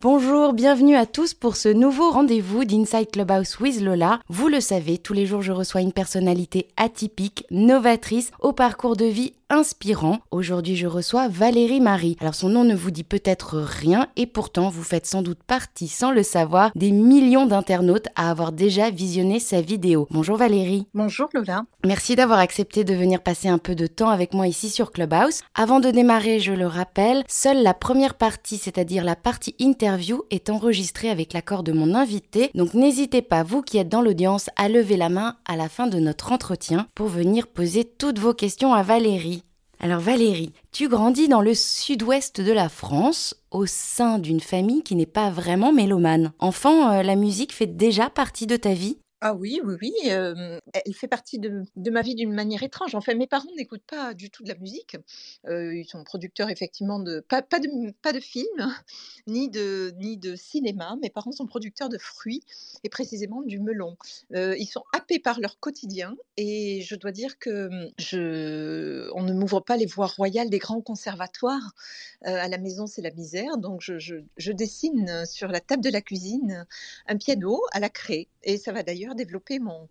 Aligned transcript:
Bonjour, 0.00 0.52
bienvenue 0.52 0.94
à 0.94 1.06
tous 1.06 1.34
pour 1.34 1.56
ce 1.56 1.68
nouveau 1.68 2.12
rendez-vous 2.12 2.64
d'Inside 2.64 3.10
Clubhouse 3.10 3.58
with 3.58 3.80
Lola. 3.80 4.20
Vous 4.28 4.46
le 4.46 4.60
savez, 4.60 4.96
tous 4.96 5.12
les 5.12 5.26
jours 5.26 5.42
je 5.42 5.50
reçois 5.50 5.80
une 5.80 5.92
personnalité 5.92 6.68
atypique, 6.76 7.44
novatrice, 7.50 8.30
au 8.38 8.52
parcours 8.52 8.94
de 8.94 9.06
vie 9.06 9.32
inspirant. 9.50 10.18
Aujourd'hui, 10.30 10.76
je 10.76 10.86
reçois 10.86 11.28
Valérie 11.28 11.80
Marie. 11.80 12.16
Alors, 12.20 12.34
son 12.34 12.48
nom 12.48 12.64
ne 12.64 12.74
vous 12.74 12.90
dit 12.90 13.04
peut-être 13.04 13.58
rien 13.58 14.08
et 14.16 14.26
pourtant, 14.26 14.68
vous 14.68 14.82
faites 14.82 15.06
sans 15.06 15.22
doute 15.22 15.42
partie, 15.42 15.88
sans 15.88 16.10
le 16.10 16.22
savoir, 16.22 16.70
des 16.74 16.90
millions 16.90 17.46
d'internautes 17.46 18.08
à 18.14 18.30
avoir 18.30 18.52
déjà 18.52 18.90
visionné 18.90 19.40
sa 19.40 19.60
vidéo. 19.60 20.06
Bonjour 20.10 20.36
Valérie. 20.36 20.86
Bonjour 20.94 21.28
Lola. 21.32 21.64
Merci 21.84 22.16
d'avoir 22.16 22.38
accepté 22.38 22.84
de 22.84 22.94
venir 22.94 23.22
passer 23.22 23.48
un 23.48 23.58
peu 23.58 23.74
de 23.74 23.86
temps 23.86 24.10
avec 24.10 24.34
moi 24.34 24.46
ici 24.46 24.68
sur 24.68 24.92
Clubhouse. 24.92 25.40
Avant 25.54 25.80
de 25.80 25.90
démarrer, 25.90 26.40
je 26.40 26.52
le 26.52 26.66
rappelle, 26.66 27.24
seule 27.28 27.62
la 27.62 27.74
première 27.74 28.14
partie, 28.14 28.58
c'est-à-dire 28.58 29.04
la 29.04 29.16
partie 29.16 29.54
interview, 29.58 29.88
est 30.30 30.50
enregistrée 30.50 31.10
avec 31.10 31.32
l'accord 31.32 31.62
de 31.62 31.72
mon 31.72 31.94
invité. 31.94 32.50
Donc, 32.54 32.74
n'hésitez 32.74 33.22
pas, 33.22 33.42
vous 33.42 33.62
qui 33.62 33.78
êtes 33.78 33.88
dans 33.88 34.02
l'audience, 34.02 34.50
à 34.56 34.68
lever 34.68 34.96
la 34.96 35.08
main 35.08 35.36
à 35.46 35.56
la 35.56 35.68
fin 35.68 35.86
de 35.86 35.98
notre 35.98 36.32
entretien 36.32 36.86
pour 36.94 37.08
venir 37.08 37.46
poser 37.46 37.84
toutes 37.84 38.18
vos 38.18 38.34
questions 38.34 38.74
à 38.74 38.82
Valérie. 38.82 39.42
Alors 39.80 40.00
Valérie, 40.00 40.52
tu 40.72 40.88
grandis 40.88 41.28
dans 41.28 41.40
le 41.40 41.54
sud-ouest 41.54 42.40
de 42.40 42.50
la 42.50 42.68
France, 42.68 43.36
au 43.52 43.64
sein 43.64 44.18
d'une 44.18 44.40
famille 44.40 44.82
qui 44.82 44.96
n'est 44.96 45.06
pas 45.06 45.30
vraiment 45.30 45.72
mélomane. 45.72 46.32
Enfant, 46.40 46.90
euh, 46.90 47.02
la 47.02 47.14
musique 47.14 47.54
fait 47.54 47.66
déjà 47.66 48.10
partie 48.10 48.48
de 48.48 48.56
ta 48.56 48.74
vie 48.74 48.98
ah 49.20 49.34
oui, 49.34 49.60
oui, 49.64 49.74
oui, 49.82 49.92
elle 50.04 50.94
fait 50.94 51.08
partie 51.08 51.40
de 51.40 51.90
ma 51.90 52.02
vie 52.02 52.14
d'une 52.14 52.32
manière 52.32 52.62
étrange. 52.62 52.94
En 52.94 53.00
fait, 53.00 53.16
mes 53.16 53.26
parents 53.26 53.48
n'écoutent 53.56 53.82
pas 53.82 54.14
du 54.14 54.30
tout 54.30 54.44
de 54.44 54.48
la 54.48 54.54
musique. 54.54 54.96
ils 55.50 55.84
sont 55.88 56.04
producteurs 56.04 56.50
effectivement 56.50 57.00
de 57.00 57.20
pas 57.28 57.42
de 57.42 57.90
pas 58.00 58.12
de 58.12 58.20
films, 58.20 58.46
ni 59.26 59.50
de 59.50 59.92
ni 59.98 60.18
de 60.18 60.36
cinéma. 60.36 60.96
Mes 61.02 61.10
parents 61.10 61.32
sont 61.32 61.46
producteurs 61.46 61.88
de 61.88 61.98
fruits 61.98 62.42
et 62.84 62.88
précisément 62.88 63.42
du 63.42 63.58
melon. 63.58 63.96
ils 64.32 64.68
sont 64.70 64.84
happés 64.92 65.18
par 65.18 65.40
leur 65.40 65.58
quotidien 65.58 66.16
et 66.36 66.80
je 66.82 66.94
dois 66.94 67.10
dire 67.10 67.38
que, 67.40 67.68
je 67.98 69.10
on 69.14 69.24
ne 69.24 69.32
m'ouvre 69.32 69.58
pas 69.60 69.76
les 69.76 69.86
voies 69.86 70.06
royales 70.06 70.48
des 70.48 70.58
grands 70.58 70.80
conservatoires. 70.80 71.74
à 72.22 72.48
la 72.48 72.58
maison, 72.58 72.86
c'est 72.86 73.02
la 73.02 73.10
misère, 73.10 73.58
donc 73.58 73.80
je 73.80 73.98
je 73.98 74.16
je 74.36 74.52
dessine, 74.52 75.26
sur 75.26 75.48
la 75.48 75.60
table 75.60 75.82
de 75.82 75.90
la 75.90 76.00
cuisine, 76.02 76.66
un 77.08 77.16
piano 77.16 77.60
à 77.72 77.80
la 77.80 77.88
craie 77.88 78.28
et 78.48 78.56
ça 78.58 78.72
va 78.72 78.82
d'ailleurs 78.82 79.14
développer 79.14 79.58
mon, 79.58 79.88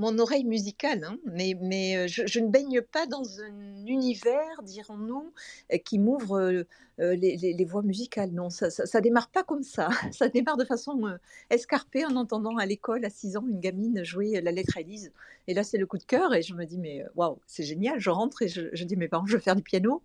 mon 0.00 0.18
oreille 0.18 0.44
musicale, 0.44 1.04
hein. 1.04 1.18
mais, 1.26 1.54
mais 1.60 2.08
je, 2.08 2.40
ne 2.40 2.48
baigne 2.48 2.80
pas 2.80 3.04
dans 3.04 3.22
un 3.40 3.84
univers, 3.86 4.62
dirons-nous, 4.62 5.30
euh, 5.74 5.76
qui 5.76 5.98
m'ouvre 5.98 6.40
euh, 6.40 6.64
les, 6.98 7.64
voix 7.66 7.82
musicales. 7.82 8.30
Non, 8.32 8.48
ça, 8.48 8.70
ça, 8.70 9.00
démarre 9.02 9.28
pas 9.28 9.42
comme 9.42 9.62
ça. 9.62 9.90
Ça 10.12 10.28
démarre 10.28 10.56
de 10.56 10.64
façon 10.64 11.18
escarpée 11.50 12.04
en 12.04 12.16
entendant 12.16 12.56
à 12.56 12.66
l'école 12.66 13.04
à 13.04 13.10
6 13.10 13.36
ans 13.36 13.44
une 13.48 13.60
gamine 13.60 14.02
jouer 14.02 14.40
la 14.40 14.52
lettre 14.52 14.76
à 14.76 14.80
Élise. 14.80 15.12
Et 15.46 15.54
là, 15.54 15.64
c'est 15.64 15.78
le 15.78 15.86
coup 15.86 15.98
de 15.98 16.04
cœur 16.04 16.34
et 16.34 16.42
je 16.42 16.54
me 16.54 16.64
dis, 16.64 16.78
mais 16.78 17.04
waouh, 17.16 17.38
c'est 17.46 17.62
génial. 17.62 17.98
Je 17.98 18.10
rentre 18.10 18.42
et 18.42 18.48
je, 18.48 18.84
dis, 18.84 18.96
mes 18.96 19.08
parents, 19.08 19.26
je 19.26 19.34
veux 19.34 19.42
faire 19.42 19.56
du 19.56 19.62
piano. 19.62 20.02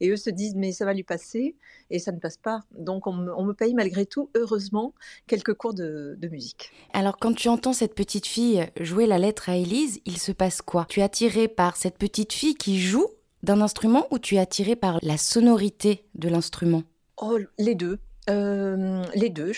Et 0.00 0.10
eux 0.10 0.16
se 0.16 0.30
disent, 0.30 0.54
mais 0.54 0.72
ça 0.72 0.84
va 0.84 0.92
lui 0.92 1.04
passer. 1.04 1.54
Et 1.90 1.98
ça 1.98 2.12
ne 2.12 2.18
passe 2.18 2.36
pas. 2.36 2.60
Donc, 2.72 3.06
on 3.06 3.12
me, 3.12 3.52
paye 3.52 3.74
malgré 3.74 4.06
tout, 4.06 4.30
heureusement, 4.34 4.94
quelques 5.26 5.54
cours 5.54 5.74
de, 5.74 6.16
de 6.18 6.28
musique. 6.28 6.72
Alors, 6.92 7.18
quand 7.18 7.34
tu 7.34 7.48
entends 7.48 7.72
cette 7.72 7.94
petite 7.94 8.26
fille 8.26 8.66
jouer 8.80 9.06
la 9.06 9.18
lettre 9.18 9.37
à 9.46 9.56
Élise, 9.56 10.00
il 10.04 10.18
se 10.18 10.32
passe 10.32 10.62
quoi? 10.62 10.86
Tu 10.88 11.00
es 11.00 11.02
attiré 11.02 11.48
par 11.48 11.76
cette 11.76 11.98
petite 11.98 12.32
fille 12.32 12.54
qui 12.54 12.80
joue 12.80 13.06
d'un 13.42 13.60
instrument 13.60 14.06
ou 14.10 14.18
tu 14.18 14.36
es 14.36 14.38
attiré 14.38 14.76
par 14.76 14.98
la 15.02 15.16
sonorité 15.16 16.04
de 16.14 16.28
l'instrument? 16.28 16.82
Oh, 17.18 17.38
les 17.58 17.74
deux. 17.74 17.98
Euh, 18.28 19.02
les 19.14 19.30
deux, 19.30 19.52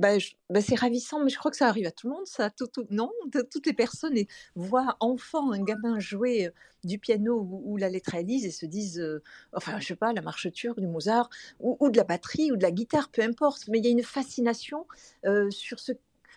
bah, 0.00 0.16
bah, 0.50 0.60
c'est 0.60 0.74
ravissant, 0.74 1.22
mais 1.22 1.30
je 1.30 1.38
crois 1.38 1.52
que 1.52 1.56
ça 1.56 1.68
arrive 1.68 1.86
à 1.86 1.92
tout 1.92 2.08
le 2.08 2.14
monde, 2.14 2.26
ça. 2.26 2.50
Non, 2.90 3.12
toutes 3.52 3.66
les 3.66 3.72
personnes 3.72 4.16
voient 4.56 4.96
enfant 4.98 5.52
un 5.52 5.62
gamin 5.62 6.00
jouer 6.00 6.46
euh, 6.46 6.50
du 6.82 6.98
piano 6.98 7.46
ou, 7.64 7.76
la 7.76 7.88
lettre 7.88 8.16
à 8.16 8.20
Élise 8.20 8.46
et 8.46 8.50
se 8.50 8.66
disent, 8.66 8.98
euh, 8.98 9.22
enfin, 9.52 9.78
je 9.78 9.86
sais 9.86 9.96
pas, 9.96 10.12
la 10.12 10.22
marche 10.22 10.50
turque 10.52 10.80
du 10.80 10.88
Mozart 10.88 11.30
ou, 11.60 11.88
de 11.88 11.96
la 11.96 12.04
batterie 12.04 12.50
ou 12.50 12.56
de 12.56 12.62
la 12.62 12.72
guitare, 12.72 13.10
peu 13.10 13.22
importe. 13.22 13.68
Mais 13.68 13.78
il 13.78 13.84
y 13.84 13.88
a 13.88 13.92
une 13.92 14.02
fascination 14.02 14.86
sur 15.50 15.78
ce 15.78 15.92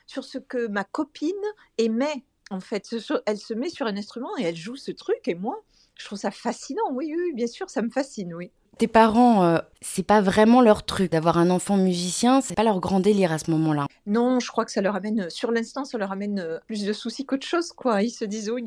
sur 0.08 0.24
ce 0.24 0.38
que 0.38 0.68
ma 0.68 0.86
copine 0.86 1.36
aimait 1.78 2.24
en 2.50 2.60
fait, 2.60 2.88
elle 3.26 3.38
se 3.38 3.54
met 3.54 3.70
sur 3.70 3.88
un 3.88 3.98
instrument 3.98 4.38
et 4.38 4.44
elle 4.44 4.56
joue 4.56 4.76
ce 4.76 4.92
truc. 4.92 5.28
Et 5.28 5.36
moi, 5.36 5.64
je 5.96 6.06
trouve 6.06 6.20
ça 6.20 6.32
fascinant. 6.32 6.92
Oui, 6.92 7.14
oui, 7.18 7.34
bien 7.34 7.48
sûr, 7.48 7.70
ça 7.70 7.82
me 7.82 7.90
fascine, 7.90 8.34
oui. 8.34 8.52
Tes 8.78 8.88
parents, 8.88 9.44
euh, 9.44 9.58
c'est 9.82 10.06
pas 10.06 10.22
vraiment 10.22 10.62
leur 10.62 10.84
truc 10.84 11.12
d'avoir 11.12 11.38
un 11.38 11.50
enfant 11.50 11.78
musicien, 11.78 12.42
c'est 12.42 12.56
pas 12.56 12.64
leur 12.64 12.80
grand 12.80 13.00
délire 13.00 13.32
à 13.32 13.40
ce 13.40 13.50
moment-là. 13.52 13.88
Non, 14.06 14.40
je 14.40 14.52
crois 14.52 14.66
que 14.66 14.72
ça 14.72 14.82
leur 14.82 14.96
amène, 14.96 15.30
sur 15.30 15.52
l'instant, 15.52 15.84
ça 15.84 15.98
leur 15.98 16.12
amène 16.12 16.40
euh, 16.40 16.60
plus 16.68 16.86
de 16.86 16.94
soucis 16.94 17.26
qu'autre 17.26 17.46
chose, 17.46 17.72
quoi. 17.72 18.04
Ils 18.04 18.12
se 18.12 18.26
disent, 18.26 18.50
oh, 18.50 18.58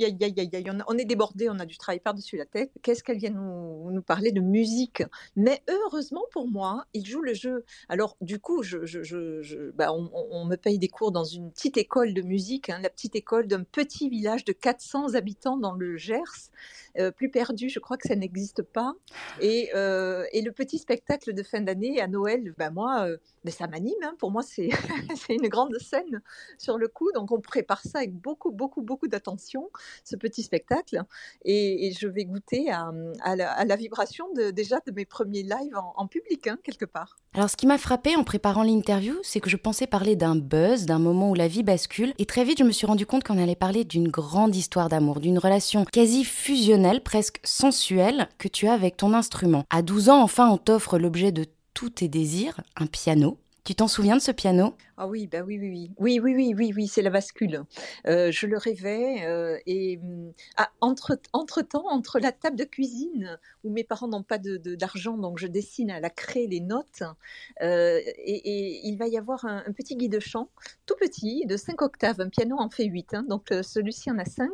on 0.88 0.98
est 0.98 1.04
débordé, 1.04 1.48
on 1.48 1.58
a 1.58 1.66
du 1.66 1.78
travail 1.78 2.00
par-dessus 2.00 2.36
la 2.36 2.44
tête. 2.44 2.72
Qu'est-ce 2.82 3.04
qu'elle 3.04 3.18
vient 3.18 3.30
nous, 3.30 4.02
parler 4.02 4.32
de 4.32 4.40
musique? 4.40 5.02
Mais 5.36 5.62
heureusement 5.68 6.24
pour 6.32 6.48
moi, 6.48 6.86
ils 6.94 7.06
jouent 7.06 7.22
le 7.22 7.34
jeu. 7.34 7.64
Alors, 7.88 8.16
du 8.20 8.38
coup, 8.40 8.62
je, 8.62 8.84
je, 8.84 9.02
je, 9.02 9.70
bah, 9.72 9.92
on, 9.92 10.44
me 10.44 10.56
paye 10.56 10.78
des 10.78 10.88
cours 10.88 11.12
dans 11.12 11.24
une 11.24 11.52
petite 11.52 11.76
école 11.76 12.14
de 12.14 12.22
musique, 12.22 12.70
hein, 12.70 12.80
la 12.82 12.90
petite 12.90 13.14
école 13.14 13.46
d'un 13.46 13.62
petit 13.62 14.08
village 14.08 14.44
de 14.44 14.52
400 14.52 15.14
habitants 15.14 15.56
dans 15.56 15.74
le 15.74 15.96
Gers. 15.96 16.50
Euh, 16.98 17.10
plus 17.10 17.30
perdu, 17.30 17.68
je 17.68 17.78
crois 17.78 17.96
que 17.96 18.08
ça 18.08 18.16
n'existe 18.16 18.62
pas. 18.62 18.94
Et 19.40 19.70
euh, 19.74 19.99
et 20.32 20.42
le 20.42 20.52
petit 20.52 20.78
spectacle 20.78 21.32
de 21.34 21.42
fin 21.42 21.60
d'année 21.60 22.00
à 22.00 22.08
Noël, 22.08 22.54
bah 22.58 22.70
moi, 22.70 23.06
euh, 23.06 23.16
mais 23.44 23.50
ça 23.50 23.66
m'anime. 23.66 23.94
Hein. 24.02 24.14
Pour 24.18 24.30
moi, 24.30 24.42
c'est 24.46 24.70
une 25.28 25.48
grande 25.48 25.76
scène 25.78 26.22
sur 26.58 26.78
le 26.78 26.88
coup. 26.88 27.10
Donc, 27.14 27.32
on 27.32 27.40
prépare 27.40 27.82
ça 27.82 27.98
avec 27.98 28.14
beaucoup, 28.14 28.50
beaucoup, 28.50 28.82
beaucoup 28.82 29.08
d'attention, 29.08 29.70
ce 30.04 30.16
petit 30.16 30.42
spectacle. 30.42 31.02
Et, 31.44 31.92
je 31.98 32.06
vais 32.06 32.24
goûter 32.24 32.70
à, 32.70 33.36
la, 33.36 33.76
vibration 33.76 34.26
de, 34.34 34.50
déjà 34.50 34.78
de 34.86 34.92
mes 34.92 35.04
premiers 35.04 35.42
lives 35.42 35.76
en, 35.96 36.06
public, 36.06 36.46
hein, 36.46 36.58
quelque 36.62 36.84
part. 36.84 37.18
Alors, 37.34 37.50
ce 37.50 37.56
qui 37.56 37.66
m'a 37.66 37.78
frappé 37.78 38.16
en 38.16 38.24
préparant 38.24 38.62
l'interview, 38.62 39.14
c'est 39.22 39.40
que 39.40 39.50
je 39.50 39.56
pensais 39.56 39.86
parler 39.86 40.16
d'un 40.16 40.36
buzz, 40.36 40.86
d'un 40.86 40.98
moment 40.98 41.30
où 41.30 41.34
la 41.34 41.48
vie 41.48 41.62
bascule. 41.62 42.14
Et 42.18 42.26
très 42.26 42.44
vite, 42.44 42.58
je 42.58 42.64
me 42.64 42.72
suis 42.72 42.86
rendu 42.86 43.06
compte 43.06 43.24
qu'on 43.24 43.38
allait 43.38 43.56
parler 43.56 43.84
d'une 43.84 44.08
grande 44.08 44.54
histoire 44.54 44.88
d'amour, 44.88 45.20
d'une 45.20 45.38
relation 45.38 45.84
quasi 45.84 46.24
fusionnelle, 46.24 47.02
presque 47.02 47.40
sensuelle, 47.44 48.28
que 48.38 48.48
tu 48.48 48.66
as 48.66 48.72
avec 48.72 48.96
ton 48.96 49.14
instrument. 49.14 49.64
À 49.70 49.82
12 49.82 50.08
ans, 50.08 50.22
enfin, 50.22 50.48
on 50.48 50.58
t'offre 50.58 50.98
l'objet 50.98 51.32
de 51.32 51.46
tous 51.80 51.88
tes 51.88 52.08
désirs, 52.08 52.60
un 52.76 52.84
piano. 52.84 53.38
Tu 53.64 53.74
t'en 53.74 53.88
souviens 53.88 54.16
de 54.16 54.20
ce 54.20 54.32
piano? 54.32 54.76
Ah 55.02 55.06
bah 55.06 55.12
oui, 55.12 55.58
oui, 55.58 55.58
oui, 55.58 55.90
oui, 55.96 56.20
oui, 56.20 56.34
oui, 56.34 56.54
oui, 56.54 56.72
oui, 56.76 56.86
c'est 56.86 57.00
la 57.00 57.08
bascule. 57.08 57.64
Euh, 58.06 58.30
je 58.30 58.46
le 58.46 58.58
rêvais 58.58 59.24
euh, 59.24 59.58
et 59.64 59.96
mmh, 59.96 60.32
ah, 60.58 60.70
entre, 60.82 61.18
entre 61.32 61.62
temps, 61.62 61.86
entre 61.88 62.18
la 62.20 62.32
table 62.32 62.56
de 62.56 62.64
cuisine 62.64 63.38
où 63.64 63.70
mes 63.70 63.82
parents 63.82 64.08
n'ont 64.08 64.22
pas 64.22 64.36
d'argent, 64.36 65.12
de, 65.12 65.16
de, 65.16 65.22
donc 65.22 65.38
je 65.38 65.46
dessine 65.46 65.90
à 65.90 66.00
la 66.00 66.10
craie 66.10 66.46
les 66.46 66.60
notes, 66.60 67.02
euh, 67.62 67.98
et, 68.04 68.86
il 68.86 68.98
va 68.98 69.06
y 69.08 69.16
avoir 69.16 69.46
un, 69.46 69.72
petit 69.72 69.96
guide 69.96 70.12
de 70.12 70.20
chant, 70.20 70.50
tout 70.84 70.96
petit, 71.00 71.46
de 71.46 71.56
5 71.56 71.80
octaves. 71.80 72.20
Un 72.20 72.28
piano 72.28 72.56
en 72.58 72.68
fait 72.68 72.84
8, 72.84 73.14
hein, 73.14 73.24
donc 73.26 73.48
celui-ci 73.62 74.10
en 74.10 74.18
a 74.18 74.26
5, 74.26 74.50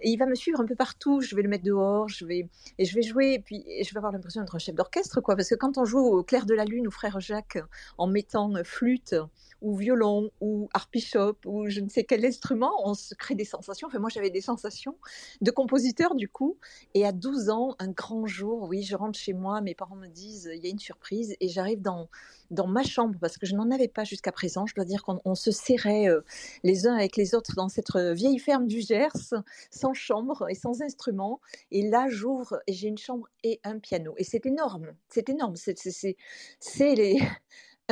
et 0.00 0.08
il 0.08 0.16
va 0.16 0.24
me 0.24 0.34
suivre 0.34 0.58
un 0.58 0.64
peu 0.64 0.74
partout. 0.74 1.20
Je 1.20 1.36
vais 1.36 1.42
le 1.42 1.50
mettre 1.50 1.64
dehors, 1.64 2.08
je 2.08 2.24
vais 2.24 2.48
et 2.78 2.86
je 2.86 2.94
vais 2.94 3.02
jouer, 3.02 3.34
et 3.34 3.40
puis 3.40 3.62
je 3.82 3.92
vais 3.92 3.98
avoir 3.98 4.12
l'impression 4.12 4.40
d'être 4.40 4.54
un 4.54 4.58
chef 4.58 4.74
d'orchestre, 4.74 5.20
quoi, 5.20 5.36
parce 5.36 5.50
que 5.50 5.54
quand 5.54 5.76
on 5.76 5.84
joue 5.84 5.98
au 5.98 6.22
Clair 6.22 6.46
de 6.46 6.54
la 6.54 6.64
Lune 6.64 6.86
ou 6.86 6.90
Frère 6.90 7.20
Jacques 7.20 7.58
en 7.98 8.06
mettant 8.06 8.54
flûte 8.64 9.14
ou 9.62 9.76
violon 9.76 10.30
ou 10.40 10.68
harpishop 10.74 11.36
ou 11.46 11.68
je 11.68 11.80
ne 11.80 11.88
sais 11.88 12.04
quel 12.04 12.24
instrument, 12.24 12.72
on 12.84 12.94
se 12.94 13.14
crée 13.14 13.34
des 13.34 13.44
sensations. 13.44 13.88
Enfin, 13.88 13.98
moi, 13.98 14.10
j'avais 14.10 14.30
des 14.30 14.40
sensations 14.40 14.96
de 15.40 15.50
compositeur 15.50 16.14
du 16.14 16.28
coup. 16.28 16.58
Et 16.94 17.06
à 17.06 17.12
12 17.12 17.50
ans, 17.50 17.74
un 17.78 17.90
grand 17.90 18.26
jour, 18.26 18.68
oui, 18.68 18.82
je 18.82 18.96
rentre 18.96 19.18
chez 19.18 19.32
moi, 19.32 19.60
mes 19.60 19.74
parents 19.74 19.96
me 19.96 20.08
disent, 20.08 20.50
il 20.54 20.62
y 20.62 20.66
a 20.66 20.70
une 20.70 20.78
surprise, 20.78 21.34
et 21.40 21.48
j'arrive 21.48 21.80
dans, 21.80 22.08
dans 22.50 22.66
ma 22.66 22.82
chambre, 22.82 23.18
parce 23.20 23.38
que 23.38 23.46
je 23.46 23.54
n'en 23.54 23.70
avais 23.70 23.88
pas 23.88 24.04
jusqu'à 24.04 24.32
présent. 24.32 24.66
Je 24.66 24.74
dois 24.74 24.84
dire 24.84 25.02
qu'on 25.02 25.34
se 25.34 25.50
serrait 25.50 26.08
euh, 26.08 26.20
les 26.62 26.86
uns 26.86 26.94
avec 26.94 27.16
les 27.16 27.34
autres 27.34 27.54
dans 27.56 27.68
cette 27.68 27.94
vieille 27.96 28.38
ferme 28.38 28.66
du 28.66 28.80
Gers, 28.80 29.34
sans 29.70 29.94
chambre 29.94 30.46
et 30.48 30.54
sans 30.54 30.82
instrument. 30.82 31.40
Et 31.70 31.88
là, 31.88 32.06
j'ouvre 32.08 32.60
et 32.66 32.72
j'ai 32.72 32.88
une 32.88 32.98
chambre 32.98 33.28
et 33.44 33.60
un 33.64 33.78
piano. 33.78 34.14
Et 34.16 34.24
c'est 34.24 34.46
énorme, 34.46 34.92
c'est 35.08 35.28
énorme. 35.28 35.54
C'est 35.56 36.94
les 36.94 37.18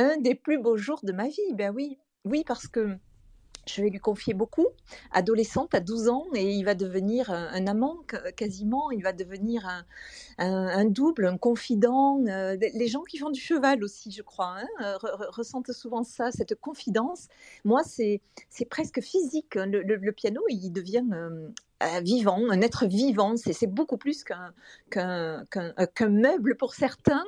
un 0.01 0.17
des 0.17 0.35
plus 0.35 0.57
beaux 0.57 0.77
jours 0.77 0.99
de 1.03 1.11
ma 1.11 1.27
vie. 1.27 1.53
Ben 1.53 1.73
oui, 1.73 1.97
oui, 2.25 2.43
parce 2.45 2.67
que 2.67 2.97
je 3.67 3.81
vais 3.81 3.89
lui 3.89 3.99
confier 3.99 4.33
beaucoup, 4.33 4.67
adolescente 5.11 5.75
à 5.75 5.79
12 5.79 6.09
ans, 6.09 6.25
et 6.33 6.51
il 6.51 6.63
va 6.63 6.73
devenir 6.73 7.29
un, 7.29 7.67
amant 7.67 7.97
quasiment, 8.35 8.91
il 8.91 9.03
va 9.03 9.13
devenir 9.13 9.67
un, 10.39 10.85
double, 10.85 11.27
un 11.27 11.37
confident. 11.37 12.19
Euh, 12.27 12.57
les 12.73 12.87
gens 12.87 13.03
qui 13.03 13.17
font 13.17 13.29
du 13.29 13.39
cheval 13.39 13.83
aussi, 13.83 14.11
je 14.11 14.23
crois, 14.23 14.57
hein, 14.79 14.97
ressentent 15.29 15.71
souvent 15.71 16.03
ça, 16.03 16.31
cette 16.31 16.55
confidence. 16.55 17.27
Moi, 17.63 17.81
c'est 17.83 18.21
presque 18.69 19.01
physique. 19.01 19.55
Le, 19.55 20.11
piano, 20.11 20.41
il 20.49 20.71
devient 20.71 21.05
euh, 21.13 21.49
vivant, 22.01 22.39
un 22.49 22.61
être 22.61 22.85
vivant. 22.85 23.35
C'est 23.37 23.67
beaucoup 23.67 23.97
plus 23.97 24.23
qu'un 24.23 24.53
qu'un 24.89 26.09
meuble 26.09 26.55
pour 26.57 26.73
certains. 26.73 27.23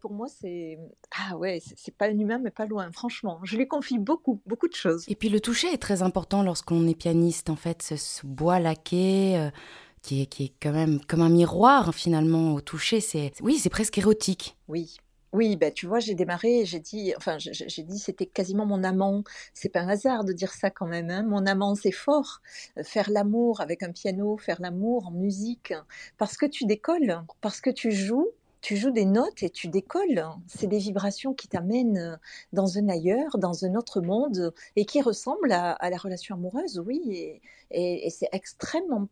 pour 0.00 0.12
moi, 0.12 0.26
c'est 0.28 0.78
ah 1.16 1.36
ouais, 1.36 1.60
c'est 1.76 1.94
pas 1.94 2.06
un 2.06 2.18
humain, 2.18 2.38
mais 2.38 2.50
pas 2.50 2.66
loin. 2.66 2.90
Franchement, 2.92 3.40
je 3.42 3.56
lui 3.56 3.66
confie 3.66 3.98
beaucoup, 3.98 4.40
beaucoup 4.46 4.68
de 4.68 4.74
choses. 4.74 5.04
Et 5.08 5.14
puis 5.14 5.28
le 5.28 5.40
toucher 5.40 5.72
est 5.72 5.82
très 5.82 6.02
important 6.02 6.42
lorsqu'on 6.42 6.86
est 6.86 6.94
pianiste. 6.94 7.50
En 7.50 7.56
fait, 7.56 7.82
ce, 7.82 8.26
bois 8.26 8.60
laqué. 8.60 9.50
Qui 10.02 10.22
est, 10.22 10.26
qui 10.26 10.44
est, 10.44 10.52
quand 10.62 10.72
même 10.72 10.98
comme 11.04 11.20
un 11.20 11.28
miroir 11.28 11.94
finalement 11.94 12.54
au 12.54 12.62
toucher. 12.62 13.02
C'est 13.02 13.32
oui, 13.42 13.58
c'est 13.58 13.68
presque 13.68 13.98
érotique. 13.98 14.56
Oui, 14.66 14.96
oui, 15.32 15.56
bah, 15.56 15.70
tu 15.70 15.86
vois, 15.86 16.00
j'ai 16.00 16.14
démarré, 16.14 16.64
j'ai 16.64 16.80
dit, 16.80 17.14
enfin, 17.16 17.36
j'ai 17.38 17.82
dit, 17.82 17.98
c'était 17.98 18.26
quasiment 18.26 18.66
mon 18.66 18.82
amant. 18.82 19.22
C'est 19.54 19.68
pas 19.68 19.80
un 19.80 19.88
hasard 19.88 20.24
de 20.24 20.32
dire 20.32 20.52
ça 20.52 20.70
quand 20.70 20.86
même. 20.86 21.10
Hein. 21.10 21.22
Mon 21.22 21.46
amant, 21.46 21.74
c'est 21.76 21.92
fort. 21.92 22.40
Euh, 22.78 22.82
faire 22.82 23.10
l'amour 23.10 23.60
avec 23.60 23.82
un 23.82 23.92
piano, 23.92 24.36
faire 24.36 24.60
l'amour 24.60 25.06
en 25.06 25.12
musique, 25.12 25.72
parce 26.18 26.36
que 26.36 26.46
tu 26.46 26.64
décolles, 26.66 27.22
parce 27.40 27.60
que 27.60 27.70
tu 27.70 27.92
joues, 27.92 28.28
tu 28.60 28.76
joues 28.76 28.90
des 28.90 29.04
notes 29.04 29.42
et 29.42 29.50
tu 29.50 29.68
décolles. 29.68 30.24
C'est 30.48 30.66
des 30.66 30.78
vibrations 30.78 31.32
qui 31.32 31.48
t'amènent 31.48 32.18
dans 32.52 32.78
un 32.78 32.88
ailleurs, 32.88 33.38
dans 33.38 33.64
un 33.64 33.74
autre 33.74 34.00
monde, 34.00 34.52
et 34.76 34.84
qui 34.84 35.00
ressemblent 35.00 35.52
à, 35.52 35.76
la 35.90 35.96
relation 35.96 36.34
amoureuse, 36.34 36.82
oui. 36.84 37.40
Et, 37.70 38.10
c'est 38.10 38.28
extrêmement 38.32 39.08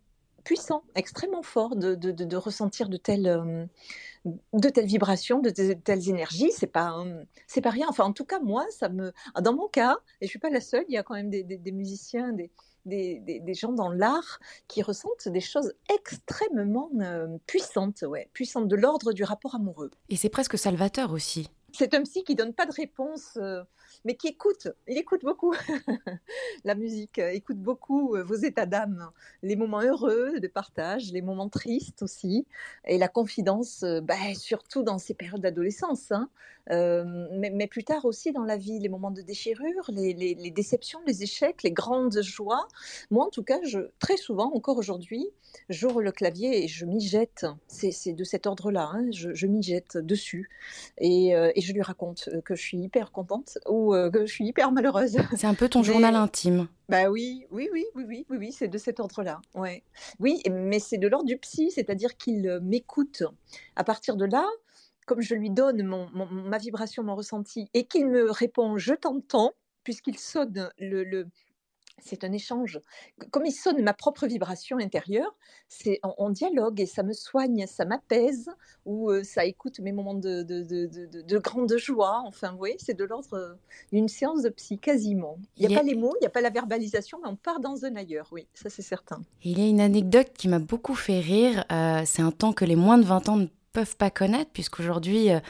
puissant, 0.48 0.82
extrêmement 0.94 1.42
fort 1.42 1.76
de, 1.76 2.36
ressentir 2.36 2.88
de 2.88 2.96
telles, 2.96 3.26
euh, 3.26 3.66
de 4.54 4.68
telles 4.70 4.86
vibrations, 4.86 5.40
de 5.40 5.50
telles 5.50 6.08
énergies, 6.08 6.50
c'est 6.52 6.66
pas 6.66 7.04
c'est 7.46 7.60
pas 7.60 7.68
rien. 7.68 7.86
Enfin, 7.90 8.04
en 8.04 8.14
tout 8.14 8.24
cas, 8.24 8.40
moi, 8.40 8.64
ça 8.70 8.88
me, 8.88 9.12
dans 9.42 9.52
mon 9.52 9.68
cas, 9.68 9.98
et 10.22 10.24
je 10.24 10.30
suis 10.30 10.38
pas 10.38 10.48
la 10.48 10.62
seule, 10.62 10.86
il 10.88 10.94
y 10.94 10.96
a 10.96 11.02
quand 11.02 11.12
même 11.12 11.28
des, 11.28 11.72
musiciens, 11.72 12.32
des, 12.32 12.50
des, 12.86 13.54
gens 13.54 13.72
dans 13.72 13.90
l'art 13.90 14.40
qui 14.68 14.80
ressentent 14.80 15.28
des 15.28 15.42
choses 15.42 15.74
extrêmement 15.94 16.88
euh, 16.98 17.26
puissantes, 17.46 18.00
ouais, 18.08 18.30
puissantes 18.32 18.68
de 18.68 18.76
l'ordre 18.76 19.12
du 19.12 19.24
rapport 19.24 19.54
amoureux. 19.54 19.90
Et 20.08 20.16
c'est 20.16 20.30
presque 20.30 20.56
salvateur 20.56 21.12
aussi. 21.12 21.50
C'est 21.72 21.92
un 21.92 22.04
psy 22.04 22.24
qui 22.24 22.34
donne 22.34 22.54
pas 22.54 22.64
de 22.64 22.72
réponse. 22.72 23.36
Euh, 23.36 23.62
mais 24.04 24.14
qui 24.14 24.28
écoute. 24.28 24.68
Il 24.86 24.98
écoute 24.98 25.22
beaucoup 25.22 25.54
la 26.64 26.74
musique, 26.74 27.18
euh, 27.18 27.30
écoute 27.30 27.58
beaucoup 27.58 28.14
euh, 28.16 28.22
vos 28.22 28.34
états 28.34 28.66
d'âme, 28.66 29.10
les 29.42 29.56
moments 29.56 29.80
heureux 29.80 30.40
de 30.40 30.48
partage, 30.48 31.12
les 31.12 31.22
moments 31.22 31.48
tristes 31.48 32.02
aussi, 32.02 32.46
et 32.84 32.98
la 32.98 33.08
confidence, 33.08 33.82
euh, 33.82 34.00
bah, 34.00 34.14
surtout 34.34 34.82
dans 34.82 34.98
ces 34.98 35.14
périodes 35.14 35.42
d'adolescence, 35.42 36.12
hein. 36.12 36.28
Mais, 36.68 37.66
plus 37.66 37.84
tard 37.84 38.04
aussi 38.04 38.32
dans 38.32 38.44
la 38.44 38.56
vie, 38.56 38.78
les 38.78 38.88
moments 38.88 39.10
de 39.10 39.22
déchirure, 39.22 39.90
les, 39.92 40.50
déceptions, 40.50 41.00
les 41.06 41.22
échecs, 41.22 41.62
les 41.62 41.72
grandes 41.72 42.20
joies. 42.22 42.66
Moi, 43.10 43.24
en 43.24 43.30
tout 43.30 43.42
cas, 43.42 43.58
je, 43.64 43.80
très 43.98 44.16
souvent, 44.16 44.52
encore 44.54 44.78
aujourd'hui, 44.78 45.26
j'ouvre 45.68 46.02
le 46.02 46.12
clavier 46.12 46.64
et 46.64 46.68
je 46.68 46.84
m'y 46.84 47.00
jette. 47.00 47.46
C'est 47.68 48.12
de 48.12 48.24
cet 48.24 48.46
ordre-là, 48.46 48.90
hein. 48.92 49.06
je, 49.12 49.46
m'y 49.46 49.62
jette 49.62 49.96
dessus 49.96 50.50
et, 50.98 51.28
et, 51.30 51.60
je 51.60 51.72
lui 51.72 51.82
raconte 51.82 52.28
que 52.44 52.54
je 52.54 52.62
suis 52.62 52.78
hyper 52.78 53.12
contente 53.12 53.58
ou 53.68 53.94
euh, 53.94 54.10
que 54.10 54.26
je 54.26 54.32
suis 54.32 54.46
hyper 54.46 54.72
malheureuse. 54.72 55.16
C'est 55.36 55.46
un 55.46 55.54
peu 55.54 55.68
ton 55.68 55.82
journal 55.88 56.14
intime. 56.14 56.68
Bah 56.88 57.10
oui, 57.10 57.46
oui, 57.50 57.68
oui, 57.72 57.84
oui, 57.94 58.06
oui, 58.08 58.26
oui, 58.30 58.52
c'est 58.52 58.68
de 58.68 58.78
cet 58.78 59.00
ordre-là. 59.00 59.40
Ouais. 59.54 59.82
Oui, 60.20 60.42
mais 60.50 60.78
c'est 60.78 60.98
de 60.98 61.06
l'ordre 61.08 61.26
du 61.26 61.36
psy, 61.36 61.70
c'est-à-dire 61.70 62.16
qu'il 62.16 62.46
euh, 62.46 62.60
m'écoute. 62.60 63.22
À 63.76 63.84
partir 63.84 64.16
de 64.16 64.24
là, 64.24 64.46
comme 65.08 65.22
je 65.22 65.34
lui 65.34 65.50
donne 65.50 65.82
mon, 65.82 66.06
ma 66.30 66.58
vibration, 66.58 67.02
mon 67.02 67.16
ressenti, 67.16 67.70
et 67.72 67.86
qu'il 67.86 68.06
me 68.06 68.30
répond 68.30 68.76
je 68.76 68.94
t'entends, 68.94 69.52
puisqu'il 69.82 70.18
sonne 70.18 70.70
le, 70.78 71.24
c'est 71.98 72.24
un 72.24 72.32
échange. 72.32 72.78
Comme 73.30 73.46
il 73.46 73.52
sonne 73.52 73.82
ma 73.82 73.94
propre 73.94 74.26
vibration 74.26 74.78
intérieure, 74.78 75.34
c'est 75.66 75.98
en, 76.02 76.28
dialogue 76.28 76.78
et 76.80 76.86
ça 76.86 77.02
me 77.02 77.14
soigne, 77.14 77.66
ça 77.66 77.86
m'apaise 77.86 78.50
ou 78.84 79.10
euh, 79.10 79.24
ça 79.24 79.46
écoute 79.46 79.80
mes 79.80 79.92
moments 79.92 80.14
de, 80.14 80.42
de, 80.42 81.38
grande 81.38 81.74
joie. 81.78 82.22
Enfin, 82.26 82.54
oui, 82.58 82.74
c'est 82.78 82.94
de 82.94 83.04
l'ordre 83.04 83.34
euh, 83.34 83.54
d'une 83.92 84.08
séance 84.08 84.42
de 84.42 84.50
psy 84.50 84.78
quasiment. 84.78 85.38
Il 85.56 85.66
n'y 85.66 85.74
a, 85.74 85.78
pas 85.78 85.84
les 85.84 85.94
mots, 85.94 86.14
il 86.18 86.20
n'y 86.20 86.26
a 86.26 86.30
pas 86.30 86.42
la 86.42 86.50
verbalisation, 86.50 87.18
mais 87.22 87.30
on 87.30 87.36
part 87.36 87.60
dans 87.60 87.84
un 87.86 87.96
ailleurs, 87.96 88.28
oui, 88.30 88.46
ça 88.52 88.68
c'est 88.68 88.82
certain. 88.82 89.22
Il 89.42 89.58
y 89.58 89.62
a 89.62 89.66
une 89.66 89.80
anecdote 89.80 90.32
qui 90.36 90.48
m'a 90.48 90.58
beaucoup 90.58 90.94
fait 90.94 91.20
rire. 91.20 91.64
Euh, 91.72 92.02
c'est 92.04 92.22
un 92.22 92.30
temps 92.30 92.52
que 92.52 92.66
les 92.66 92.76
moins 92.76 92.98
de 92.98 93.04
20 93.04 93.28
ans 93.30 93.36
ne 93.36 93.46
pas 93.84 94.10
connaître, 94.10 94.50
puisqu'aujourd'hui, 94.52 95.30
euh, 95.30 95.40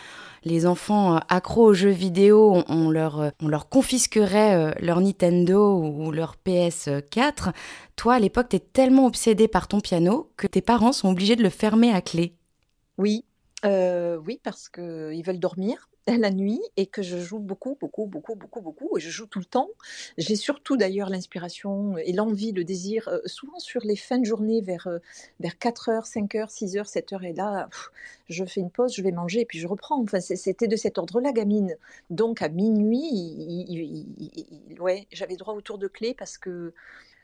les 0.45 0.67
enfants 0.67 1.17
euh, 1.17 1.19
accros 1.29 1.67
aux 1.67 1.75
jeux 1.75 1.91
vidéo, 1.91 2.63
on, 2.69 2.91
leur, 2.91 3.21
euh, 3.21 3.31
on 3.43 3.49
leur 3.49 3.69
confisquerait 3.69 4.75
leur 4.81 5.01
Nintendo 5.01 5.79
ou 5.79 6.11
leur 6.11 6.37
PS4. 6.47 7.53
Toi, 7.97 8.15
à 8.15 8.19
l'époque, 8.19 8.49
tu 8.51 8.57
es 8.57 8.61
tellement 8.61 9.07
obsédé 9.07 9.49
par 9.49 9.69
ton 9.69 9.81
piano 9.81 10.31
que 10.37 10.47
tes 10.47 10.63
parents 10.63 10.93
sont 10.93 11.11
obligés 11.11 11.37
de 11.37 11.43
le 11.43 11.51
fermer 11.51 11.93
à 11.93 12.01
clé. 12.01 12.35
Oui, 12.97 13.25
oui, 13.65 14.41
parce 14.43 14.69
qu'ils 14.69 15.23
veulent 15.25 15.41
dormir 15.41 15.89
la 16.17 16.31
nuit 16.31 16.61
et 16.77 16.87
que 16.87 17.03
je 17.03 17.19
joue 17.19 17.39
beaucoup, 17.39 17.77
beaucoup, 17.81 18.07
beaucoup, 18.07 18.35
beaucoup, 18.35 18.61
beaucoup, 18.61 18.97
et 18.97 19.01
je 19.01 19.11
joue 19.11 19.27
tout 19.27 19.39
le 19.39 19.45
temps. 19.45 19.69
J'ai 20.17 20.37
surtout 20.37 20.77
d'ailleurs 20.77 21.11
l'inspiration 21.11 21.99
et 21.99 22.13
l'envie, 22.13 22.53
le 22.53 22.65
désir, 22.65 23.09
euh, 23.09 23.19
souvent 23.27 23.59
sur 23.59 23.83
les 23.83 23.97
fins 23.97 24.19
de 24.19 24.25
journée 24.25 24.61
vers, 24.61 24.87
euh, 24.87 24.99
vers 25.41 25.55
4h, 25.55 26.07
5h, 26.07 26.51
6h, 26.51 26.89
7h, 26.89 27.25
et 27.25 27.33
là, 27.33 27.69
je 28.29 28.45
fais 28.45 28.61
une 28.61 28.71
pause, 28.71 28.95
je 28.95 29.03
vais 29.03 29.13
manger, 29.13 29.41
et 29.41 29.45
puis 29.45 29.59
je 29.59 29.67
reprends. 29.67 30.01
Enfin, 30.01 30.21
c'était 30.21 30.69
de 30.69 30.77
cet 30.77 30.99
ordre-là, 30.99 31.33
gamine. 31.33 31.77
Donc 32.11 32.43
à 32.43 32.49
minuit, 32.49 33.67
ouais, 34.81 35.07
j'avais 35.13 35.37
droit 35.37 35.55
au 35.55 35.61
tour 35.61 35.79
de 35.79 35.89
clé 35.89 36.15
parce 36.15 36.39
que 36.39 36.73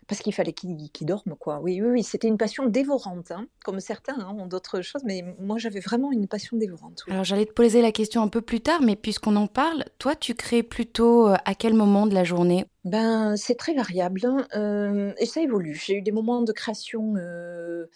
parce 0.07 0.21
qu'il 0.21 0.35
fallait 0.35 0.53
qu'il 0.53 1.07
dorme, 1.07 1.35
quoi. 1.39 1.61
Oui, 1.61 1.81
oui, 1.81 1.89
oui, 1.89 2.03
c'était 2.03 2.29
une 2.29 2.39
passion 2.39 2.67
dévorante, 2.67 3.31
hein, 3.31 3.47
comme 3.65 3.81
certains 3.81 4.19
hein, 4.19 4.35
ont 4.39 4.47
d'autres 4.47 4.83
choses, 4.83 5.03
mais 5.05 5.25
moi 5.41 5.59
j'avais 5.59 5.81
vraiment 5.81 6.13
une 6.13 6.29
passion 6.29 6.57
dévorante. 6.57 7.05
Alors 7.09 7.25
j'allais 7.25 7.47
te 7.47 7.53
poser 7.53 7.83
la 7.83 7.93
question 7.93 8.23
un 8.23 8.29
peu 8.29 8.41
plus 8.41 8.61
tard, 8.61 8.83
mais 8.83 8.97
puisqu'on 8.97 9.37
en 9.37 9.47
parle, 9.47 9.85
toi 9.99 10.15
tu 10.15 10.35
crées 10.35 10.63
plutôt 10.63 11.29
euh, 11.29 11.37
à 11.45 11.55
quel 11.55 11.75
moment 11.75 12.07
de 12.07 12.15
la 12.15 12.25
journée? 12.25 12.67
Ben 12.85 13.37
c'est 13.37 13.55
très 13.55 13.75
variable 13.75 14.21
hein, 14.25 14.47
euh, 14.57 15.13
et 15.19 15.27
ça 15.27 15.41
évolue. 15.41 15.75
J'ai 15.75 15.95
eu 15.97 16.03
des 16.03 16.13
moments 16.13 16.43
de 16.43 16.53
création. 16.53 17.15
Euh, 17.17 17.87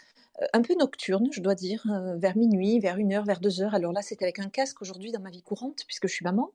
un 0.52 0.62
peu 0.62 0.74
nocturne, 0.74 1.28
je 1.32 1.40
dois 1.40 1.54
dire, 1.54 1.84
vers 2.16 2.36
minuit, 2.36 2.78
vers 2.78 2.96
une 2.96 3.12
heure, 3.12 3.24
vers 3.24 3.40
deux 3.40 3.60
heures. 3.60 3.74
Alors 3.74 3.92
là, 3.92 4.02
c'est 4.02 4.22
avec 4.22 4.38
un 4.38 4.48
casque 4.48 4.82
aujourd'hui 4.82 5.12
dans 5.12 5.20
ma 5.20 5.30
vie 5.30 5.42
courante, 5.42 5.84
puisque 5.86 6.06
je 6.06 6.12
suis 6.12 6.24
maman, 6.24 6.52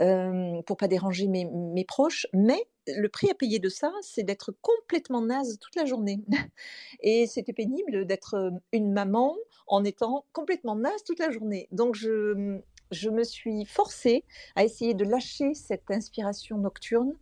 euh, 0.00 0.62
pour 0.62 0.76
pas 0.76 0.88
déranger 0.88 1.26
mes, 1.26 1.84
proches. 1.84 2.26
Mais 2.32 2.66
le 2.86 3.08
prix 3.08 3.30
à 3.30 3.34
payer 3.34 3.58
de 3.58 3.68
ça, 3.68 3.92
c'est 4.02 4.22
d'être 4.22 4.52
complètement 4.60 5.22
naze 5.22 5.58
toute 5.60 5.76
la 5.76 5.84
journée. 5.84 6.20
Et 7.00 7.26
c'était 7.26 7.52
pénible 7.52 8.06
d'être 8.06 8.34
euh, 8.34 8.50
une 8.72 8.92
maman 8.92 9.36
en 9.66 9.84
étant 9.84 10.24
complètement 10.32 10.76
naze 10.76 11.04
toute 11.04 11.18
la 11.18 11.30
journée. 11.30 11.68
Donc 11.72 11.94
je, 11.94 12.60
je 12.92 13.10
me 13.10 13.24
suis 13.24 13.64
forcée 13.64 14.24
à 14.54 14.64
essayer 14.64 14.94
de 14.94 15.04
lâcher 15.04 15.54
cette 15.54 15.90
inspiration 15.90 16.58
nocturne 16.58 17.14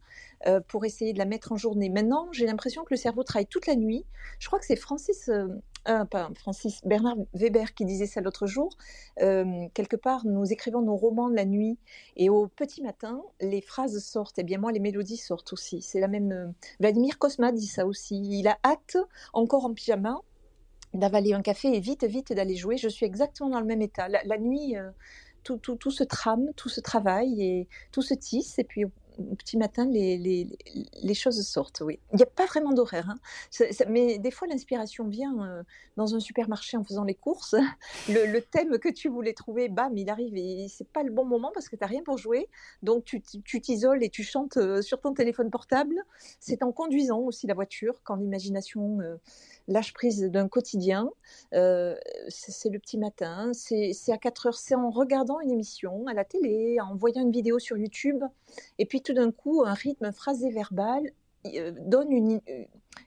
euh, 0.47 0.61
pour 0.61 0.85
essayer 0.85 1.13
de 1.13 1.19
la 1.19 1.27
mettre 1.27 1.53
en 1.53 1.57
journée. 1.57 1.89
Maintenant, 1.89 2.29
j'ai 2.33 2.47
l'impression 2.47 2.83
que 2.83 2.93
le 2.95 2.97
cerveau 2.97 3.23
travaille 3.23 3.47
toute 3.47 3.67
la 3.67 3.77
nuit. 3.77 4.05
Je 4.39 4.47
crois 4.47 4.59
que 4.59 4.67
c'est 4.67 4.77
Francis, 4.77 5.29
euh, 5.29 5.49
euh, 5.89 6.05
Francis 6.37 6.81
Bernard 6.85 7.17
Weber 7.35 7.75
qui 7.75 7.85
disait 7.85 8.07
ça 8.07 8.21
l'autre 8.21 8.47
jour. 8.47 8.77
quelque 9.17 9.97
part, 9.97 10.27
nous 10.27 10.53
écrivons 10.53 10.83
nos 10.83 10.97
romans 10.97 11.29
la 11.29 11.45
nuit 11.45 11.79
et 12.17 12.31
au 12.31 12.49
petit 12.49 12.83
matin, 12.83 13.23
les 13.41 13.61
phrases 13.61 13.99
sortent. 14.05 14.39
Et 14.39 14.43
eh 14.43 14.45
bien 14.45 14.59
moi, 14.59 14.73
les 14.73 14.81
mélodies 14.81 15.17
sortent 15.17 15.53
aussi. 15.53 15.83
C'est 15.83 16.01
la 16.01 16.09
même. 16.09 16.55
Vladimir 16.79 17.19
Kosma 17.19 17.53
dit 17.53 17.67
ça 17.67 17.87
aussi. 17.87 18.21
Il 18.39 18.49
a 18.49 18.59
hâte, 18.65 18.97
encore 19.33 19.65
en 19.65 19.75
pyjama, 19.75 20.21
d'avaler 20.95 21.33
un 21.35 21.43
café 21.43 21.75
et 21.75 21.81
vite, 21.81 22.05
vite 22.05 22.33
d'aller 22.33 22.57
jouer. 22.57 22.77
Je 22.77 22.89
suis 22.89 23.07
exactement 23.07 23.51
dans 23.51 23.61
le 23.61 23.67
même 23.67 23.83
état. 23.83 24.09
La, 24.09 24.39
nuit, 24.39 24.75
tout, 25.45 25.59
tout, 25.59 25.77
tout, 25.77 25.91
se 25.91 26.05
trame, 26.05 26.51
tout 26.57 26.69
se 26.69 26.81
travaille 26.81 27.43
et 27.43 27.69
tout 27.93 28.03
se 28.03 28.15
tisse. 28.15 28.59
Et 28.59 28.65
puis 28.65 28.85
petit 29.39 29.57
matin, 29.57 29.87
les, 29.87 30.17
les, 30.19 30.49
les, 31.03 31.15
choses 31.15 31.41
sortent, 31.47 31.83
oui. 31.85 31.99
Il 32.13 32.17
n'y 32.17 32.23
a 32.23 32.27
pas 32.27 32.47
vraiment 32.47 32.73
d'horaire, 32.73 33.09
hein. 33.11 33.19
mais 33.89 34.19
des 34.19 34.31
fois 34.31 34.49
l'inspiration 34.49 35.07
vient 35.07 35.35
euh, 35.43 35.63
dans 35.97 36.15
un 36.15 36.21
supermarché 36.21 36.77
en 36.77 36.85
faisant 36.85 37.05
les 37.05 37.15
courses. 37.15 37.55
Le, 38.09 38.41
thème 38.41 38.79
que 38.79 38.89
tu 38.89 39.09
voulais 39.09 39.33
trouver, 39.33 39.69
bam, 39.69 39.97
il 39.97 40.11
arrive 40.11 40.37
et 40.37 40.67
c'est 40.69 40.89
pas 40.89 41.03
le 41.03 41.13
bon 41.13 41.25
moment 41.25 41.51
parce 41.53 41.69
que 41.69 41.77
tu 41.77 41.83
n'as 41.83 41.89
rien 41.89 42.03
pour 42.03 42.19
jouer. 42.19 42.49
Donc 42.83 43.05
tu 43.05 43.21
t'isoles 43.21 44.03
et 44.03 44.11
tu 44.11 44.23
chantes 44.23 44.57
euh, 44.57 44.83
sur 44.83 45.01
ton 45.01 45.15
téléphone 45.15 45.51
portable. 45.51 45.97
C'est 46.41 46.63
en 46.63 46.73
conduisant 46.73 47.21
aussi 47.21 47.47
la 47.47 47.55
voiture, 47.55 48.01
quand 48.03 48.17
l'imagination 48.17 49.01
euh, 49.01 49.17
lâche 49.69 49.93
prise 49.93 50.23
d'un 50.23 50.49
quotidien. 50.49 51.11
c'est 51.53 52.71
le 52.71 52.79
petit 52.79 52.99
matin, 52.99 53.53
c'est 53.53 54.13
à 54.13 54.19
4 54.19 54.47
heures, 54.47 54.59
c'est 54.59 54.75
en 54.75 54.91
regardant 54.91 55.41
une 55.41 55.51
émission 55.51 56.07
à 56.07 56.15
la 56.15 56.25
télé, 56.25 56.79
en 56.81 56.95
voyant 56.97 57.23
une 57.23 57.33
vidéo 57.33 57.59
sur 57.59 57.77
YouTube. 57.77 58.23
Et 58.79 58.87
puis 58.87 59.03
tout 59.03 59.13
d'un 59.13 59.31
coup, 59.31 59.63
un 59.65 59.75
rythme 59.75 60.13
phrasé 60.13 60.51
verbal 60.51 61.11
euh, 61.47 61.73
donne 61.87 62.13
une, 62.13 62.41
euh, 62.51 62.65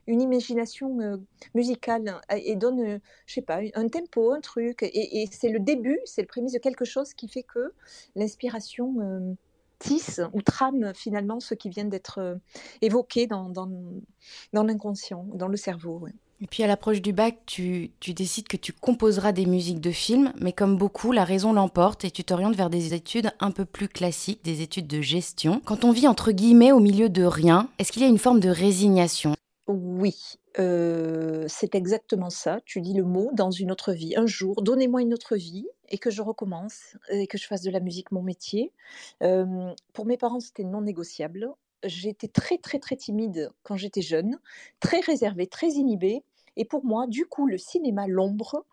une 0.08 0.20
imagination 0.20 1.00
euh, 1.00 1.16
musicale 1.54 2.20
et 2.30 2.56
donne, 2.56 3.00
je 3.26 3.34
sais 3.34 3.42
pas, 3.42 3.60
un 3.74 3.88
tempo, 3.88 4.32
un 4.32 4.40
truc. 4.40 4.82
Et, 4.82 5.28
c'est 5.30 5.50
le 5.50 5.60
début, 5.60 6.00
c'est 6.04 6.22
le 6.22 6.26
prémisse 6.26 6.52
de 6.52 6.58
quelque 6.58 6.84
chose 6.84 7.14
qui 7.14 7.28
fait 7.28 7.44
que 7.44 7.72
l'inspiration 8.16 9.36
tisse 9.78 10.20
ou 10.32 10.42
trame 10.42 10.92
finalement 10.94 11.40
ce 11.40 11.54
qui 11.54 11.68
vient 11.68 11.84
d'être 11.84 12.38
évoqué 12.82 13.26
dans, 13.26 13.50
dans 13.50 14.62
l'inconscient, 14.64 15.26
dans 15.34 15.48
le 15.48 15.56
cerveau. 15.56 16.06
Et 16.40 16.46
puis 16.46 16.62
à 16.62 16.66
l'approche 16.66 17.00
du 17.00 17.12
bac, 17.12 17.38
tu, 17.46 17.90
décides 18.06 18.48
que 18.48 18.56
tu 18.56 18.72
composeras 18.72 19.32
des 19.32 19.46
musiques 19.46 19.80
de 19.80 19.90
films, 19.90 20.32
mais 20.40 20.52
comme 20.52 20.76
beaucoup, 20.76 21.12
la 21.12 21.24
raison 21.24 21.52
l'emporte 21.52 22.04
et 22.04 22.10
tu 22.10 22.24
t'orientes 22.24 22.56
vers 22.56 22.70
des 22.70 22.92
études 22.94 23.30
un 23.40 23.50
peu 23.50 23.64
plus 23.64 23.88
classiques, 23.88 24.44
des 24.44 24.62
études 24.62 24.86
de 24.86 25.00
gestion. 25.00 25.62
Quand 25.64 25.84
on 25.84 25.92
vit 25.92 26.08
entre 26.08 26.32
guillemets 26.32 26.72
au 26.72 26.80
milieu 26.80 27.08
de 27.08 27.24
rien, 27.24 27.68
est-ce 27.78 27.92
qu'il 27.92 28.02
y 28.02 28.04
a 28.04 28.08
une 28.08 28.18
forme 28.18 28.40
de 28.40 28.50
résignation? 28.50 29.34
Oui, 29.66 30.14
euh, 30.58 31.46
c'est 31.48 31.74
exactement 31.74 32.30
ça. 32.30 32.60
Tu 32.66 32.80
dis 32.80 32.92
le 32.92 33.04
mot 33.04 33.30
dans 33.32 33.50
une 33.50 33.72
autre 33.72 33.92
vie. 33.92 34.14
Un 34.16 34.26
jour, 34.26 34.62
donnez-moi 34.62 35.00
une 35.00 35.14
autre 35.14 35.36
vie 35.36 35.66
et 35.88 35.98
que 35.98 36.10
je 36.10 36.20
recommence 36.20 36.96
et 37.08 37.26
que 37.26 37.38
je 37.38 37.46
fasse 37.46 37.62
de 37.62 37.70
la 37.70 37.80
musique 37.80 38.12
mon 38.12 38.22
métier. 38.22 38.72
Euh, 39.22 39.72
pour 39.92 40.04
mes 40.04 40.16
parents, 40.16 40.40
c'était 40.40 40.64
non 40.64 40.82
négociable 40.82 41.50
j'étais 41.84 42.28
très 42.28 42.58
très 42.58 42.78
très 42.78 42.96
timide 42.96 43.50
quand 43.62 43.76
j'étais 43.76 44.02
jeune, 44.02 44.38
très 44.80 45.00
réservée, 45.00 45.46
très 45.46 45.68
inhibée. 45.68 46.22
Et 46.56 46.64
pour 46.64 46.84
moi, 46.84 47.06
du 47.08 47.26
coup, 47.26 47.46
le 47.46 47.58
cinéma, 47.58 48.06
l'ombre, 48.06 48.64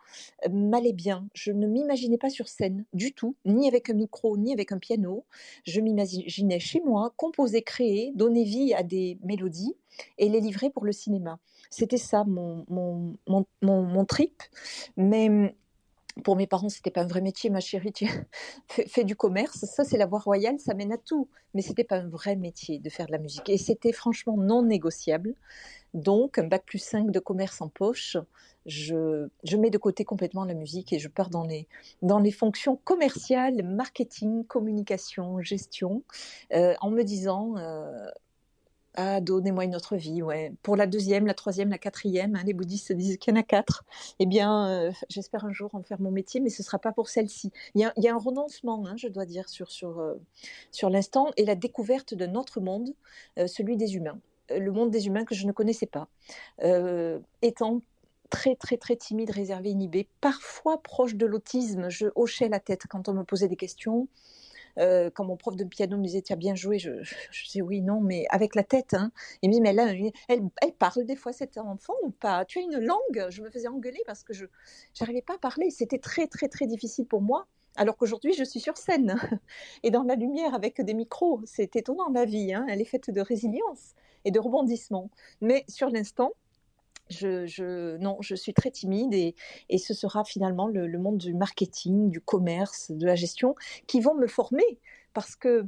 euh, 0.46 0.50
m'allait 0.50 0.92
bien. 0.92 1.26
Je 1.34 1.50
ne 1.50 1.66
m'imaginais 1.66 2.18
pas 2.18 2.30
sur 2.30 2.48
scène 2.48 2.84
du 2.92 3.12
tout, 3.12 3.34
ni 3.44 3.66
avec 3.66 3.90
un 3.90 3.94
micro, 3.94 4.36
ni 4.36 4.52
avec 4.52 4.70
un 4.70 4.78
piano. 4.78 5.24
Je 5.64 5.80
m'imaginais 5.80 6.60
chez 6.60 6.80
moi, 6.80 7.12
composer, 7.16 7.62
créer, 7.62 8.12
donner 8.14 8.44
vie 8.44 8.72
à 8.74 8.84
des 8.84 9.18
mélodies 9.24 9.74
et 10.18 10.28
les 10.28 10.40
livrer 10.40 10.70
pour 10.70 10.84
le 10.84 10.92
cinéma. 10.92 11.40
C'était 11.70 11.98
ça 11.98 12.24
mon, 12.24 12.64
mon, 12.68 13.16
mon, 13.26 13.46
mon, 13.62 14.04
trip. 14.04 14.42
Mais 14.96 15.54
pour 16.24 16.36
mes 16.36 16.46
parents, 16.46 16.68
c'était 16.68 16.90
pas 16.90 17.02
un 17.02 17.06
vrai 17.06 17.20
métier, 17.20 17.50
ma 17.50 17.60
chérie. 17.60 17.92
Tu 17.92 18.06
fais, 18.68 19.04
du 19.04 19.16
commerce, 19.16 19.64
ça 19.64 19.84
c'est 19.84 19.98
la 19.98 20.06
voie 20.06 20.18
royale, 20.18 20.58
ça 20.58 20.74
mène 20.74 20.92
à 20.92 20.98
tout. 20.98 21.28
Mais 21.54 21.62
c'était 21.62 21.84
pas 21.84 21.96
un 21.96 22.08
vrai 22.08 22.36
métier 22.36 22.78
de 22.78 22.90
faire 22.90 23.06
de 23.06 23.12
la 23.12 23.18
musique. 23.18 23.48
Et 23.48 23.58
c'était 23.58 23.92
franchement 23.92 24.36
non 24.36 24.62
négociable. 24.62 25.34
Donc, 25.94 26.38
un 26.38 26.44
bac 26.44 26.64
plus 26.64 26.78
5 26.78 27.10
de 27.10 27.18
commerce 27.18 27.60
en 27.60 27.68
poche, 27.68 28.16
je, 28.64 29.28
je, 29.44 29.56
mets 29.56 29.68
de 29.68 29.76
côté 29.76 30.04
complètement 30.04 30.44
la 30.44 30.54
musique 30.54 30.92
et 30.92 30.98
je 30.98 31.08
pars 31.08 31.28
dans 31.28 31.44
les, 31.44 31.66
dans 32.00 32.18
les 32.18 32.30
fonctions 32.30 32.76
commerciales, 32.76 33.62
marketing, 33.62 34.44
communication, 34.46 35.40
gestion, 35.40 36.02
euh, 36.54 36.74
en 36.80 36.90
me 36.90 37.02
disant, 37.02 37.56
euh, 37.58 38.06
ah, 38.94 39.22
donnez-moi 39.22 39.64
une 39.64 39.74
autre 39.74 39.96
vie, 39.96 40.22
ouais. 40.22 40.52
Pour 40.62 40.76
la 40.76 40.86
deuxième, 40.86 41.26
la 41.26 41.32
troisième, 41.32 41.70
la 41.70 41.78
quatrième, 41.78 42.36
hein, 42.36 42.42
les 42.44 42.52
bouddhistes 42.52 42.92
disent 42.92 43.16
qu'il 43.16 43.32
y 43.32 43.36
en 43.36 43.40
a 43.40 43.42
quatre. 43.42 43.84
Eh 44.18 44.26
bien, 44.26 44.68
euh, 44.68 44.92
j'espère 45.08 45.46
un 45.46 45.52
jour 45.52 45.74
en 45.74 45.82
faire 45.82 45.98
mon 45.98 46.10
métier, 46.10 46.40
mais 46.40 46.50
ce 46.50 46.60
ne 46.60 46.64
sera 46.66 46.78
pas 46.78 46.92
pour 46.92 47.08
celle-ci. 47.08 47.52
Il, 47.74 47.90
y 47.96 48.08
a 48.08 48.14
un 48.14 48.18
renoncement, 48.18 48.86
hein, 48.86 48.94
je 48.98 49.08
dois 49.08 49.24
dire, 49.24 49.48
sur, 49.48 49.70
sur, 49.70 49.98
euh, 49.98 50.20
sur 50.72 50.90
l'instant 50.90 51.30
et 51.38 51.46
la 51.46 51.54
découverte 51.54 52.12
d'un 52.12 52.34
autre 52.34 52.60
monde, 52.60 52.94
euh, 53.38 53.46
celui 53.46 53.78
des 53.78 53.96
humains. 53.96 54.18
Le 54.50 54.70
monde 54.70 54.90
des 54.90 55.06
humains 55.06 55.24
que 55.24 55.34
je 55.34 55.46
ne 55.46 55.52
connaissais 55.52 55.86
pas. 55.86 56.08
étant 57.40 57.80
très 58.28 58.56
très 58.56 58.76
très 58.76 58.96
timide, 58.96 59.30
réservé, 59.30 59.70
inhibé, 59.70 60.08
parfois 60.20 60.82
proche 60.82 61.14
de 61.14 61.26
l'autisme, 61.26 61.88
je 61.88 62.08
hochais 62.14 62.48
la 62.48 62.60
tête 62.60 62.86
quand 62.88 63.08
on 63.08 63.14
me 63.14 63.24
posait 63.24 63.48
des 63.48 63.56
questions. 63.56 64.08
Euh, 64.78 65.10
quand 65.10 65.24
mon 65.24 65.36
prof 65.36 65.56
de 65.56 65.64
piano 65.64 65.96
me 65.96 66.04
disait 66.04 66.22
tu 66.22 66.32
as 66.32 66.36
bien 66.36 66.54
joué, 66.54 66.78
je, 66.78 67.02
je, 67.02 67.44
disais 67.44 67.62
oui, 67.62 67.80
non, 67.80 68.00
mais 68.00 68.26
avec 68.30 68.54
la 68.54 68.64
tête. 68.64 68.94
Hein. 68.94 69.12
Il 69.42 69.50
me 69.50 69.54
dit 69.54 69.60
mais 69.60 69.72
là, 69.72 69.92
elle, 70.28 70.72
parle 70.78 71.04
des 71.04 71.16
fois 71.16 71.32
cet 71.32 71.58
enfant 71.58 71.94
ou 72.02 72.10
pas? 72.10 72.44
Tu 72.44 72.58
as 72.58 72.62
une 72.62 72.78
langue 72.78 73.26
Je 73.30 73.42
me 73.42 73.50
faisais 73.50 73.68
engueuler 73.68 74.02
parce 74.06 74.22
que 74.22 74.32
je 74.32 74.46
n'arrivais 75.00 75.22
pas 75.22 75.34
à 75.34 75.38
parler. 75.38 75.70
C'était 75.70 75.98
très 75.98 76.26
très 76.26 76.48
très 76.48 76.66
difficile 76.66 77.06
pour 77.06 77.22
moi. 77.22 77.46
Alors 77.76 77.96
qu'aujourd'hui, 77.96 78.34
je 78.34 78.44
suis 78.44 78.60
sur 78.60 78.76
scène 78.76 79.16
et 79.82 79.90
dans 79.90 80.02
la 80.02 80.14
lumière 80.14 80.54
avec 80.54 80.80
des 80.80 80.94
micros. 80.94 81.40
C'est 81.44 81.76
étonnant 81.76 82.08
la 82.10 82.24
vie. 82.24 82.52
Hein. 82.52 82.66
Elle 82.68 82.80
est 82.80 82.86
faite 82.86 83.10
de 83.10 83.20
résilience 83.20 83.94
et 84.24 84.30
de 84.30 84.38
rebondissement. 84.38 85.10
Mais 85.40 85.64
sur 85.68 85.88
l'instant, 85.88 86.32
je, 87.12 88.34
suis 88.34 88.54
très 88.54 88.70
timide 88.70 89.14
et, 89.14 89.34
ce 89.78 89.94
sera 89.94 90.24
finalement 90.24 90.66
le, 90.66 90.86
le, 90.86 90.98
monde 90.98 91.18
du 91.18 91.34
marketing, 91.34 92.10
du 92.10 92.20
commerce, 92.20 92.90
de 92.90 93.06
la 93.06 93.14
gestion 93.14 93.54
qui 93.86 94.00
vont 94.00 94.14
me 94.14 94.26
former 94.26 94.78
parce 95.12 95.36
que 95.36 95.66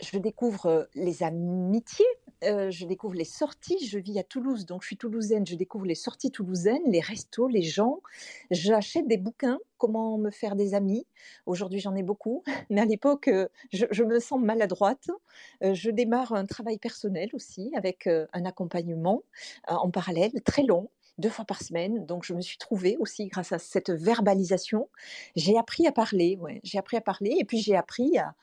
je 0.00 0.18
découvre 0.18 0.66
euh, 0.66 0.84
les 0.94 1.22
amitiés, 1.22 2.06
euh, 2.46 2.70
je 2.70 2.86
découvre 2.86 3.14
les 3.14 3.24
sorties. 3.24 3.86
Je 3.86 3.98
vis 3.98 4.18
à 4.18 4.22
Toulouse, 4.22 4.66
donc 4.66 4.82
je 4.82 4.88
suis 4.88 4.96
toulousaine. 4.96 5.46
Je 5.46 5.56
découvre 5.56 5.86
les 5.86 5.94
sorties 5.94 6.30
toulousaines, 6.30 6.82
les 6.86 7.00
restos, 7.00 7.48
les 7.48 7.62
gens. 7.62 8.00
J'achète 8.50 9.06
des 9.08 9.16
bouquins, 9.16 9.58
comment 9.78 10.18
me 10.18 10.30
faire 10.30 10.56
des 10.56 10.74
amis. 10.74 11.06
Aujourd'hui, 11.46 11.80
j'en 11.80 11.94
ai 11.94 12.02
beaucoup, 12.02 12.42
mais 12.70 12.80
à 12.80 12.84
l'époque, 12.84 13.28
euh, 13.28 13.48
je, 13.72 14.02
me 14.02 14.20
sens 14.20 14.40
maladroite. 14.40 15.08
je 15.62 15.90
démarre 15.90 16.32
un 16.32 16.46
travail 16.46 16.78
personnel 16.78 17.30
aussi, 17.32 17.70
avec 17.74 18.06
un 18.06 18.44
accompagnement 18.44 19.22
en 19.66 19.90
parallèle, 19.90 20.32
très 20.44 20.62
long 20.62 20.90
deux 21.18 21.30
fois 21.30 21.44
par 21.44 21.62
semaine. 21.62 22.04
Donc, 22.06 22.24
je 22.24 22.34
me 22.34 22.40
suis 22.40 22.58
trouvée 22.58 22.96
aussi 22.98 23.26
grâce 23.26 23.52
à 23.52 23.58
cette 23.58 23.90
verbalisation. 23.90 24.88
J'ai 25.36 25.56
appris 25.56 25.86
à 25.86 25.92
parler. 25.92 26.38
J'ai 26.62 26.78
appris 26.78 26.96
à 26.96 27.00
parler 27.00 27.36
et 27.38 27.44
puis 27.44 27.58
j'ai 27.58 27.76
appris 27.76 28.18
à, 28.18 28.34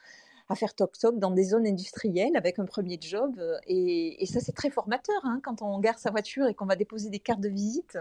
à 0.51 0.55
faire 0.55 0.73
toc-toc 0.75 1.17
dans 1.17 1.31
des 1.31 1.45
zones 1.45 1.65
industrielles 1.65 2.35
avec 2.35 2.59
un 2.59 2.65
premier 2.65 2.97
job. 2.99 3.35
Euh, 3.39 3.57
et, 3.67 4.25
ça, 4.25 4.41
c'est 4.41 4.51
très 4.51 4.69
formateur 4.69 5.19
hein, 5.23 5.39
quand 5.43 5.61
on 5.61 5.79
garde 5.79 5.97
sa 5.97 6.11
voiture 6.11 6.45
et 6.47 6.53
qu'on 6.53 6.65
va 6.65 6.75
déposer 6.75 7.09
des 7.09 7.19
cartes 7.19 7.39
de 7.39 7.49
visite 7.49 7.97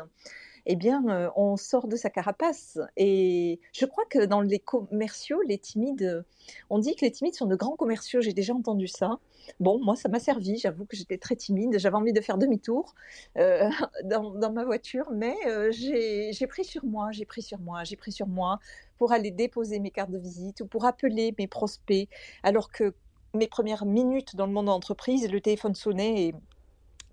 eh 0.67 0.77
bien, 0.77 1.03
euh, 1.09 1.31
on 1.37 1.57
sort 1.57 1.89
de 1.89 1.97
sa 1.97 2.11
carapace. 2.11 2.79
Et 2.97 3.61
je 3.73 3.87
crois 3.87 4.05
que 4.11 4.27
dans 4.27 4.43
les 4.43 4.59
commerciaux, 4.59 5.41
les 5.47 5.57
timides, 5.57 6.23
on 6.69 6.79
dit 6.79 6.95
que 6.97 7.05
les 7.05 7.11
timides 7.11 7.35
sont 7.35 7.47
de 7.47 7.57
grands 7.57 7.77
commerciaux. 7.77 8.21
J'ai 8.21 8.35
déjà 8.35 8.53
entendu 8.53 8.87
ça. 8.87 9.19
Bon, 9.59 9.83
moi, 9.83 9.97
ça 9.97 10.11
m'a 10.11 10.19
servi. 10.19 10.59
J'avoue 10.59 10.85
que 10.85 10.97
j'étais 10.97 11.17
très 11.17 11.35
timide. 11.35 11.79
J'avais 11.79 11.97
envie 11.97 12.13
de 12.13 12.21
faire 12.21 12.37
demi-tour 12.37 12.95
euh, 13.39 13.71
dans, 14.05 14.53
ma 14.53 14.65
voiture, 14.65 15.11
mais 15.13 15.35
j'ai 15.71 16.47
pris 16.47 16.65
sur 16.65 16.85
moi, 16.85 17.11
j'ai 17.13 17.25
pris 17.25 17.43
sur 17.43 17.59
moi, 17.59 17.85
j'ai 17.85 17.97
pris 17.97 18.13
sur 18.13 18.27
moi 18.27 18.59
pour 19.01 19.13
aller 19.13 19.31
déposer 19.31 19.81
mes 19.81 19.91
cartes 19.91 20.11
de 20.11 20.19
visite 20.19 20.61
ou 20.61 20.67
pour 20.67 20.85
appeler 20.85 21.35
mes 21.39 21.47
prospects. 21.47 22.07
Alors 22.43 22.71
que 22.71 22.93
mes 23.33 23.49
premières 23.49 23.87
minutes 23.87 24.37
dans 24.37 24.45
le 24.45 24.53
monde 24.53 24.67
de 24.67 24.71
l'entreprise, 24.71 25.27
le 25.27 25.41
téléphone 25.41 25.75
sonnait 25.75 26.25
et 26.25 26.35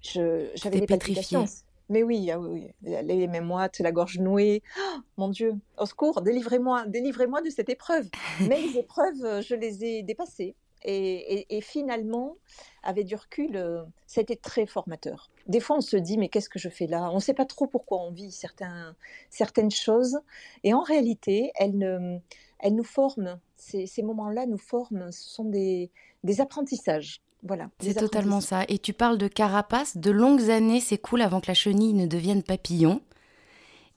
j'avais 0.01 0.82
des 0.82 0.86
palpitations. 0.86 1.46
Mais 1.88 2.03
oui, 2.03 2.29
ah 2.29 2.41
oui, 2.41 2.67
les 2.82 3.27
mêmes 3.27 3.46
moites, 3.46 3.79
la 3.79 3.94
gorge 3.94 4.20
nouée. 4.20 4.62
Oh, 4.77 4.98
mon 5.15 5.29
Dieu, 5.29 5.53
au 5.77 5.86
secours, 5.86 6.22
délivrez-moi, 6.22 6.84
délivrez-moi 6.88 7.41
de 7.41 7.50
cette 7.50 7.70
épreuve. 7.70 8.10
Mais 8.41 8.62
les 8.62 8.79
épreuves, 8.79 9.24
euh, 9.24 9.41
je 9.41 9.56
les 9.56 9.86
ai 9.86 10.03
dépassées. 10.03 10.58
Et, 10.84 11.60
finalement, 11.62 12.38
avec 12.84 13.05
du 13.05 13.15
recul, 13.15 13.57
euh, 13.57 13.84
ça 14.05 14.22
a 14.22 14.24
été 14.24 14.36
très 14.36 14.65
formateur. 14.65 15.29
Des 15.48 15.60
fois, 15.60 15.77
on 15.77 15.81
se 15.81 15.98
dit, 15.98 16.17
mais 16.17 16.29
qu'est-ce 16.29 16.50
que 16.50 16.60
je 16.60 16.69
fais 16.69 16.88
là? 16.88 17.10
On 17.12 17.15
ne 17.15 17.19
sait 17.19 17.34
pas 17.34 17.46
trop 17.46 17.67
pourquoi 17.67 18.01
on 18.01 18.12
vit 18.12 18.31
certains, 18.31 18.96
certaines 19.29 19.72
choses. 19.72 20.19
Et 20.63 20.74
en 20.74 20.81
réalité, 20.81 21.51
elles, 21.55 22.22
elles 22.60 22.75
nous 22.75 22.84
forment. 22.84 23.39
Ces, 23.57 23.88
ces 23.88 24.03
moments-là 24.03 24.46
nous 24.46 24.57
forment. 24.57 25.12
Ce 25.12 25.29
sont 25.29 25.46
des, 25.46 25.91
des 26.24 26.41
apprentissages. 26.41 27.22
Voilà. 27.43 27.69
C'est 27.79 27.93
totalement 27.93 28.41
ça. 28.41 28.63
Et 28.67 28.79
tu 28.79 28.93
parles 28.93 29.17
de 29.17 29.27
carapace. 29.27 29.98
De 29.98 30.12
longues 30.12 30.50
années 30.50 30.81
s'écoulent 30.81 31.22
avant 31.22 31.39
que 31.39 31.48
la 31.48 31.53
chenille 31.53 31.93
ne 31.93 32.05
devienne 32.05 32.43
papillon. 32.43 33.01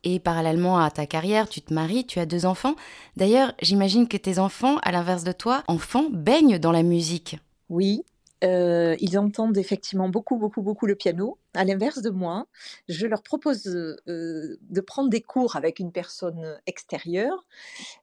Et 0.05 0.19
parallèlement 0.19 0.79
à 0.79 0.91
ta 0.91 1.07
carrière, 1.07 1.49
tu 1.49 1.61
te 1.61 1.75
maries, 1.75 2.07
tu 2.07 2.19
as 2.19 2.27
deux 2.27 2.47
enfants. 2.47 2.75
D'ailleurs, 3.17 3.53
j'imagine 3.61 4.09
que 4.09 4.17
tes 4.17 4.39
enfants, 4.39 4.79
à 4.83 4.93
l'inverse 4.93 5.25
de 5.25 5.33
toi, 5.33 5.63
enfants, 5.69 6.07
baignent 6.11 6.59
dans 6.59 6.73
la 6.73 6.83
musique. 6.83 7.39
Oui, 7.69 8.03
euh, 8.43 8.97
ils 9.01 9.19
entendent 9.19 9.59
effectivement 9.59 10.09
beaucoup, 10.09 10.37
beaucoup, 10.37 10.63
beaucoup 10.63 10.87
le 10.87 10.95
piano. 10.95 11.39
À 11.55 11.65
l'inverse 11.65 12.01
de 12.01 12.11
moi, 12.11 12.47
je 12.89 13.07
leur 13.07 13.23
propose 13.23 13.67
euh, 13.67 14.59
de 14.63 14.81
prendre 14.81 15.11
des 15.11 15.21
cours 15.21 15.57
avec 15.57 15.79
une 15.79 15.93
personne 15.93 16.59
extérieure 16.67 17.45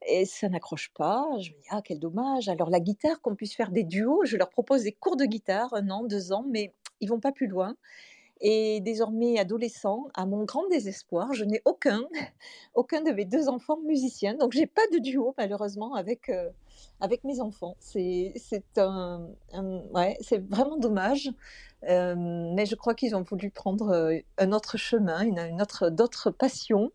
et 0.08 0.26
ça 0.26 0.50
n'accroche 0.50 0.92
pas. 0.94 1.26
Je 1.40 1.50
me 1.52 1.56
dis, 1.56 1.68
ah, 1.72 1.82
quel 1.84 2.00
dommage. 2.00 2.50
Alors, 2.50 2.70
la 2.70 2.80
guitare, 2.80 3.20
qu'on 3.22 3.36
puisse 3.36 3.56
faire 3.56 3.72
des 3.72 3.84
duos, 3.84 4.26
je 4.26 4.38
leur 4.38 4.50
propose 4.50 4.84
des 4.84 4.92
cours 4.92 5.18
de 5.18 5.26
guitare, 5.26 5.74
un 5.74 5.90
an, 5.90 6.04
deux 6.04 6.32
ans, 6.32 6.46
mais 6.48 6.74
ils 7.00 7.10
vont 7.10 7.20
pas 7.20 7.32
plus 7.32 7.48
loin. 7.48 7.76
Et 8.42 8.80
désormais 8.82 9.40
adolescent, 9.40 10.08
à 10.14 10.26
mon 10.26 10.44
grand 10.44 10.68
désespoir, 10.68 11.34
je 11.34 11.44
n'ai 11.44 11.62
aucun, 11.66 12.04
aucun 12.76 13.02
de 13.02 13.12
mes 13.12 13.26
deux 13.26 13.50
enfants 13.50 13.80
musiciens. 13.86 14.36
Donc, 14.36 14.54
j'ai 14.54 14.68
pas 14.68 14.86
de 14.94 15.00
duo, 15.00 15.34
malheureusement, 15.38 15.96
avec. 15.96 16.30
Euh, 16.30 16.50
avec 17.00 17.24
mes 17.24 17.40
enfants. 17.40 17.76
C'est 17.80 18.34
un, 18.78 19.28
ouais, 19.94 20.18
vraiment 20.50 20.78
dommage. 20.78 21.32
Euh, 21.88 22.16
mais 22.18 22.66
je 22.66 22.76
crois 22.76 22.96
qu'ils 22.96 23.16
ont 23.16 23.22
voulu 23.22 23.52
prendre 23.52 23.90
euh, 23.90 24.18
un 24.38 24.52
autre 24.52 24.78
chemin, 24.78 25.22
une 25.22 25.62
autre, 25.62 25.90
d'autres 25.90 26.32
passions. 26.32 26.92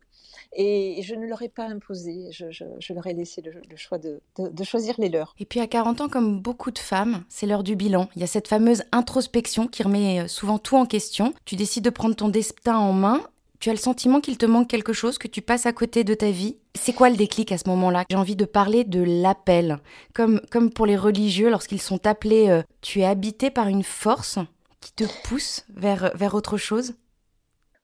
Et 0.55 1.01
je 1.01 1.15
ne 1.15 1.25
leur 1.25 1.41
ai 1.41 1.49
pas 1.49 1.65
imposé, 1.65 2.29
je, 2.31 2.51
je, 2.51 2.93
leur 2.93 3.07
ai 3.07 3.13
laissé 3.13 3.41
le, 3.41 3.75
choix 3.75 3.97
de, 3.97 4.21
de, 4.37 4.63
choisir 4.63 4.95
les 4.99 5.09
leurs. 5.09 5.33
Et 5.39 5.45
puis 5.45 5.59
à 5.59 5.67
40 5.67 6.01
ans, 6.01 6.09
comme 6.09 6.39
beaucoup 6.39 6.71
de 6.71 6.79
femmes, 6.79 7.23
c'est 7.27 7.47
l'heure 7.47 7.63
du 7.63 7.75
bilan. 7.75 8.07
Il 8.15 8.21
y 8.21 8.23
a 8.23 8.27
cette 8.27 8.47
fameuse 8.47 8.83
introspection 8.91 9.67
qui 9.67 9.83
remet 9.83 10.21
euh, 10.21 10.27
souvent 10.27 10.59
tout 10.59 10.77
en 10.77 10.85
question. 10.85 11.33
Tu 11.45 11.55
décides 11.55 11.83
de 11.83 11.89
prendre 11.89 12.15
ton 12.15 12.29
destin 12.29 12.77
en 12.77 12.93
main 12.93 13.21
tu 13.63 13.69
as 13.69 13.73
le 13.73 13.79
sentiment 13.79 14.19
qu'il 14.19 14.37
te 14.37 14.45
manque 14.45 14.67
quelque 14.67 14.91
chose, 14.91 15.17
que 15.17 15.29
tu 15.29 15.41
passes 15.41 15.65
à 15.65 15.71
côté 15.71 16.03
de 16.03 16.13
ta 16.13 16.31
vie. 16.31 16.57
C'est 16.75 16.91
quoi 16.91 17.09
le 17.09 17.15
déclic 17.15 17.49
à 17.53 17.57
ce 17.57 17.69
moment-là? 17.69 18.03
J'ai 18.09 18.17
envie 18.17 18.35
de 18.35 18.43
parler 18.43 18.83
de 18.83 19.01
l'appel. 19.01 19.79
Comme, 20.13 20.41
comme 20.51 20.69
pour 20.69 20.85
les 20.85 20.97
religieux, 20.97 21.49
lorsqu'ils 21.49 21.79
sont 21.79 22.05
appelés, 22.05 22.49
euh, 22.49 22.61
tu 22.81 22.99
es 22.99 23.05
habité 23.05 23.51
par 23.51 23.69
une 23.69 23.83
force 23.83 24.37
qui 24.81 24.91
te 24.91 25.05
pousse 25.23 25.63
vers, 25.73 26.11
vers 26.13 26.35
autre 26.35 26.57
chose 26.57 26.95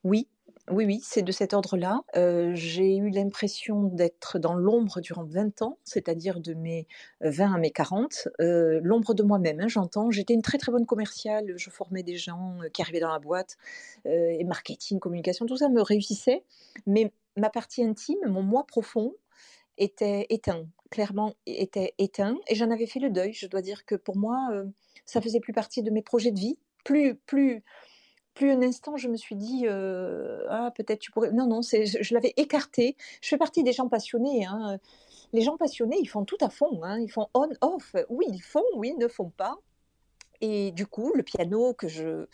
Oui, 0.04 0.28
oui, 0.72 0.86
oui, 0.86 1.00
c'est 1.04 1.24
de 1.24 1.32
cet 1.32 1.54
ordre-là. 1.54 2.02
Euh, 2.16 2.52
j'ai 2.54 2.98
eu 2.98 3.10
l'impression 3.10 3.86
d'être 3.86 4.38
dans 4.38 4.54
l'ombre 4.54 5.02
durant 5.02 5.24
20 5.24 5.64
ans, 5.64 5.80
c'est-à-dire 5.84 6.40
de 6.40 6.54
mes 6.54 6.88
20 7.22 7.54
à 7.54 7.58
mes 7.58 7.72
40. 7.72 8.28
Euh, 8.40 8.80
l'ombre 8.84 9.14
de 9.14 9.24
moi-même, 9.24 9.60
hein, 9.60 9.68
j'entends. 9.68 10.12
J'étais 10.12 10.34
une 10.34 10.42
très 10.44 10.58
très 10.60 10.72
bonne 10.72 10.86
commerciale, 10.86 11.54
je 11.58 11.70
formais 11.70 12.04
des 12.04 12.18
gens 12.18 12.58
euh, 12.62 12.70
qui 12.70 12.82
arrivaient 12.84 13.00
dans 13.00 13.12
la 13.12 13.20
boîte, 13.20 13.58
et 14.06 14.44
marketing, 14.44 15.00
communication, 15.00 15.46
tout 15.46 15.58
ça 15.58 15.70
me 15.70 15.82
réussissait. 15.82 16.44
Mais 16.86 17.12
ma 17.36 17.50
partie 17.50 17.84
intime, 17.84 18.20
mon 18.28 18.44
moi 18.44 18.66
profond, 18.66 19.14
était 19.78 20.28
éteint, 20.30 20.66
clairement 20.92 21.34
était 21.46 21.94
éteint, 21.98 22.38
et 22.48 22.56
j'en 22.56 22.70
avais 22.70 22.86
fait 22.86 23.00
le 23.00 23.10
deuil. 23.10 23.34
Je 23.34 23.48
dois 23.48 23.62
dire 23.62 23.86
que 23.86 23.96
pour 23.96 24.18
moi, 24.18 24.38
ça 25.06 25.22
faisait 25.22 25.40
plus 25.40 25.54
partie 25.54 25.84
de 25.84 25.92
mes 25.92 26.02
projets 26.02 26.32
de 26.32 26.40
vie. 26.40 26.58
Plus, 26.84 27.16
plus, 27.16 27.64
plus 28.40 28.52
un 28.52 28.62
instant, 28.62 28.96
je 28.96 29.10
me 29.10 29.18
suis 29.18 29.36
dit, 29.36 29.64
euh, 29.66 30.46
ah, 30.50 30.72
peut-être 30.74 31.00
tu 31.00 31.12
pourrais. 31.12 31.32
Non, 31.32 31.46
non, 31.46 31.62
je, 31.62 31.98
je 32.02 32.14
l'avais 32.14 32.34
écarté. 32.38 32.96
Je 33.22 33.28
fais 33.28 33.38
partie 33.38 33.64
des 33.64 33.74
gens 33.74 33.90
passionnés. 33.90 34.46
Hein. 34.46 34.78
Les 35.34 35.42
gens 35.42 35.58
passionnés, 35.58 35.98
ils 36.00 36.08
font 36.08 36.24
tout 36.24 36.38
à 36.40 36.50
fond. 36.50 36.80
Hein. 36.84 37.02
Ils 37.02 37.12
font 37.12 37.28
on-off. 37.34 37.98
Oui, 38.08 38.26
ils 38.30 38.42
font, 38.42 38.64
oui, 38.78 38.94
ils 38.96 38.98
ne 38.98 39.10
font 39.10 39.30
pas. 39.30 39.58
Et 40.42 40.72
du 40.72 40.86
coup, 40.88 41.12
le 41.16 41.24
piano 41.24 41.74
que 41.74 41.88
je, 41.88 42.26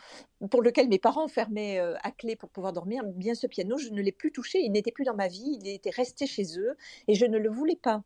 pour 0.51 0.61
lequel 0.61 0.87
mes 0.87 0.99
parents 0.99 1.27
fermaient 1.27 1.79
euh, 1.79 1.95
à 2.03 2.11
clé 2.11 2.35
pour 2.35 2.49
pouvoir 2.49 2.71
dormir, 2.71 3.03
bien 3.03 3.33
ce 3.33 3.47
piano, 3.47 3.77
je 3.77 3.89
ne 3.89 4.01
l'ai 4.01 4.11
plus 4.11 4.31
touché. 4.31 4.59
Il 4.61 4.71
n'était 4.71 4.91
plus 4.91 5.05
dans 5.05 5.15
ma 5.15 5.27
vie. 5.27 5.57
Il 5.61 5.67
était 5.67 5.89
resté 5.89 6.27
chez 6.27 6.59
eux 6.59 6.75
et 7.07 7.15
je 7.15 7.25
ne 7.25 7.37
le 7.37 7.49
voulais 7.49 7.77
pas 7.81 8.03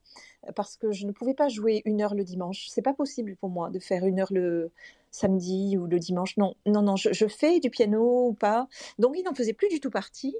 parce 0.55 0.77
que 0.77 0.91
je 0.91 1.05
ne 1.05 1.11
pouvais 1.11 1.33
pas 1.33 1.49
jouer 1.49 1.81
une 1.85 2.01
heure 2.01 2.15
le 2.15 2.23
dimanche. 2.23 2.67
C'est 2.69 2.81
pas 2.81 2.93
possible 2.93 3.35
pour 3.35 3.49
moi 3.49 3.69
de 3.69 3.79
faire 3.79 4.05
une 4.05 4.19
heure 4.21 4.31
le 4.31 4.71
samedi 5.11 5.77
ou 5.77 5.85
le 5.85 5.99
dimanche. 5.99 6.37
Non, 6.37 6.55
non, 6.65 6.81
non. 6.81 6.95
Je, 6.95 7.11
je 7.11 7.27
fais 7.27 7.59
du 7.59 7.69
piano 7.69 8.27
ou 8.29 8.33
pas. 8.33 8.67
Donc 8.99 9.15
il 9.17 9.23
n'en 9.23 9.33
faisait 9.33 9.53
plus 9.53 9.69
du 9.69 9.79
tout 9.79 9.89
partie 9.89 10.35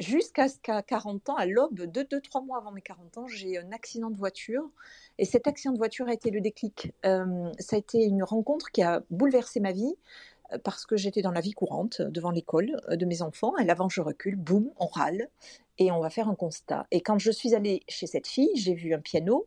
jusqu'à 0.00 0.48
ce 0.48 0.58
qu'à 0.58 0.82
40 0.82 1.28
ans, 1.28 1.36
à 1.36 1.46
l'aube, 1.46 1.74
de 1.74 2.02
2-3 2.02 2.44
mois 2.44 2.58
avant 2.58 2.72
mes 2.72 2.80
40 2.80 3.18
ans, 3.18 3.26
j'ai 3.28 3.58
un 3.58 3.70
accident 3.70 4.10
de 4.10 4.16
voiture. 4.16 4.68
Et 5.18 5.24
cet 5.24 5.46
accident 5.46 5.72
de 5.72 5.78
voiture 5.78 6.08
a 6.08 6.12
été 6.12 6.30
le 6.30 6.40
déclic. 6.40 6.92
Euh, 7.04 7.52
ça 7.58 7.76
a 7.76 7.78
été 7.78 8.02
une 8.04 8.22
rencontre 8.24 8.70
qui 8.72 8.82
a 8.82 9.02
bouleversé 9.10 9.60
ma 9.60 9.72
vie 9.72 9.94
euh, 10.52 10.58
parce 10.64 10.86
que 10.86 10.96
j'étais 10.96 11.22
dans 11.22 11.30
la 11.30 11.40
vie 11.40 11.52
courante 11.52 12.00
devant 12.00 12.30
l'école 12.30 12.80
euh, 12.88 12.96
de 12.96 13.04
mes 13.04 13.22
enfants. 13.22 13.52
Elle 13.58 13.70
avance, 13.70 13.92
je 13.92 14.00
recule, 14.00 14.36
boum, 14.36 14.72
on 14.78 14.86
râle 14.86 15.28
et 15.78 15.92
on 15.92 16.00
va 16.00 16.10
faire 16.10 16.28
un 16.28 16.34
constat. 16.34 16.86
Et 16.90 17.02
quand 17.02 17.18
je 17.18 17.30
suis 17.30 17.54
allée 17.54 17.82
chez 17.88 18.06
cette 18.06 18.26
fille, 18.26 18.50
j'ai 18.54 18.74
vu 18.74 18.94
un 18.94 19.00
piano, 19.00 19.46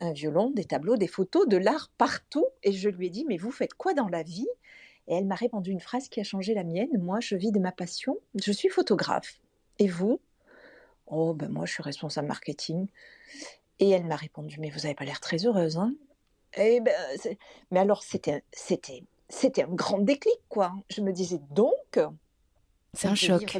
un 0.00 0.12
violon, 0.12 0.50
des 0.50 0.64
tableaux, 0.64 0.96
des 0.96 1.08
photos, 1.08 1.48
de 1.48 1.56
l'art 1.56 1.90
partout. 1.96 2.46
Et 2.62 2.72
je 2.72 2.90
lui 2.90 3.06
ai 3.06 3.10
dit, 3.10 3.24
mais 3.26 3.38
vous 3.38 3.50
faites 3.50 3.74
quoi 3.74 3.94
dans 3.94 4.08
la 4.08 4.22
vie? 4.22 4.48
Et 5.08 5.14
elle 5.14 5.24
m'a 5.24 5.34
répondu 5.34 5.70
une 5.70 5.80
phrase 5.80 6.10
qui 6.10 6.20
a 6.20 6.24
changé 6.24 6.52
la 6.52 6.64
mienne. 6.64 6.90
Moi, 6.98 7.20
je 7.20 7.34
vis 7.34 7.50
de 7.50 7.58
ma 7.58 7.72
passion. 7.72 8.18
Je 8.34 8.52
suis 8.52 8.68
photographe. 8.68 9.40
Et 9.78 9.88
vous? 9.88 10.20
Oh, 11.06 11.34
ben 11.34 11.48
moi, 11.48 11.66
je 11.66 11.72
suis 11.72 11.82
responsable 11.82 12.28
marketing. 12.28 12.88
Et 13.78 13.90
elle 13.90 14.04
m'a 14.04 14.16
répondu, 14.16 14.58
mais 14.60 14.70
vous 14.70 14.80
n'avez 14.80 14.94
pas 14.94 15.04
l'air 15.04 15.20
très 15.20 15.46
heureuse, 15.46 15.78
hein? 15.78 15.94
Eh 16.56 16.80
ben, 16.80 16.94
mais 17.70 17.80
alors, 17.80 18.02
c'était, 18.02 18.42
c'était, 18.52 19.04
c'était 19.28 19.62
un 19.62 19.68
grand 19.68 19.98
déclic, 19.98 20.40
quoi. 20.48 20.72
Je 20.90 21.00
me 21.00 21.12
disais, 21.12 21.40
donc... 21.50 22.00
C'est 22.94 23.08
un 23.08 23.14
choc. 23.14 23.58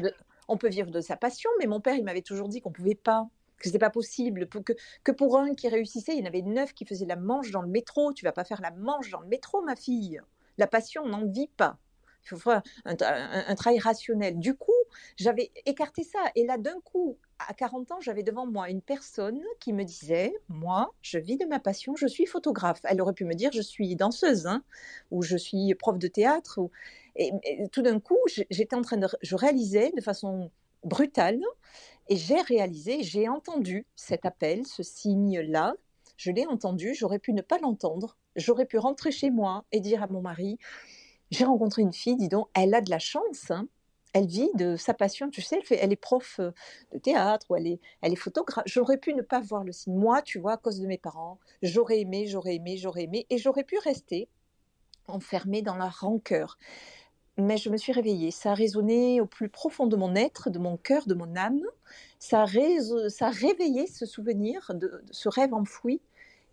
on 0.48 0.56
peut 0.56 0.68
vivre 0.68 0.90
de 0.90 1.00
sa 1.00 1.16
passion, 1.16 1.50
mais 1.58 1.66
mon 1.66 1.80
père, 1.80 1.94
il 1.94 2.04
m'avait 2.04 2.22
toujours 2.22 2.48
dit 2.48 2.60
qu'on 2.60 2.70
ne 2.70 2.74
pouvait 2.74 2.94
pas 2.94 3.28
que 3.58 3.64
c'était 3.64 3.78
pas 3.78 3.90
possible, 3.90 4.48
que, 4.48 4.72
que 5.02 5.12
pour 5.12 5.36
un 5.36 5.54
qui 5.54 5.68
réussissait, 5.68 6.12
il 6.14 6.20
y 6.20 6.22
en 6.22 6.26
avait 6.26 6.42
neuf 6.42 6.72
qui 6.72 6.84
faisaient 6.84 7.06
la 7.06 7.16
manche 7.16 7.50
dans 7.50 7.62
le 7.62 7.68
métro. 7.68 8.12
Tu 8.12 8.24
vas 8.24 8.32
pas 8.32 8.44
faire 8.44 8.60
la 8.60 8.70
manche 8.70 9.10
dans 9.10 9.20
le 9.20 9.26
métro, 9.26 9.62
ma 9.62 9.76
fille. 9.76 10.20
La 10.58 10.66
passion, 10.66 11.02
on 11.04 11.08
n'en 11.08 11.26
vit 11.26 11.50
pas. 11.56 11.76
Il 12.24 12.38
faut 12.38 12.50
un, 12.84 13.54
travail 13.54 13.78
rationnel. 13.78 14.38
Du 14.38 14.54
coup, 14.54 14.72
j'avais 15.16 15.50
écarté 15.66 16.04
ça. 16.04 16.18
Et 16.34 16.44
là, 16.46 16.58
d'un 16.58 16.80
coup, 16.84 17.16
à 17.38 17.54
40 17.54 17.92
ans, 17.92 18.00
j'avais 18.00 18.22
devant 18.22 18.46
moi 18.46 18.68
une 18.68 18.82
personne 18.82 19.40
qui 19.60 19.72
me 19.72 19.84
disait, 19.84 20.34
moi, 20.48 20.92
je 21.00 21.18
vis 21.18 21.36
de 21.36 21.46
ma 21.46 21.58
passion, 21.58 21.96
je 21.96 22.06
suis 22.06 22.26
photographe. 22.26 22.80
Elle 22.84 23.00
aurait 23.00 23.14
pu 23.14 23.24
me 23.24 23.34
dire, 23.34 23.50
je 23.52 23.62
suis 23.62 23.96
danseuse, 23.96 24.46
hein, 24.46 24.62
ou 25.10 25.22
je 25.22 25.36
suis 25.36 25.74
prof 25.74 25.98
de 25.98 26.08
théâtre. 26.08 26.60
Et, 27.16 27.32
tout 27.72 27.82
d'un 27.82 28.00
coup, 28.00 28.18
j'étais 28.50 28.76
en 28.76 28.82
train 28.82 28.96
de, 28.96 29.08
je 29.22 29.36
réalisais 29.36 29.92
de 29.96 30.00
façon 30.02 30.50
brutale, 30.84 31.40
et 32.08 32.16
j'ai 32.16 32.40
réalisé, 32.40 33.02
j'ai 33.02 33.28
entendu 33.28 33.86
cet 33.96 34.24
appel, 34.24 34.66
ce 34.66 34.82
signe-là. 34.82 35.74
Je 36.16 36.30
l'ai 36.32 36.46
entendu, 36.46 36.94
j'aurais 36.94 37.18
pu 37.18 37.32
ne 37.32 37.42
pas 37.42 37.58
l'entendre. 37.58 38.16
J'aurais 38.34 38.66
pu 38.66 38.78
rentrer 38.78 39.10
chez 39.10 39.30
moi 39.30 39.64
et 39.72 39.80
dire 39.80 40.02
à 40.02 40.06
mon 40.08 40.22
mari, 40.22 40.58
j'ai 41.30 41.44
rencontré 41.44 41.82
une 41.82 41.92
fille, 41.92 42.16
dis 42.16 42.28
donc, 42.28 42.48
elle 42.54 42.74
a 42.74 42.80
de 42.80 42.90
la 42.90 42.98
chance. 42.98 43.50
Hein. 43.50 43.68
Elle 44.14 44.26
vit 44.26 44.50
de 44.54 44.76
sa 44.76 44.94
passion, 44.94 45.28
tu 45.28 45.42
sais, 45.42 45.60
elle, 45.70 45.92
est 45.92 45.96
prof 45.96 46.40
euh, 46.40 46.50
de 46.92 46.98
théâtre 46.98 47.46
ou 47.50 47.56
elle 47.56 47.66
est, 47.66 47.80
elle 48.00 48.12
est 48.12 48.16
photographe. 48.16 48.64
J'aurais 48.66 48.96
pu 48.96 49.12
ne 49.12 49.22
pas 49.22 49.40
voir 49.40 49.64
le 49.64 49.72
signe. 49.72 49.94
Moi, 49.94 50.22
tu 50.22 50.38
vois, 50.38 50.54
à 50.54 50.56
cause 50.56 50.80
de 50.80 50.86
mes 50.86 50.98
parents, 50.98 51.38
j'aurais 51.62 52.00
aimé, 52.00 52.26
j'aurais 52.26 52.54
aimé, 52.54 52.78
j'aurais 52.78 53.04
aimé, 53.04 53.26
et 53.28 53.38
j'aurais 53.38 53.64
pu 53.64 53.78
rester 53.78 54.28
enfermée 55.06 55.62
dans 55.62 55.76
la 55.76 55.88
rancœur. 55.88 56.58
Mais 57.36 57.56
je 57.56 57.68
me 57.68 57.76
suis 57.76 57.92
réveillée. 57.92 58.30
Ça 58.30 58.52
a 58.52 58.54
résonné 58.54 59.20
au 59.20 59.26
plus 59.26 59.48
profond 59.48 59.86
de 59.86 59.94
mon 59.94 60.14
être, 60.14 60.50
de 60.50 60.58
mon 60.58 60.76
cœur, 60.76 61.06
de 61.06 61.14
mon 61.14 61.36
âme. 61.36 61.62
Ça 62.18 62.42
a, 62.42 62.46
ça 63.08 63.26
a 63.26 63.30
réveillé 63.30 63.86
ce 63.86 64.06
souvenir, 64.06 64.72
de, 64.74 65.04
ce 65.10 65.28
rêve 65.28 65.54
enfoui. 65.54 66.00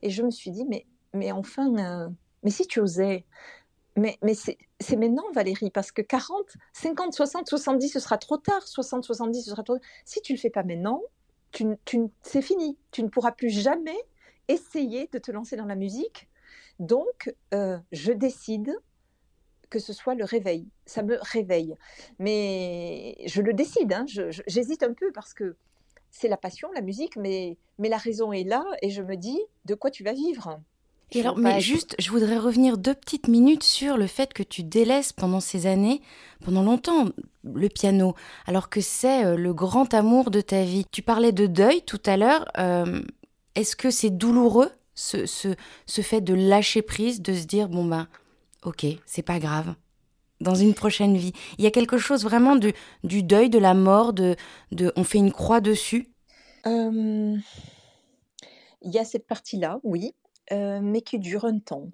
Et 0.02 0.10
je 0.10 0.22
me 0.22 0.30
suis 0.30 0.52
dit, 0.52 0.66
mais, 0.66 0.86
mais 1.14 1.32
enfin, 1.32 1.74
euh, 1.78 2.10
mais 2.44 2.52
si 2.52 2.68
tu 2.68 2.80
osais, 2.80 3.26
mais, 3.96 4.18
mais 4.22 4.36
c'est 4.36 4.58
maintenant, 4.94 5.24
Valérie, 5.34 5.72
parce 5.72 5.92
que 5.92 6.02
40, 6.02 6.58
50, 6.74 7.14
60, 7.14 7.48
70, 7.50 7.90
ce 7.90 8.00
sera 8.00 8.18
trop 8.18 8.38
tard. 8.38 8.68
60, 8.68 9.04
70, 9.04 9.44
ce 9.44 9.50
sera 9.50 9.64
trop 9.64 9.78
tard. 9.78 9.90
Si 10.06 10.22
tu 10.22 10.34
ne 10.34 10.38
le 10.38 10.42
fais 10.42 10.50
pas 10.50 10.64
maintenant, 10.64 11.02
tu, 11.52 11.66
c'est 12.22 12.42
fini. 12.42 12.78
Tu 12.92 13.04
ne 13.04 13.10
pourras 13.10 13.32
plus 13.32 13.50
jamais 13.50 13.98
essayer 14.48 15.10
de 15.12 15.18
te 15.18 15.32
lancer 15.32 15.56
dans 15.56 15.66
la 15.66 15.76
musique. 15.76 16.30
Donc, 16.80 17.34
euh, 17.54 17.78
je 17.92 18.12
décide 18.12 18.76
que 19.70 19.80
ce 19.80 19.94
soit 19.94 20.16
le 20.16 20.26
réveil. 20.26 20.68
Ça 20.86 21.04
me 21.04 21.18
réveille. 21.22 21.76
Mais 22.20 23.18
je 23.26 23.42
le 23.42 23.54
décide. 23.54 23.94
Hein. 23.94 24.06
J'hésite 24.48 24.84
un 24.84 24.94
peu 24.94 25.12
parce 25.12 25.34
que 25.34 25.56
c'est 26.12 26.28
la 26.28 26.38
passion, 26.38 26.70
la 26.74 26.82
musique, 26.82 27.18
mais, 27.18 27.58
mais 27.78 27.90
la 27.90 27.98
raison 27.98 28.32
est 28.32 28.44
là 28.44 28.64
et 28.82 28.90
je 28.90 29.02
me 29.02 29.16
dis 29.18 29.40
de 29.66 29.76
quoi 29.76 29.92
tu 29.92 30.04
vas 30.04 30.14
vivre? 30.14 30.62
Et 31.12 31.22
alors, 31.22 31.38
mais 31.38 31.62
juste, 31.62 31.96
je 32.00 32.10
voudrais 32.10 32.38
revenir 32.38 32.78
deux 32.78 32.96
petites 32.96 33.28
minutes 33.28 33.64
sur 33.64 33.96
le 33.96 34.08
fait 34.08 34.34
que 34.34 34.44
tu 34.44 34.64
délaisses 34.64 35.14
pendant 35.14 35.40
ces 35.40 35.68
années, 35.68 36.02
pendant 36.44 36.64
longtemps, 36.64 37.10
le 37.44 37.70
piano, 37.70 38.16
alors 38.48 38.70
que 38.70 38.82
c'est 38.82 39.24
euh, 39.24 39.38
le 39.38 39.54
grand 39.54 39.94
amour 39.94 40.32
de 40.32 40.42
ta 40.42 40.64
vie. 40.64 40.86
Tu 40.92 41.04
parlais 41.04 41.32
de 41.32 41.46
deuil 41.46 41.84
tout 41.84 42.02
à 42.06 42.18
l'heure. 42.18 42.46
Euh, 42.58 43.04
est-ce 43.54 43.76
que 43.76 43.92
c'est 43.92 44.10
douloureux, 44.10 44.72
ce, 44.96 45.26
ce, 45.26 45.56
ce, 45.86 46.02
fait 46.02 46.22
de 46.22 46.34
lâcher 46.34 46.82
prise, 46.82 47.22
de 47.22 47.34
se 47.34 47.46
dire, 47.46 47.70
bon 47.70 47.86
ben, 47.86 48.08
ok, 48.64 48.86
c'est 49.06 49.22
pas 49.22 49.40
grave, 49.40 49.76
dans 50.42 50.56
une 50.56 50.74
prochaine 50.74 51.16
vie? 51.16 51.34
Il 51.60 51.64
y 51.64 51.68
a 51.68 51.72
quelque 51.72 52.00
chose 52.00 52.24
vraiment 52.24 52.56
du, 52.56 52.74
du 53.04 53.22
deuil, 53.22 53.50
de 53.50 53.60
la 53.60 53.76
mort, 53.76 54.12
de, 54.12 54.36
de 54.72 54.92
on 54.96 55.04
fait 55.04 55.20
une 55.20 55.32
croix 55.32 55.62
dessus? 55.62 56.10
Euh, 56.66 57.38
Il 58.82 58.92
y 58.92 58.98
a 58.98 59.06
cette 59.06 59.28
partie-là, 59.28 59.80
oui. 59.84 60.14
Euh, 60.52 60.80
mais 60.80 61.02
qui 61.02 61.18
dure 61.18 61.46
un 61.46 61.58
temps. 61.58 61.90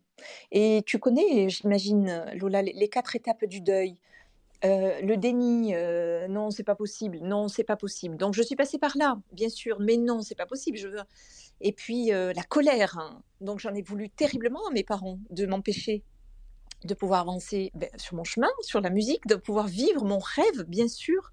Et 0.51 0.83
tu 0.85 0.99
connais, 0.99 1.49
j'imagine, 1.49 2.25
Lola, 2.35 2.61
les, 2.61 2.89
quatre 2.89 3.15
étapes 3.15 3.45
du 3.45 3.61
deuil. 3.61 3.97
Euh, 4.65 5.01
le 5.01 5.15
déni, 5.15 5.73
euh, 5.73 6.27
non, 6.27 6.51
c'est 6.51 6.63
pas 6.63 6.75
possible, 6.75 7.19
non, 7.21 7.47
c'est 7.47 7.63
pas 7.63 7.77
possible. 7.77 8.17
Donc 8.17 8.33
je 8.33 8.43
suis 8.43 8.55
passée 8.55 8.77
par 8.77 8.97
là, 8.97 9.17
bien 9.31 9.49
sûr, 9.49 9.79
mais 9.79 9.97
non, 9.97 10.21
c'est 10.21 10.35
pas 10.35 10.45
possible. 10.45 10.77
Et 11.61 11.71
puis 11.71 12.07
la 12.09 12.43
colère, 12.43 12.97
hein. 12.97 13.23
donc 13.39 13.59
j'en 13.59 13.73
ai 13.73 13.81
voulu 13.81 14.09
terriblement 14.09 14.67
à 14.67 14.71
mes 14.71 14.83
parents 14.83 15.17
de 15.29 15.45
m'empêcher 15.45 16.03
de 16.83 16.93
pouvoir 16.95 17.21
avancer 17.21 17.71
ben, 17.75 17.89
sur 17.97 18.15
mon 18.15 18.23
chemin, 18.23 18.49
sur 18.61 18.81
la 18.81 18.89
musique, 18.89 19.27
de 19.27 19.35
pouvoir 19.35 19.67
vivre 19.67 20.03
mon 20.03 20.19
rêve, 20.19 20.63
bien 20.67 20.87
sûr. 20.87 21.31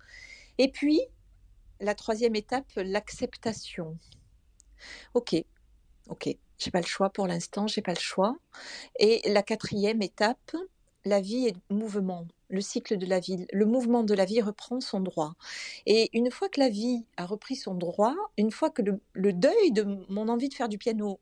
Et 0.58 0.70
puis 0.70 1.00
la 1.80 1.94
troisième 1.94 2.36
étape, 2.36 2.70
l'acceptation. 2.76 3.96
Ok, 5.14 5.34
ok, 6.08 6.36
j'ai 6.58 6.70
pas 6.70 6.80
le 6.80 6.86
choix 6.86 7.10
pour 7.10 7.26
l'instant, 7.26 7.66
j'ai 7.66 7.82
pas 7.82 7.94
le 7.94 8.00
choix. 8.00 8.36
Et 8.98 9.22
la 9.30 9.42
quatrième 9.42 10.02
étape, 10.02 10.56
la 11.04 11.20
vie 11.20 11.46
est 11.46 11.56
mouvement, 11.70 12.26
le 12.48 12.60
cycle 12.60 12.98
de 12.98 13.06
la 13.06 13.20
vie. 13.20 13.46
Le 13.52 13.66
mouvement 13.66 14.02
de 14.02 14.14
la 14.14 14.24
vie 14.24 14.40
reprend 14.40 14.80
son 14.80 15.00
droit. 15.00 15.34
Et 15.86 16.10
une 16.12 16.30
fois 16.30 16.48
que 16.48 16.60
la 16.60 16.68
vie 16.68 17.04
a 17.16 17.26
repris 17.26 17.56
son 17.56 17.74
droit, 17.74 18.14
une 18.36 18.50
fois 18.50 18.70
que 18.70 18.82
le, 18.82 19.32
deuil 19.32 19.72
de 19.72 19.84
mon 20.08 20.28
envie 20.28 20.48
de 20.48 20.54
faire 20.54 20.68
du 20.68 20.78
piano 20.78 21.20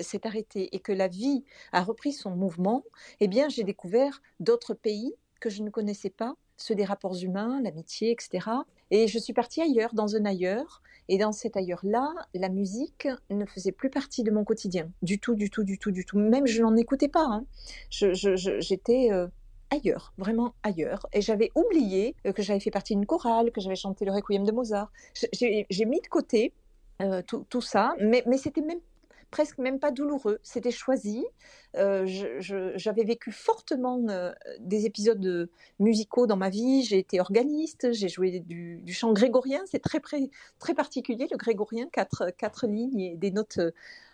s'est 0.00 0.26
arrêté 0.26 0.74
et 0.74 0.80
que 0.80 0.92
la 0.92 1.08
vie 1.08 1.44
a 1.72 1.82
repris 1.82 2.12
son 2.12 2.30
mouvement, 2.30 2.84
eh 3.20 3.28
bien, 3.28 3.48
j'ai 3.48 3.64
découvert 3.64 4.22
d'autres 4.40 4.74
pays 4.74 5.14
que 5.40 5.50
je 5.50 5.62
ne 5.62 5.70
connaissais 5.70 6.10
pas, 6.10 6.34
ceux 6.56 6.74
des 6.74 6.84
rapports 6.84 7.16
humains, 7.16 7.60
l'amitié, 7.62 8.10
etc. 8.10 8.46
Et 8.92 9.08
je 9.08 9.18
suis 9.18 9.32
partie 9.32 9.62
ailleurs, 9.62 9.94
dans 9.94 10.16
un 10.16 10.26
ailleurs, 10.26 10.82
et 11.08 11.16
dans 11.16 11.32
cet 11.32 11.56
ailleurs-là, 11.56 12.12
la 12.34 12.50
musique 12.50 13.08
ne 13.30 13.46
faisait 13.46 13.72
plus 13.72 13.88
partie 13.88 14.22
de 14.22 14.30
mon 14.30 14.44
quotidien, 14.44 14.90
du 15.00 15.18
tout, 15.18 15.34
du 15.34 15.48
tout, 15.48 15.64
du 15.64 15.78
tout, 15.78 15.90
du 15.90 16.04
tout. 16.04 16.18
Même 16.18 16.46
je 16.46 16.60
n'en 16.60 16.76
écoutais 16.76 17.08
pas. 17.08 17.24
Hein. 17.24 17.46
J'étais 17.88 19.08
euh, 19.10 19.28
ailleurs, 19.70 20.12
vraiment 20.18 20.52
ailleurs. 20.62 21.06
Et 21.14 21.22
j'avais 21.22 21.50
oublié 21.54 22.14
que 22.22 22.42
j'avais 22.42 22.60
fait 22.60 22.70
partie 22.70 22.94
d'une 22.94 23.06
chorale, 23.06 23.50
que 23.50 23.62
j'avais 23.62 23.76
chanté 23.76 24.04
le 24.04 24.12
Requiem 24.12 24.44
de 24.44 24.52
Mozart. 24.52 24.92
J'ai 25.32 25.84
mis 25.86 26.00
de 26.02 26.08
côté 26.08 26.52
tout, 27.26 27.46
tout, 27.48 27.62
ça, 27.62 27.94
mais, 27.98 28.22
mais 28.26 28.36
c'était 28.36 28.60
même 28.60 28.78
presque 29.32 29.58
même 29.58 29.80
pas 29.80 29.90
douloureux. 29.90 30.38
C'était 30.44 30.70
choisi. 30.70 31.24
Euh, 31.76 32.04
j'avais 32.76 33.02
vécu 33.02 33.32
fortement 33.32 33.98
euh, 34.08 34.30
des 34.60 34.86
épisodes 34.86 35.50
musicaux 35.80 36.28
dans 36.28 36.36
ma 36.36 36.50
vie. 36.50 36.84
J'ai 36.84 36.98
été 36.98 37.18
organiste, 37.18 37.92
j'ai 37.92 38.08
joué 38.08 38.40
du, 38.40 38.92
chant 38.92 39.12
grégorien. 39.12 39.62
C'est 39.66 39.80
très, 39.80 40.00
très 40.60 40.74
particulier, 40.74 41.26
le 41.32 41.36
grégorien, 41.36 41.88
quatre, 41.90 42.30
quatre 42.36 42.68
lignes 42.68 43.00
et 43.00 43.16
des 43.16 43.32
notes 43.32 43.58
euh, 43.58 43.72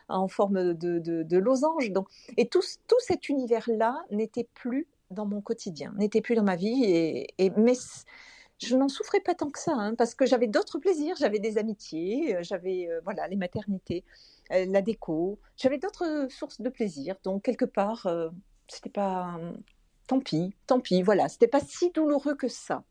en 0.08 0.28
forme 0.28 0.72
de, 0.72 1.36
losange. 1.36 1.90
Donc, 1.90 2.08
et 2.38 2.48
tout, 2.48 2.62
tout 2.86 3.00
cet 3.00 3.28
univers-là 3.28 3.98
n'était 4.10 4.48
plus 4.54 4.86
dans 5.10 5.26
mon 5.26 5.40
quotidien, 5.40 5.92
n'était 5.98 6.20
plus 6.22 6.36
dans 6.36 6.44
ma 6.44 6.56
vie. 6.56 6.84
Et, 6.84 7.34
et 7.38 7.50
mais 7.56 7.74
je 8.58 8.76
n'en 8.76 8.88
souffrais 8.88 9.20
pas 9.20 9.34
tant 9.34 9.50
que 9.50 9.58
ça, 9.58 9.72
hein, 9.72 9.94
parce 9.96 10.14
que 10.14 10.26
j'avais 10.26 10.46
d'autres 10.46 10.78
plaisirs. 10.78 11.16
J'avais 11.18 11.40
des 11.40 11.58
amitiés, 11.58 12.36
j'avais 12.42 12.88
voilà 13.04 13.26
les 13.26 13.36
maternités. 13.36 14.04
Euh, 14.52 14.66
la 14.68 14.82
déco. 14.82 15.38
J'avais 15.56 15.78
d'autres 15.78 16.26
sources 16.30 16.60
de 16.60 16.68
plaisir. 16.68 17.16
Donc, 17.24 17.42
quelque 17.42 17.64
part, 17.64 18.06
euh, 18.06 18.28
c'était 18.68 18.90
pas. 18.90 19.38
Tant 20.06 20.20
pis, 20.20 20.54
tant 20.66 20.80
pis, 20.80 21.02
voilà. 21.02 21.28
C'était 21.28 21.48
pas 21.48 21.60
si 21.60 21.90
douloureux 21.90 22.34
que 22.34 22.48
ça. 22.48 22.82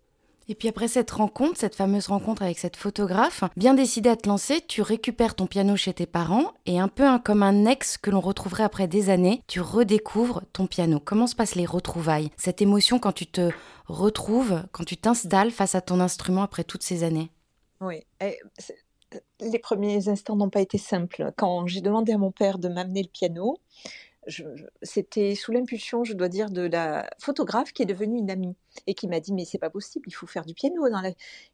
Et 0.50 0.56
puis 0.56 0.70
après 0.70 0.88
cette 0.88 1.12
rencontre, 1.12 1.58
cette 1.58 1.76
fameuse 1.76 2.08
rencontre 2.08 2.42
avec 2.42 2.58
cette 2.58 2.78
photographe, 2.78 3.44
bien 3.58 3.74
décidé 3.74 4.10
à 4.10 4.16
te 4.16 4.30
lancer, 4.30 4.62
tu 4.66 4.82
récupères 4.82 5.36
ton 5.36 5.46
piano 5.46 5.76
chez 5.76 5.94
tes 5.94 6.06
parents 6.06 6.54
et 6.66 6.80
un 6.80 6.88
peu 6.88 7.06
comme 7.20 7.44
un 7.44 7.66
ex 7.66 7.98
que 7.98 8.12
l'on 8.12 8.22
retrouverait 8.22 8.64
après 8.64 8.88
des 8.88 9.10
années, 9.10 9.44
tu 9.48 9.60
redécouvres 9.60 10.44
ton 10.54 10.66
piano. 10.66 11.02
Comment 11.04 11.28
se 11.28 11.36
passent 11.36 11.56
les 11.56 11.66
retrouvailles? 11.66 12.32
Cette 12.38 12.62
émotion 12.62 12.98
quand 12.98 13.12
tu 13.12 13.28
te 13.28 13.52
retrouves, 13.88 14.64
quand 14.72 14.86
tu 14.86 14.96
t'installes 14.96 15.52
face 15.52 15.76
à 15.76 15.82
ton 15.82 16.00
instrument 16.00 16.44
après 16.44 16.64
toutes 16.64 16.84
ces 16.84 17.04
années? 17.04 17.30
Oui, 17.82 18.06
les 19.40 19.60
premiers 19.60 20.10
instants 20.10 20.36
n'ont 20.36 20.50
pas 20.50 20.62
été 20.62 20.78
simples. 20.78 21.32
Quand 21.38 21.68
j'ai 21.68 21.82
demandé 21.82 22.14
à 22.14 22.18
mon 22.18 22.32
père 22.32 22.60
de 22.60 22.68
m'amener 22.68 23.04
le 23.04 23.10
piano, 23.10 23.58
c'était 24.82 25.36
sous 25.36 25.52
l'impulsion, 25.52 26.04
je 26.04 26.14
dois 26.14 26.28
dire, 26.30 26.50
de 26.50 26.62
la 26.62 27.10
photographe 27.20 27.72
qui 27.72 27.84
est 27.84 27.86
devenue 27.86 28.20
une 28.20 28.30
amie 28.30 28.56
et 28.86 28.94
qui 28.94 29.08
m'a 29.08 29.20
dit 29.20 29.34
mais 29.34 29.46
c'est 29.46 29.58
pas 29.58 29.70
possible, 29.70 30.06
il 30.10 30.14
faut 30.14 30.28
faire 30.28 30.46
du 30.46 30.54
piano 30.54 30.84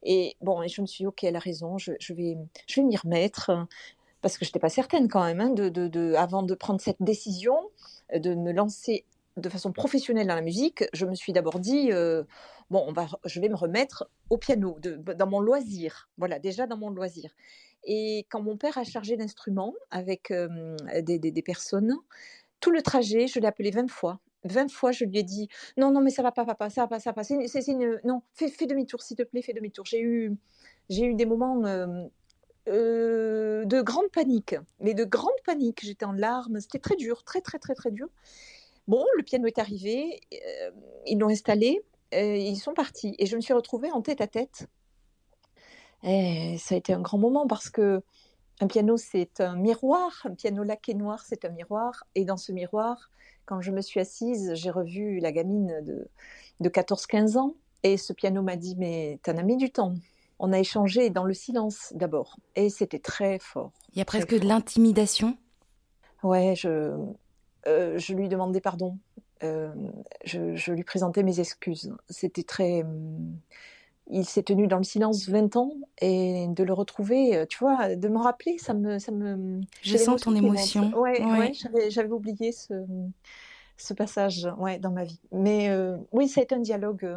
et 0.04 0.36
bon 0.42 0.62
et 0.64 0.68
je 0.68 0.82
me 0.82 0.88
suis 0.88 1.04
dit 1.04 1.08
ok 1.08 1.24
elle 1.24 1.36
a 1.36 1.40
raison, 1.40 1.78
je, 1.78 1.92
vais 2.14 2.38
je 2.68 2.82
vais 2.82 2.84
m'y 2.84 2.98
remettre 2.98 3.52
parce 4.22 4.38
que 4.38 4.46
je 4.46 4.50
n'étais 4.50 4.60
pas 4.60 4.70
certaine 4.70 5.08
quand 5.08 5.24
même 5.24 5.42
hein, 5.42 5.50
de, 5.52 6.16
avant 6.16 6.44
de 6.44 6.56
prendre 6.56 6.82
cette 6.82 7.02
décision 7.02 7.58
de 8.14 8.34
me 8.34 8.52
lancer 8.52 9.06
de 9.38 9.50
façon 9.50 9.72
professionnelle 9.72 10.28
dans 10.28 10.36
la 10.36 10.42
musique, 10.42 10.84
je 10.94 11.06
me 11.06 11.16
suis 11.16 11.34
d'abord 11.34 11.60
dit 11.60 11.92
euh, 11.92 12.24
bon, 12.70 12.94
je 13.26 13.40
vais 13.40 13.50
me 13.50 13.56
remettre 13.56 14.10
au 14.30 14.38
piano, 14.38 14.78
dans 14.80 15.28
mon 15.28 15.40
loisir. 15.40 16.10
Voilà, 16.18 16.40
déjà 16.40 16.68
dans 16.68 16.78
mon 16.78 16.90
loisir. 16.90 17.32
Et 17.84 18.26
quand 18.30 18.42
mon 18.42 18.58
père 18.58 18.78
a 18.78 18.84
chargé 18.84 19.18
l'instrument 19.18 19.74
avec 19.92 20.32
des, 21.02 21.44
personnes, 21.44 21.96
tout 22.60 22.72
le 22.72 22.82
trajet, 22.82 23.28
je 23.28 23.40
l'ai 23.40 23.48
appelé 23.48 23.72
20 23.72 23.90
fois. 23.90 24.20
20 24.46 24.72
fois, 24.72 24.92
je 24.92 25.06
lui 25.06 25.20
ai 25.20 25.24
dit 25.24 25.50
non, 25.78 25.92
non, 25.92 26.02
mais 26.02 26.10
ça 26.10 26.22
va 26.22 26.32
pas, 26.32 26.46
papa, 26.46 26.70
ça 26.70 26.82
va 26.82 26.88
pas, 26.88 27.00
ça 27.00 27.12
va 27.12 27.24
pas. 27.24 27.24
Non, 28.04 28.22
fais, 28.34 28.66
demi-tour, 28.66 29.02
s'il 29.02 29.18
te 29.18 29.24
plaît, 29.24 29.42
fais 29.42 29.54
demi-tour. 29.54 29.86
J'ai 29.86 30.02
eu, 30.02 30.36
j'ai 30.90 31.06
eu 31.06 31.16
des 31.16 31.26
moments 31.26 31.62
euh, 32.70 33.66
de 33.66 33.82
grande 33.82 34.10
panique, 34.14 34.56
mais 34.80 34.94
de 34.94 35.04
grande 35.04 35.32
panique. 35.46 35.80
J'étais 35.84 36.06
en 36.06 36.14
larmes. 36.14 36.60
C'était 36.60 36.80
très 36.80 36.96
dur, 36.96 37.24
très, 37.24 37.42
très, 37.42 37.60
très, 37.60 37.76
très 37.76 37.92
dur. 37.92 38.08
Bon, 38.88 39.06
le 39.18 39.24
piano 39.24 39.48
est 39.48 39.60
arrivé, 39.60 40.20
euh, 40.34 40.72
ils 41.06 41.18
l'ont 41.18 41.30
installé. 41.30 41.82
Euh, 42.14 42.36
ils 42.36 42.58
sont 42.58 42.74
partis. 42.74 43.16
Et 43.18 43.26
je 43.26 43.36
me 43.36 43.42
suis 43.42 43.54
retrouvée 43.54 43.92
en 43.92 44.02
tête 44.02 44.22
à 44.22 44.28
tête. 44.28 44.68
Et 46.04 46.58
ça 46.60 46.76
a 46.76 46.78
été 46.78 46.94
un 46.94 47.02
grand 47.02 47.18
moment 47.18 47.48
parce 47.48 47.70
que 47.70 48.02
un 48.60 48.68
piano, 48.68 48.98
c'est 48.98 49.42
un 49.42 49.56
miroir. 49.56 50.22
Un 50.26 50.36
piano 50.36 50.64
laqué 50.64 50.94
noir, 50.94 51.24
c'est 51.26 51.46
un 51.46 51.50
miroir. 51.50 52.04
Et 52.16 52.26
dans 52.26 52.38
ce 52.38 52.52
miroir, 52.52 53.10
quand 53.46 53.62
je 53.62 53.72
me 53.72 53.82
suis 53.82 54.00
assise, 54.00 54.54
j'ai 54.54 54.70
revu 54.70 55.20
la 55.20 55.32
gamine 55.32 55.82
de, 55.84 56.08
de 56.60 56.70
14-15 56.70 57.38
ans. 57.38 57.56
Et 57.84 57.98
ce 57.98 58.14
piano 58.14 58.42
m'a 58.42 58.56
dit, 58.56 58.76
mais 58.78 59.20
t'en 59.24 59.38
as 59.38 59.44
mis 59.44 59.58
du 59.58 59.72
temps. 59.72 59.96
On 60.40 60.54
a 60.54 60.60
échangé 60.60 61.10
dans 61.10 61.24
le 61.24 61.34
silence 61.34 61.94
d'abord. 61.96 62.38
Et 62.56 62.70
c'était 62.70 63.00
très 63.00 63.40
fort. 63.40 63.72
Il 63.94 64.00
y 64.00 64.02
a 64.02 64.06
presque 64.06 64.38
de 64.38 64.46
l'intimidation? 64.46 65.38
Ouais, 66.22 66.54
je, 66.56 66.96
euh, 67.68 67.98
je 67.98 68.14
lui 68.14 68.28
demandais 68.30 68.62
pardon. 68.62 68.98
Euh, 69.44 69.74
je, 70.24 70.72
lui 70.72 70.84
présentais 70.84 71.24
mes 71.24 71.40
excuses. 71.40 71.94
C'était 72.10 72.44
très. 72.44 72.84
Hum, 72.84 73.38
il 74.10 74.26
s'est 74.26 74.44
tenu 74.44 74.68
dans 74.68 74.78
le 74.78 74.84
silence 74.84 75.30
20 75.30 75.56
ans 75.56 75.72
et 76.02 76.48
de 76.50 76.64
le 76.64 76.74
retrouver, 76.74 77.38
euh, 77.38 77.46
tu 77.46 77.58
vois, 77.60 77.96
de 77.96 78.08
me 78.10 78.18
rappeler, 78.18 78.58
ça 78.58 78.74
me. 78.74 79.00
Ça 79.00 79.12
me 79.12 79.62
je 79.82 79.98
sens 79.98 80.22
ton 80.22 80.36
émotion. 80.36 80.92
Ouais, 80.98 81.24
ouais. 81.24 81.54
j'avais 81.90 82.12
oublié 82.12 82.52
ce, 82.52 82.74
ce 83.78 83.94
passage 83.94 84.48
ouais, 84.58 84.78
dans 84.78 84.92
ma 84.92 85.04
vie. 85.04 85.22
Mais 85.32 85.70
euh, 85.70 85.98
oui, 86.12 86.28
ça 86.28 86.42
a 86.42 86.44
été 86.44 86.56
un 86.56 86.60
dialogue. 86.60 87.08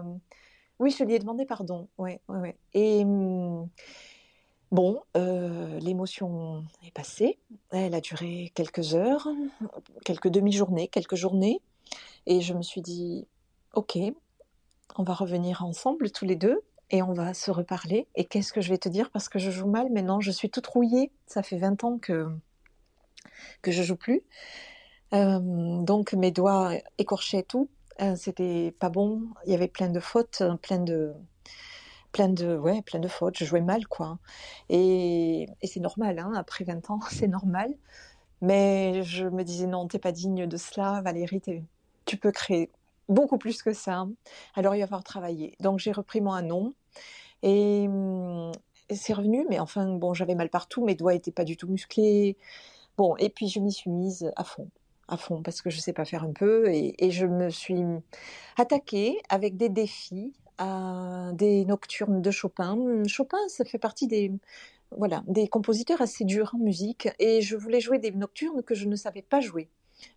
oui, 0.79 0.95
je 0.97 1.05
lui 1.05 1.15
ai 1.15 1.19
demandé 1.19 1.45
pardon. 1.45 1.89
Ouais, 1.99 2.21
ouais, 2.29 2.39
ouais. 2.39 2.57
Et. 2.75 3.05
Bon, 4.73 5.01
l'émotion 5.15 6.65
est 6.85 6.91
passée. 6.91 7.39
Elle 7.71 7.95
a 7.95 8.01
duré 8.01 8.53
quelques 8.55 8.95
heures, 8.95 9.29
quelques 10.05 10.29
demi-journées, 10.29 10.89
quelques 10.89 11.15
journées. 11.15 11.61
Et 12.27 12.41
je 12.41 12.53
me 12.53 12.63
suis 12.63 12.81
dit, 12.81 13.27
ok, 13.75 13.99
on 14.97 15.03
va 15.05 15.15
revenir 15.15 15.65
ensemble 15.65 16.11
tous 16.11 16.25
les 16.25 16.37
deux 16.37 16.63
et 16.91 17.03
on 17.03 17.13
va 17.13 17.35
se 17.35 17.51
reparler. 17.51 18.07
Et 18.15 18.25
qu'est-ce 18.25 18.53
que 18.53 18.61
je 18.61 18.71
vais 18.71 18.79
te 18.79 18.89
dire? 18.89 19.11
Parce 19.11 19.29
que 19.29 19.39
je 19.39 19.51
joue 19.51 19.69
mal 19.69 19.91
maintenant, 19.91 20.21
je 20.21 20.31
suis 20.31 20.51
toute 20.51 20.67
rouillée. 20.67 21.13
Ça 21.27 21.43
fait 21.43 21.59
20 21.59 21.85
ans 21.85 21.99
que, 21.99 22.29
que 23.63 23.71
je 23.71 23.83
joue 23.83 23.97
plus. 23.97 24.23
Euh, 25.13 25.39
donc 25.83 26.13
mes 26.13 26.31
doigts 26.31 26.73
écorchaient 26.99 27.45
tout. 27.45 27.69
Euh, 28.01 28.17
c'était 28.17 28.75
pas 28.79 28.89
bon. 28.89 29.23
Il 29.47 29.53
y 29.53 29.55
avait 29.55 29.69
plein 29.69 29.89
de 29.89 30.01
fautes, 30.01 30.43
plein 30.63 30.79
de, 30.79 31.15
plein 32.17 32.29
de, 32.31 32.57
ouais, 32.57 32.81
plein 32.81 32.99
de 32.99 33.09
fautes. 33.09 33.37
Je 33.37 33.45
jouais 33.45 33.61
mal, 33.61 33.87
quoi. 33.87 34.19
Et, 34.71 35.49
et 35.61 35.67
c'est 35.67 35.81
normal, 35.81 36.19
hein, 36.19 36.33
après 36.35 36.65
20 36.65 36.91
ans, 36.91 37.01
c'est 37.11 37.29
normal. 37.29 37.75
Mais 38.41 39.03
je 39.03 39.27
me 39.27 39.45
disais, 39.45 39.67
non, 39.67 39.87
t'es 39.87 39.99
pas 39.99 40.13
digne 40.13 40.47
de 40.47 40.57
cela, 40.57 41.03
Valérie, 41.03 41.43
tu 42.07 42.17
peux 42.17 42.33
créer 42.33 42.71
beaucoup 43.09 43.37
plus 43.39 43.63
que 43.63 43.75
ça. 43.75 44.07
Alors 44.55 44.75
il 44.75 44.81
va 44.81 44.87
falloir 44.87 45.05
travailler. 45.05 45.57
Donc 45.61 45.79
j'ai 45.79 45.93
repris 45.93 46.21
mon 46.23 46.41
nom 46.43 46.75
et, 47.43 47.87
hum, 47.89 48.53
c'est 48.91 49.13
revenu, 49.13 49.47
mais 49.51 49.59
enfin 49.59 49.87
bon, 49.97 50.15
j'avais 50.15 50.35
mal 50.35 50.49
partout, 50.51 50.85
mes 50.85 50.95
doigts 50.95 51.15
étaient 51.15 51.33
pas 51.33 51.45
du 51.45 51.57
tout 51.57 51.69
musclés. 51.69 52.37
Bon, 52.97 53.17
et 53.19 53.31
puis 53.31 53.49
je 53.49 53.61
m'y 53.61 53.73
suis 53.73 53.91
mise 53.91 54.33
à 54.37 54.45
fond, 54.45 54.69
à 55.09 55.17
fond, 55.19 55.43
parce 55.43 55.63
que 55.63 55.71
je 55.71 55.81
sais 55.81 55.93
pas 55.93 56.05
faire 56.07 56.25
un 56.25 56.33
peu, 56.33 56.69
et, 56.71 56.95
et 57.05 57.11
je 57.11 57.27
me 57.27 57.51
suis 57.51 57.85
attaquée 58.57 59.19
avec 59.29 59.57
des 59.57 59.69
défis 59.69 60.33
à 60.59 61.31
des 61.35 61.65
nocturnes 61.65 62.23
de 62.23 62.31
Chopin. 62.31 62.77
Chopin, 63.07 63.39
ça 63.49 63.65
fait 63.65 63.79
partie 63.79 64.07
des 64.07 64.33
voilà, 64.97 65.25
des 65.27 65.49
compositeurs 65.49 66.01
assez 66.01 66.25
durs 66.25 66.53
en 66.55 66.59
musique, 66.59 67.09
et 67.19 67.43
je 67.43 67.57
voulais 67.57 67.81
jouer 67.81 67.99
des 67.99 68.13
nocturnes 68.13 68.63
que 68.63 68.75
je 68.75 68.87
ne 68.87 68.95
savais 68.97 69.23
pas 69.23 69.41
jouer 69.41 69.69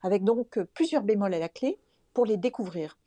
avec 0.03 0.23
donc 0.23 0.59
plusieurs 0.73 1.03
bémols 1.03 1.33
à 1.33 1.39
la 1.39 1.49
clé 1.49 1.77
pour 2.13 2.25
les 2.25 2.37
découvrir. 2.37 2.97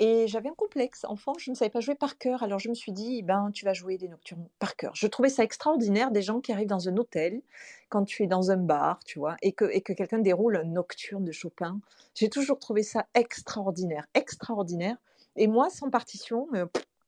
Et 0.00 0.26
j'avais 0.26 0.48
un 0.48 0.54
complexe. 0.54 1.04
Enfant, 1.04 1.34
je 1.38 1.50
ne 1.50 1.54
savais 1.54 1.70
pas 1.70 1.80
jouer 1.80 1.94
par 1.94 2.18
cœur. 2.18 2.42
Alors 2.42 2.58
je 2.58 2.68
me 2.68 2.74
suis 2.74 2.90
dit, 2.90 3.22
ben, 3.22 3.50
tu 3.54 3.64
vas 3.64 3.74
jouer 3.74 3.96
des 3.96 4.08
nocturnes 4.08 4.48
par 4.58 4.74
cœur. 4.74 4.92
Je 4.96 5.06
trouvais 5.06 5.28
ça 5.28 5.44
extraordinaire 5.44 6.10
des 6.10 6.20
gens 6.20 6.40
qui 6.40 6.52
arrivent 6.52 6.68
dans 6.68 6.88
un 6.88 6.96
hôtel, 6.96 7.42
quand 7.90 8.04
tu 8.04 8.24
es 8.24 8.26
dans 8.26 8.50
un 8.50 8.56
bar, 8.56 8.98
tu 9.04 9.20
vois, 9.20 9.36
et 9.40 9.52
que, 9.52 9.66
et 9.66 9.82
que 9.82 9.92
quelqu'un 9.92 10.18
déroule 10.18 10.56
un 10.56 10.64
nocturne 10.64 11.24
de 11.24 11.32
Chopin. 11.32 11.80
J'ai 12.14 12.28
toujours 12.28 12.58
trouvé 12.58 12.82
ça 12.82 13.06
extraordinaire, 13.14 14.06
extraordinaire. 14.14 14.96
Et 15.36 15.46
moi, 15.46 15.70
sans 15.70 15.90
partition, 15.90 16.48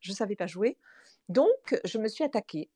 je 0.00 0.10
ne 0.10 0.16
savais 0.16 0.36
pas 0.36 0.46
jouer. 0.46 0.76
Donc, 1.28 1.80
je 1.84 1.98
me 1.98 2.08
suis 2.08 2.24
attaquée 2.24 2.68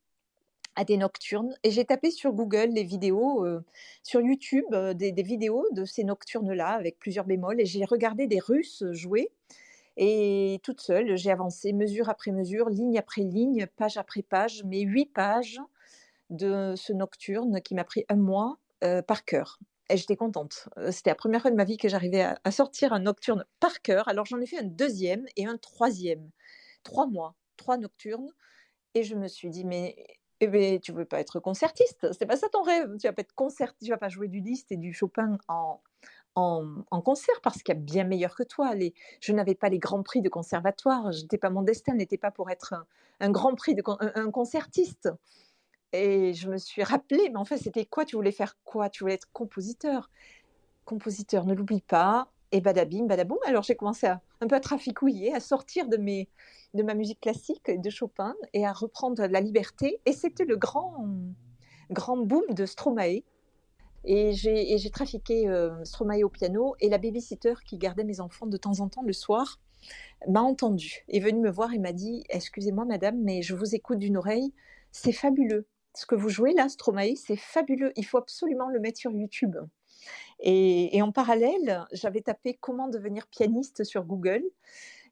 à 0.76 0.84
des 0.84 0.96
nocturnes. 0.96 1.54
Et 1.62 1.70
j'ai 1.70 1.84
tapé 1.84 2.10
sur 2.10 2.32
Google 2.32 2.70
les 2.72 2.84
vidéos, 2.84 3.44
euh, 3.44 3.64
sur 4.02 4.20
YouTube, 4.20 4.64
euh, 4.72 4.94
des, 4.94 5.12
vidéos 5.22 5.66
de 5.72 5.84
ces 5.84 6.04
nocturnes-là 6.04 6.68
avec 6.68 6.98
plusieurs 6.98 7.24
bémols. 7.24 7.60
Et 7.60 7.66
j'ai 7.66 7.84
regardé 7.84 8.26
des 8.26 8.38
Russes 8.38 8.84
jouer. 8.92 9.30
Et 9.96 10.60
toute 10.62 10.80
seule, 10.80 11.16
j'ai 11.16 11.30
avancé 11.30 11.72
mesure 11.72 12.08
après 12.08 12.30
mesure, 12.30 12.70
ligne 12.70 12.98
après 12.98 13.22
ligne, 13.22 13.66
page 13.76 13.98
après 13.98 14.22
page, 14.22 14.64
mes 14.64 14.82
huit 14.82 15.12
pages 15.12 15.60
de 16.30 16.74
ce 16.76 16.92
nocturne 16.92 17.60
qui 17.60 17.74
m'a 17.74 17.84
pris 17.84 18.04
un 18.08 18.16
mois 18.16 18.58
euh, 18.84 19.02
par 19.02 19.24
cœur. 19.24 19.58
Et 19.90 19.96
j'étais 19.96 20.16
contente. 20.16 20.68
C'était 20.90 21.10
la 21.10 21.16
première 21.16 21.42
fois 21.42 21.50
de 21.50 21.56
ma 21.56 21.64
vie 21.64 21.76
que 21.76 21.88
j'arrivais 21.88 22.22
à, 22.22 22.50
sortir 22.50 22.92
un 22.92 23.00
nocturne 23.00 23.44
par 23.58 23.82
cœur. 23.82 24.08
Alors 24.08 24.24
j'en 24.24 24.40
ai 24.40 24.46
fait 24.46 24.58
un 24.58 24.64
deuxième 24.64 25.26
et 25.36 25.46
un 25.46 25.56
troisième. 25.56 26.30
Trois 26.84 27.06
mois, 27.06 27.34
trois 27.56 27.76
nocturnes. 27.76 28.30
Et 28.94 29.02
je 29.02 29.14
me 29.16 29.28
suis 29.28 29.50
dit, 29.50 29.64
mais 29.64 29.96
eh 30.40 30.46
bien, 30.46 30.78
tu 30.78 30.92
veux 30.92 31.04
pas 31.04 31.20
être 31.20 31.40
concertiste? 31.40 32.12
C'est 32.12 32.26
pas 32.26 32.36
ça 32.36 32.48
ton 32.48 32.62
rêve. 32.62 32.96
Tu 32.98 33.06
vas 33.06 33.12
pas 33.12 33.22
être 33.22 33.34
concertiste. 33.34 33.82
Tu 33.82 33.90
vas 33.90 33.98
pas 33.98 34.08
jouer 34.08 34.28
du 34.28 34.40
Liszt 34.40 34.70
et 34.72 34.76
du 34.76 34.92
Chopin 34.92 35.38
en, 35.48 35.80
en, 36.34 37.00
concert 37.02 37.40
parce 37.42 37.62
qu'il 37.62 37.74
y 37.74 37.78
a 37.78 37.80
bien 37.80 38.04
meilleur 38.04 38.34
que 38.34 38.42
toi. 38.42 38.72
Je 39.20 39.32
n'avais 39.32 39.54
pas 39.54 39.68
les 39.68 39.78
grands 39.78 40.02
prix 40.02 40.22
de 40.22 40.28
conservatoire. 40.28 41.10
Pas 41.40 41.50
mon 41.50 41.62
destin 41.62 41.94
n'était 41.94 42.18
pas 42.18 42.30
pour 42.30 42.50
être 42.50 42.74
un, 43.20 43.30
grand 43.30 43.54
prix 43.54 43.74
de 43.74 43.82
un, 44.18 44.30
concertiste. 44.30 45.08
Et 45.92 46.34
je 46.34 46.48
me 46.48 46.56
suis 46.56 46.82
rappelé, 46.82 47.30
mais 47.30 47.38
en 47.38 47.44
fait, 47.44 47.58
c'était 47.58 47.84
quoi? 47.84 48.04
Tu 48.04 48.16
voulais 48.16 48.32
faire 48.32 48.56
quoi? 48.64 48.88
Tu 48.90 49.02
voulais 49.02 49.14
être 49.14 49.30
compositeur. 49.32 50.10
Compositeur, 50.84 51.46
ne 51.46 51.54
l'oublie 51.54 51.80
pas. 51.80 52.28
Et 52.52 52.60
badabim, 52.60 53.06
badaboum. 53.06 53.38
Alors 53.46 53.62
j'ai 53.62 53.76
commencé 53.76 54.06
à, 54.06 54.20
un 54.40 54.46
peu 54.48 54.56
à 54.56 54.60
traficouiller, 54.60 55.32
à 55.34 55.40
sortir 55.40 55.88
de, 55.88 55.96
mes, 55.96 56.28
de 56.74 56.82
ma 56.82 56.94
musique 56.94 57.20
classique 57.20 57.70
de 57.70 57.90
Chopin 57.90 58.34
et 58.52 58.66
à 58.66 58.72
reprendre 58.72 59.24
la 59.26 59.40
liberté. 59.40 60.00
Et 60.04 60.12
c'était 60.12 60.44
le 60.44 60.56
grand, 60.56 61.06
grand 61.90 62.16
boom 62.16 62.42
de 62.50 62.66
Stromae. 62.66 63.22
Et 64.04 64.32
j'ai 64.32 64.90
trafiqué 64.90 65.48
euh, 65.48 65.84
Stromae 65.84 66.24
au 66.24 66.28
piano 66.28 66.74
et 66.80 66.88
la 66.88 66.98
babysitter 66.98 67.54
qui 67.66 67.78
gardait 67.78 68.04
mes 68.04 68.20
enfants 68.20 68.46
de 68.46 68.56
temps 68.56 68.80
en 68.80 68.88
temps 68.88 69.02
le 69.02 69.12
soir 69.12 69.60
m'a 70.28 70.42
entendu, 70.42 71.04
est 71.08 71.20
venue 71.20 71.40
me 71.40 71.50
voir 71.50 71.72
et 71.72 71.78
m'a 71.78 71.92
dit 71.92 72.24
Excusez-moi, 72.30 72.84
madame, 72.84 73.20
mais 73.22 73.42
je 73.42 73.54
vous 73.54 73.74
écoute 73.74 73.98
d'une 73.98 74.16
oreille, 74.16 74.52
c'est 74.90 75.12
fabuleux. 75.12 75.66
Ce 75.94 76.06
que 76.06 76.14
vous 76.14 76.28
jouez 76.28 76.52
là, 76.52 76.68
Stromae, 76.68 77.16
c'est 77.16 77.36
fabuleux. 77.36 77.92
Il 77.96 78.04
faut 78.04 78.18
absolument 78.18 78.68
le 78.68 78.80
mettre 78.80 78.98
sur 78.98 79.12
YouTube. 79.12 79.56
Et, 80.40 81.00
en 81.02 81.12
parallèle, 81.12 81.84
j'avais 81.92 82.22
tapé 82.22 82.54
comment 82.54 82.88
devenir 82.88 83.26
pianiste 83.26 83.84
sur 83.84 84.04
Google 84.04 84.42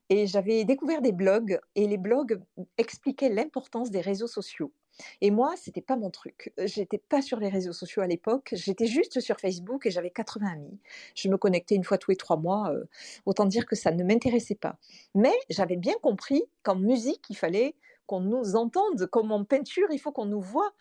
et 0.08 0.26
j'avais 0.26 0.64
découvert 0.64 1.02
des 1.02 1.12
blogs 1.12 1.60
et 1.74 1.86
les 1.86 1.98
blogs 1.98 2.40
expliquaient 2.78 3.28
l'importance 3.28 3.90
des 3.90 4.00
réseaux 4.00 4.26
sociaux. 4.26 4.72
Et 5.20 5.30
moi, 5.30 5.54
c'était 5.56 5.82
pas 5.82 5.96
mon 5.96 6.10
truc. 6.10 6.52
J'étais 6.64 6.98
pas 6.98 7.22
sur 7.22 7.38
les 7.38 7.48
réseaux 7.48 7.74
sociaux 7.74 8.02
à 8.02 8.06
l'époque. 8.06 8.48
J'étais 8.52 8.86
juste 8.86 9.20
sur 9.20 9.38
Facebook 9.38 9.86
et 9.86 9.90
j'avais 9.90 10.10
80 10.10 10.46
amis. 10.54 10.80
Je 11.14 11.28
me 11.28 11.36
connectais 11.36 11.74
une 11.74 11.84
fois 11.84 11.98
tous 11.98 12.10
les 12.10 12.16
trois 12.16 12.36
mois. 12.36 12.72
Euh, 12.72 12.84
autant 13.26 13.44
dire 13.44 13.66
que 13.66 13.76
ça 13.76 13.92
ne 13.92 14.02
m'intéressait 14.02 14.56
pas. 14.56 14.76
Mais 15.14 15.34
j'avais 15.50 15.76
bien 15.76 15.94
compris 16.02 16.42
qu'en 16.62 16.76
musique, 16.76 17.24
il 17.30 17.36
fallait 17.36 17.76
qu'on 18.08 18.20
nous 18.20 18.56
entende, 18.56 19.06
comme 19.06 19.30
en 19.30 19.44
peinture, 19.44 19.86
il 19.92 19.98
faut 19.98 20.10
qu'on 20.10 20.24
nous 20.24 20.40
voit. 20.40 20.72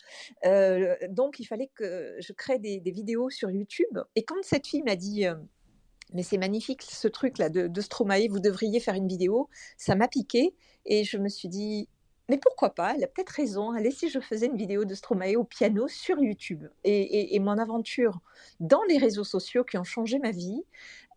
Euh, 0.46 0.96
donc, 1.10 1.38
il 1.38 1.44
fallait 1.44 1.70
que 1.74 2.16
je 2.18 2.32
crée 2.32 2.58
des, 2.58 2.80
vidéos 2.80 3.28
sur 3.28 3.50
YouTube. 3.50 3.98
Et 4.16 4.24
quand 4.24 4.42
cette 4.42 4.66
fille 4.66 4.82
m'a 4.82 4.96
dit, 4.96 5.26
euh, 5.26 5.34
mais 6.14 6.22
c'est 6.22 6.38
magnifique 6.38 6.82
ce 6.82 7.06
truc-là 7.06 7.50
de, 7.50 7.80
Stromae, 7.82 8.28
vous 8.30 8.40
devriez 8.40 8.80
faire 8.80 8.94
une 8.94 9.06
vidéo, 9.06 9.48
ça 9.76 9.94
m'a 9.94 10.08
piqué. 10.08 10.54
Et 10.86 11.04
je 11.04 11.18
me 11.18 11.28
suis 11.28 11.48
dit, 11.48 11.86
mais 12.30 12.38
pourquoi 12.38 12.70
pas 12.70 12.94
Elle 12.96 13.04
a 13.04 13.06
peut-être 13.06 13.28
raison. 13.28 13.72
Allez, 13.72 13.90
si 13.90 14.08
je 14.08 14.20
faisais 14.20 14.46
une 14.46 14.56
vidéo 14.56 14.86
de 14.86 14.94
Stromae 14.94 15.36
au 15.36 15.44
piano 15.44 15.86
sur 15.86 16.18
YouTube 16.18 16.64
et, 16.82 17.38
mon 17.40 17.58
aventure 17.58 18.20
dans 18.58 18.82
les 18.88 18.96
réseaux 18.96 19.24
sociaux 19.24 19.64
qui 19.64 19.76
ont 19.76 19.84
changé 19.84 20.18
ma 20.18 20.30
vie 20.30 20.62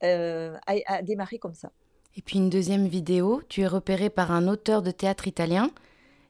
euh, 0.04 0.58
a 0.66 1.02
démarré 1.04 1.40
comme 1.40 1.54
ça. 1.54 1.72
Et 2.18 2.22
puis 2.22 2.40
une 2.40 2.50
deuxième 2.50 2.88
vidéo, 2.88 3.42
tu 3.48 3.62
es 3.62 3.68
repéré 3.68 4.10
par 4.10 4.32
un 4.32 4.50
auteur 4.50 4.82
de 4.82 4.92
théâtre 4.92 5.28
italien 5.28 5.72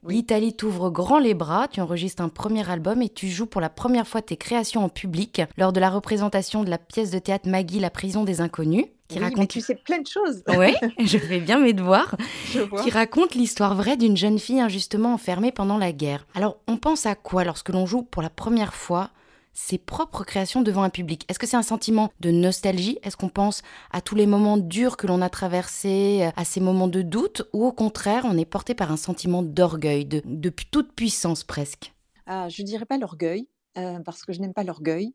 L'Italie 0.08 0.52
t'ouvre 0.52 0.90
grand 0.90 1.20
les 1.20 1.32
bras, 1.32 1.68
tu 1.68 1.80
enregistres 1.80 2.22
un 2.22 2.28
premier 2.28 2.68
album 2.68 3.02
et 3.02 3.08
tu 3.08 3.28
joues 3.28 3.46
pour 3.46 3.60
la 3.60 3.68
première 3.68 4.08
fois 4.08 4.20
tes 4.20 4.36
créations 4.36 4.84
en 4.84 4.88
public 4.88 5.42
lors 5.56 5.72
de 5.72 5.78
la 5.78 5.90
représentation 5.90 6.64
de 6.64 6.70
la 6.70 6.78
pièce 6.78 7.12
de 7.12 7.20
théâtre 7.20 7.48
Maggie, 7.48 7.78
la 7.78 7.88
prison 7.88 8.24
des 8.24 8.40
inconnus. 8.40 8.86
Qui 9.06 9.20
raconte... 9.20 9.38
mais 9.38 9.46
tu 9.46 9.60
sais 9.60 9.76
plein 9.76 10.00
de 10.00 10.06
choses. 10.06 10.42
Oui, 10.58 10.74
je 10.98 11.18
fais 11.18 11.38
bien 11.38 11.60
mes 11.60 11.72
devoirs. 11.72 12.16
Qui 12.82 12.90
raconte 12.90 13.36
l'histoire 13.36 13.76
vraie 13.76 13.96
d'une 13.96 14.16
jeune 14.16 14.40
fille 14.40 14.60
injustement 14.60 15.14
enfermée 15.14 15.52
pendant 15.52 15.78
la 15.78 15.92
guerre. 15.92 16.26
Alors, 16.34 16.56
on 16.66 16.78
pense 16.78 17.06
à 17.06 17.14
quoi 17.14 17.44
lorsque 17.44 17.68
l'on 17.68 17.86
joue 17.86 18.02
pour 18.02 18.22
la 18.22 18.30
première 18.30 18.74
fois 18.74 19.10
ses 19.52 19.78
propres 19.78 20.24
créations 20.24 20.62
devant 20.62 20.82
un 20.82 20.90
public. 20.90 21.24
Est-ce 21.28 21.38
que 21.38 21.46
c'est 21.46 21.56
un 21.56 21.62
sentiment 21.62 22.10
de 22.20 22.30
nostalgie? 22.30 22.98
Est-ce 23.02 23.16
qu'on 23.16 23.28
pense 23.28 23.62
à 23.90 24.00
tous 24.00 24.14
les 24.14 24.26
moments 24.26 24.56
durs 24.58 24.96
que 24.96 25.06
l'on 25.06 25.22
a 25.22 25.28
traversés, 25.28 26.30
à 26.36 26.44
ces 26.44 26.60
moments 26.60 26.88
de 26.88 27.02
doute? 27.02 27.42
Ou 27.52 27.64
au 27.66 27.72
contraire, 27.72 28.24
on 28.26 28.36
est 28.38 28.44
porté 28.44 28.74
par 28.74 28.90
un 28.92 28.96
sentiment 28.96 29.42
d'orgueil, 29.42 30.04
de, 30.04 30.22
de 30.24 30.48
toute 30.50 30.92
puissance 30.92 31.44
presque? 31.44 31.92
Ah, 32.26 32.48
Je 32.48 32.62
dirais 32.62 32.84
pas 32.86 32.98
l'orgueil. 32.98 33.48
Euh, 33.78 34.00
parce 34.00 34.22
que 34.22 34.34
je 34.34 34.40
n'aime 34.40 34.52
pas 34.52 34.64
l'orgueil, 34.64 35.14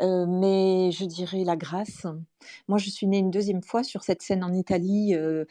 euh, 0.00 0.26
mais 0.28 0.90
je 0.92 1.06
dirais 1.06 1.42
la 1.42 1.56
grâce. 1.56 2.06
Moi, 2.68 2.76
je 2.76 2.90
suis 2.90 3.06
née 3.06 3.16
une 3.16 3.30
deuxième 3.30 3.62
fois 3.62 3.82
sur 3.82 4.04
cette 4.04 4.20
scène 4.20 4.44
en 4.44 4.52
Italie. 4.52 5.14
Euh, 5.14 5.46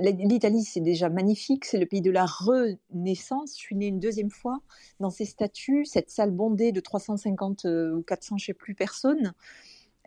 L'Italie, 0.00 0.64
c'est 0.64 0.80
déjà 0.80 1.08
magnifique, 1.08 1.64
c'est 1.64 1.78
le 1.78 1.86
pays 1.86 2.00
de 2.00 2.10
la 2.10 2.26
renaissance. 2.26 3.52
Je 3.56 3.60
suis 3.60 3.76
née 3.76 3.86
une 3.86 4.00
deuxième 4.00 4.30
fois 4.30 4.58
dans 4.98 5.10
ces 5.10 5.24
statues, 5.24 5.84
cette 5.84 6.10
salle 6.10 6.32
bondée 6.32 6.72
de 6.72 6.80
350 6.80 7.64
ou 7.64 8.02
400, 8.02 8.38
je 8.38 8.44
ne 8.44 8.46
sais 8.46 8.54
plus, 8.54 8.74
personnes. 8.74 9.32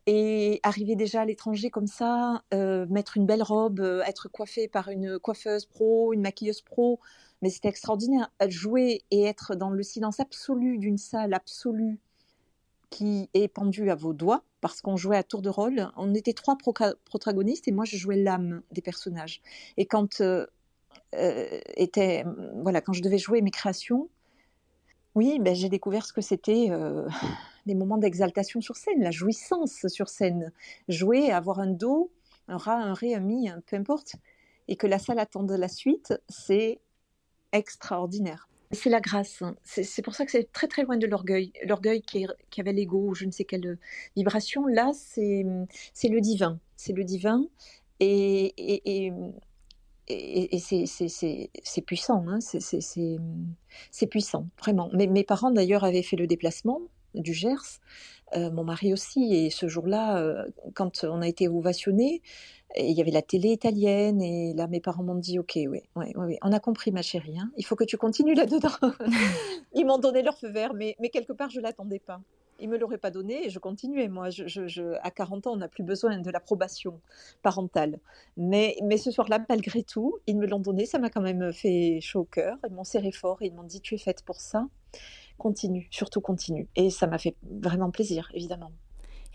Et 0.08 0.60
arriver 0.63 0.95
déjà 0.95 1.21
à 1.21 1.26
l'étranger 1.26 1.69
comme 1.69 1.88
ça, 1.88 2.43
mettre 2.54 3.17
une 3.17 3.26
belle 3.26 3.43
robe, 3.43 3.82
être 4.06 4.30
coiffée 4.30 4.67
par 4.67 4.89
une 4.89 5.19
coiffeuse 5.19 5.65
pro, 5.65 6.13
une 6.13 6.21
maquilleuse 6.21 6.62
pro, 6.62 7.00
mais 7.41 7.50
c'était 7.50 7.69
extraordinaire. 7.69 8.32
Jouer 8.47 9.04
et 9.12 9.23
être 9.23 9.56
dans 9.56 9.69
le 9.69 9.84
silence 9.84 10.19
absolu 10.19 10.78
d'une 10.78 10.97
salle 10.97 11.34
absolue 11.34 12.00
qui 12.89 13.30
est 13.34 13.47
pendue 13.47 13.89
à 13.89 13.95
vos 13.95 14.13
doigts, 14.13 14.43
parce 14.62 14.82
qu'on 14.82 14.97
jouait 14.97 15.17
à 15.17 15.23
tour 15.23 15.41
de 15.41 15.50
rôle. 15.50 15.91
On 15.97 16.13
était 16.13 16.34
trois 16.34 16.58
protagonistes 17.06 17.67
et 17.67 17.71
moi 17.71 17.86
je 17.86 17.97
jouais 17.97 18.15
l'âme 18.15 18.62
des 18.71 18.82
personnages. 18.82 19.41
Et 19.76 19.86
quand 19.86 20.21
euh, 20.21 20.47
euh, 21.15 21.60
était, 21.76 22.26
voilà, 22.62 22.82
quand 22.82 22.93
je 22.93 23.02
devais 23.02 23.17
jouer 23.17 23.41
mes 23.41 23.52
créations, 23.52 24.10
oui, 25.15 25.39
ben, 25.39 25.56
j'ai 25.56 25.69
découvert 25.69 26.06
ce 26.06 26.13
que 26.13 26.21
c'était 26.21 26.67
euh, 26.69 27.08
des 27.65 27.76
moments 27.76 27.97
d'exaltation 27.97 28.62
sur 28.62 28.76
scène, 28.78 29.02
la 29.02 29.12
jouissance 29.12 29.88
sur 29.88 30.10
scène. 30.10 30.52
Jouer, 30.88 31.32
avoir 31.32 31.60
un 31.60 31.67
do, 31.67 32.12
un 32.47 32.58
rat, 32.58 32.78
un 32.78 32.93
ré, 32.93 33.15
un 33.15 33.19
mi, 33.19 33.50
peu 33.65 33.76
importe, 33.76 34.15
et 34.67 34.76
que 34.76 34.88
la 34.88 35.00
salle 35.00 35.19
attende 35.19 35.52
la 35.52 35.67
suite, 35.67 36.13
c'est 36.30 36.80
extraordinaire. 37.52 38.48
C'est 38.72 38.90
la 38.90 39.00
grâce. 39.00 39.42
Hein. 39.42 39.56
C'est 39.64 40.02
pour 40.02 40.14
ça 40.14 40.26
que 40.26 40.32
c'est 40.32 40.52
très 40.52 40.68
très 40.68 40.84
loin 40.84 40.98
de 40.98 41.08
l'orgueil. 41.08 41.54
L'orgueil 41.66 42.02
qui, 42.02 42.26
avait 42.60 42.74
l'ego 42.74 43.10
ou 43.10 43.16
je 43.16 43.26
ne 43.26 43.32
sais 43.32 43.46
quelle 43.46 43.78
vibration, 44.16 44.66
là, 44.66 44.92
c'est 44.94 45.44
le 45.44 46.20
divin. 46.20 46.60
C'est 46.76 46.94
le 46.94 47.06
divin. 47.06 47.46
Et, 48.00 48.54
et, 48.58 49.14
et, 50.10 50.60
c'est 50.60 51.82
puissant. 51.82 52.26
Hein. 52.28 52.40
C'est 52.42 54.08
puissant, 54.08 54.48
vraiment. 54.60 54.90
Mes, 54.94 55.08
mes 55.08 55.24
parents, 55.24 55.52
d'ailleurs, 55.52 55.86
avaient 55.86 56.04
fait 56.04 56.18
le 56.18 56.28
déplacement 56.28 56.82
du 57.16 57.34
Gers. 57.34 57.80
Euh, 58.36 58.52
mon 58.52 58.66
mari 58.66 58.92
aussi. 58.92 59.34
Et 59.34 59.50
ce 59.50 59.68
jour-là, 59.68 60.18
euh, 60.18 60.46
quand 60.74 61.06
on 61.06 61.22
a 61.22 61.28
été 61.28 61.48
ovationné, 61.48 62.22
il 62.75 62.91
y 62.91 63.01
avait 63.01 63.12
la 63.12 63.21
télé 63.21 63.49
italienne 63.49 64.21
et 64.21 64.53
là 64.53 64.67
mes 64.67 64.82
parents 64.82 65.03
m'ont 65.03 65.15
dit 65.15 65.39
ok 65.39 65.58
oui, 65.67 65.82
on 65.95 66.51
a 66.51 66.60
compris 66.60 66.91
ma 66.91 67.01
chérie 67.01 67.39
hein. 67.39 67.49
il 67.58 67.65
faut 67.65 67.75
que 67.75 67.84
tu 67.84 67.97
continues 67.97 68.36
là-dedans. 68.36 68.69
Ils 69.73 69.86
m'ont 69.86 69.97
donné 69.99 70.21
leur 70.21 70.38
feu 70.38 70.49
vert 70.49 70.73
mais, 70.73 70.95
mais 70.99 71.10
quelque 71.10 71.34
part 71.34 71.49
je 71.49 71.62
l'attendais 71.62 71.99
pas. 71.99 72.21
Ils 72.60 72.67
me 72.67 72.77
l'auraient 72.77 72.97
pas 72.97 73.12
donné 73.12 73.45
et 73.45 73.49
je 73.49 73.60
continuais. 73.60 74.08
Moi 74.08 74.32
je, 74.32 74.47
je, 74.47 74.97
à 75.01 75.12
40 75.12 75.47
ans 75.47 75.53
on 75.53 75.58
n'a 75.58 75.67
plus 75.67 75.84
besoin 75.84 76.17
de 76.19 76.32
l'approbation 76.32 76.99
parentale. 77.41 77.99
Mais, 78.36 78.75
mais 78.84 78.97
ce 78.97 79.12
soir-là 79.12 79.43
malgré 79.47 79.84
tout 79.84 80.17
ils 80.27 80.38
me 80.38 80.45
l'ont 80.45 80.60
donné. 80.60 80.86
Ça 80.86 80.99
m'a 80.99 81.10
quand 81.10 81.21
même 81.21 81.53
fait 81.53 81.99
chaud 82.01 82.21
au 82.21 82.25
cœur. 82.25 82.58
Ils 82.67 82.73
m'ont 82.73 82.84
serré 82.84 83.12
fort 83.12 83.38
et 83.41 83.47
ils 83.47 83.53
m'ont 83.53 83.63
dit 83.63 83.82
tu 83.82 83.95
es 83.95 83.99
faite 83.99 84.23
pour 84.23 84.41
ça. 84.41 84.67
Continue 85.38 85.88
surtout 85.91 86.21
continue 86.21 86.67
et 86.75 86.89
ça 86.89 87.08
m'a 87.08 87.19
fait 87.19 87.36
vraiment 87.43 87.91
plaisir 87.91 88.30
évidemment 88.34 88.71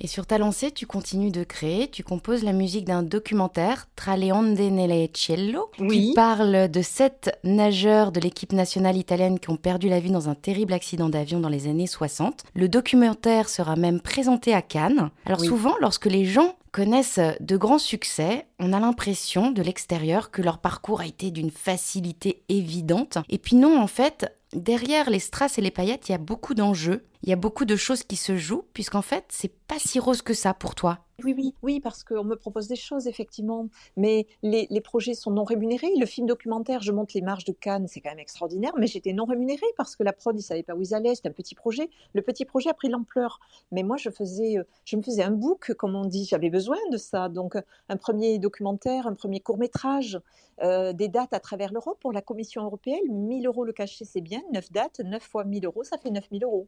et 0.05 0.09
sur 0.09 0.27
ta 0.27 0.37
lancée, 0.37 0.73
tu 0.73 0.85
continues 0.85 1.31
de 1.31 1.45
créer, 1.45 1.89
tu 1.89 2.03
composes 2.03 2.43
la 2.43 2.53
musique 2.53 2.85
d'un 2.85 3.05
documentaire, 3.05 3.87
Tra 3.95 4.17
le 4.17 4.33
onde 4.33 4.59
nelle 4.59 5.09
cielo, 5.15 5.71
qui 5.79 6.13
parle 6.13 6.69
de 6.69 6.83
sept 6.83 7.39
nageurs 7.45 8.11
de 8.11 8.19
l'équipe 8.19 8.53
nationale 8.53 8.97
italienne 8.97 9.39
qui 9.39 9.51
ont 9.51 9.57
perdu 9.57 9.89
la 9.89 10.01
vie 10.01 10.11
dans 10.11 10.29
un 10.29 10.35
terrible 10.35 10.73
accident 10.73 11.09
d'avion 11.09 11.39
dans 11.39 11.49
les 11.49 11.69
années 11.69 11.87
60. 11.87 12.43
Le 12.55 12.69
documentaire 12.69 13.49
sera 13.49 13.77
même 13.77 14.01
présenté 14.01 14.53
à 14.53 14.61
Cannes. 14.61 15.11
Alors 15.25 15.41
souvent, 15.41 15.77
lorsque 15.81 16.07
les 16.07 16.25
gens 16.25 16.57
connaissent 16.73 17.21
de 17.39 17.57
grands 17.57 17.79
succès, 17.79 18.47
on 18.59 18.73
a 18.73 18.81
l'impression 18.81 19.53
de 19.53 19.63
l'extérieur 19.63 20.33
que 20.33 20.43
leur 20.43 20.59
parcours 20.59 21.03
a 21.03 21.07
été 21.07 21.31
d'une 21.31 21.51
facilité 21.53 22.43
évidente. 22.49 23.19
Et 23.29 23.39
puis 23.39 23.55
non, 23.55 23.81
en 23.81 23.87
fait, 23.87 24.35
derrière 24.53 25.11
les 25.11 25.19
strass 25.19 25.59
et 25.59 25.63
les 25.63 25.71
paillettes, 25.71 26.09
il 26.09 26.13
y 26.13 26.15
a 26.15 26.19
beaucoup 26.19 26.55
d'enjeux, 26.55 27.05
il 27.23 27.29
y 27.29 27.33
a 27.33 27.37
beaucoup 27.37 27.65
de 27.65 27.77
choses 27.77 28.03
qui 28.03 28.17
se 28.17 28.37
jouent, 28.37 28.65
puisqu'en 28.75 29.03
fait, 29.03 29.25
c'est 29.29 29.53
pas 29.67 29.79
si 29.79 29.99
rose 29.99 30.23
que 30.23 30.35
ça 30.35 30.55
pour 30.55 30.75
toi. 30.75 31.07
Oui, 31.25 31.35
oui, 31.37 31.55
oui, 31.63 31.81
parce 31.81 32.03
qu'on 32.05 32.25
me 32.25 32.35
propose 32.35 32.69
des 32.69 32.77
choses, 32.77 33.07
effectivement, 33.07 33.69
mais 33.97 34.27
les, 34.43 34.81
projets 34.81 35.15
sont 35.15 35.31
non 35.31 35.45
rémunérés. 35.45 35.93
Le 35.99 36.07
film 36.07 36.27
documentaire, 36.27 36.83
je 36.83 36.91
monte 36.91 37.13
les 37.13 37.21
marges 37.21 37.45
de 37.45 37.53
Cannes, 37.53 37.87
c'est 37.87 38.01
quand 38.01 38.11
même 38.11 38.19
extraordinaire, 38.19 38.73
mais 38.79 38.87
j'étais 38.87 39.13
non 39.13 39.25
rémunérée 39.25 39.67
parce 39.77 39.95
que 39.95 40.03
la 40.03 40.13
prod, 40.13 40.37
ils 40.39 40.43
savaient 40.43 40.63
pas 40.63 40.75
où 40.75 40.83
ils 40.83 40.95
allaient, 40.95 41.15
c'était 41.15 41.29
un 41.29 41.33
petit 41.33 41.55
projet. 41.55 41.89
Le 42.15 42.23
petit 42.23 42.45
projet 42.45 42.71
a 42.71 42.75
pris 42.75 42.89
l'ampleur, 42.89 43.39
mais 43.71 43.83
moi, 43.83 43.97
je 43.97 44.11
faisais, 44.11 44.59
euh, 44.59 44.65
je 44.85 44.97
me 44.97 45.03
faisais 45.03 45.23
un 45.23 45.31
book, 45.31 45.73
comme 45.75 45.95
on 45.95 46.05
dit, 46.05 46.25
j'avais 46.25 46.51
besoin 46.51 46.79
de 46.91 46.97
ça. 46.97 47.29
Donc, 47.29 47.57
un 47.89 47.97
premier 47.97 48.39
documentaire, 48.39 49.07
un 49.07 49.15
premier 49.15 49.41
court 49.41 49.59
métrage, 49.59 50.21
euh, 50.63 50.93
des 50.93 51.09
dates 51.09 51.33
à 51.33 51.41
travers 51.41 51.73
l'Europe 51.73 51.99
pour 52.01 52.13
la 52.13 52.23
Commission 52.23 52.63
européenne, 52.65 53.01
1000 53.09 53.47
euros 53.47 53.65
le 53.65 53.73
cachet, 53.73 54.05
c'est 54.05 54.21
bien, 54.21 54.43
9 54.53 54.73
dates, 54.73 55.01
9 55.01 55.23
fois 55.23 55.45
1000 55.45 55.65
euros, 55.67 55.85
ça 55.85 55.99
fait 55.99 56.11
9000 56.11 56.45
euros. 56.45 56.67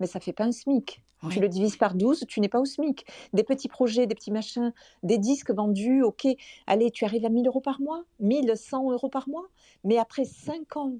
Mais 0.00 0.06
ça 0.06 0.18
fait 0.18 0.32
pas 0.32 0.44
un 0.44 0.52
SMIC. 0.52 1.02
Tu 1.30 1.38
le 1.38 1.48
divises 1.48 1.76
par 1.76 1.94
12, 1.94 2.24
tu 2.26 2.40
n'es 2.40 2.48
pas 2.48 2.60
au 2.60 2.64
SMIC. 2.64 3.04
Des 3.34 3.44
petits 3.44 3.68
projets, 3.68 4.06
des 4.06 4.14
petits 4.14 4.32
machins, 4.32 4.72
des 5.02 5.18
disques 5.18 5.50
vendus, 5.50 6.02
ok, 6.02 6.26
allez, 6.66 6.90
tu 6.90 7.04
arrives 7.04 7.26
à 7.26 7.28
1000 7.28 7.46
euros 7.46 7.60
par 7.60 7.80
mois, 7.80 8.04
1100 8.20 8.90
euros 8.90 9.10
par 9.10 9.28
mois, 9.28 9.46
mais 9.84 9.98
après 9.98 10.24
5 10.24 10.76
ans 10.78 10.94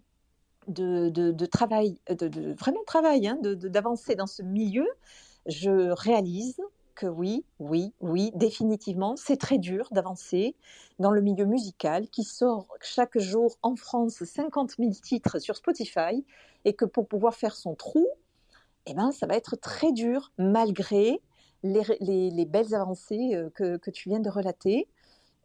de, 0.69 1.09
de, 1.09 1.47
travail, 1.47 1.99
de, 2.11 2.53
vraiment 2.53 2.85
travail, 2.87 3.27
hein, 3.27 3.39
d'avancer 3.41 4.15
dans 4.15 4.27
ce 4.27 4.43
milieu, 4.43 4.87
je 5.47 5.91
réalise 5.91 6.61
que 6.95 7.07
oui, 7.07 7.45
oui, 7.59 7.95
oui, 8.01 8.31
définitivement, 8.35 9.17
c'est 9.17 9.39
très 9.39 9.57
dur 9.57 9.89
d'avancer 9.91 10.55
dans 10.99 11.11
le 11.11 11.23
milieu 11.23 11.47
musical 11.47 12.09
qui 12.09 12.25
sort 12.25 12.67
chaque 12.83 13.19
jour 13.19 13.57
en 13.63 13.75
France 13.75 14.23
50 14.23 14.73
000 14.79 14.91
titres 15.03 15.39
sur 15.39 15.57
Spotify 15.57 16.25
et 16.67 16.75
que 16.75 16.85
pour 16.85 17.09
pouvoir 17.09 17.35
faire 17.35 17.57
son 17.57 17.75
trou, 17.75 18.07
eh 18.91 18.95
ben, 18.95 19.13
ça 19.13 19.27
va 19.27 19.37
être 19.37 19.57
très 19.57 19.93
dur 19.93 20.33
malgré 20.39 21.21
les, 21.63 22.47
belles 22.47 22.75
avancées 22.75 23.35
euh, 23.35 23.51
que, 23.51 23.91
tu 23.91 24.09
viens 24.09 24.21
de 24.21 24.29
relater. 24.29 24.89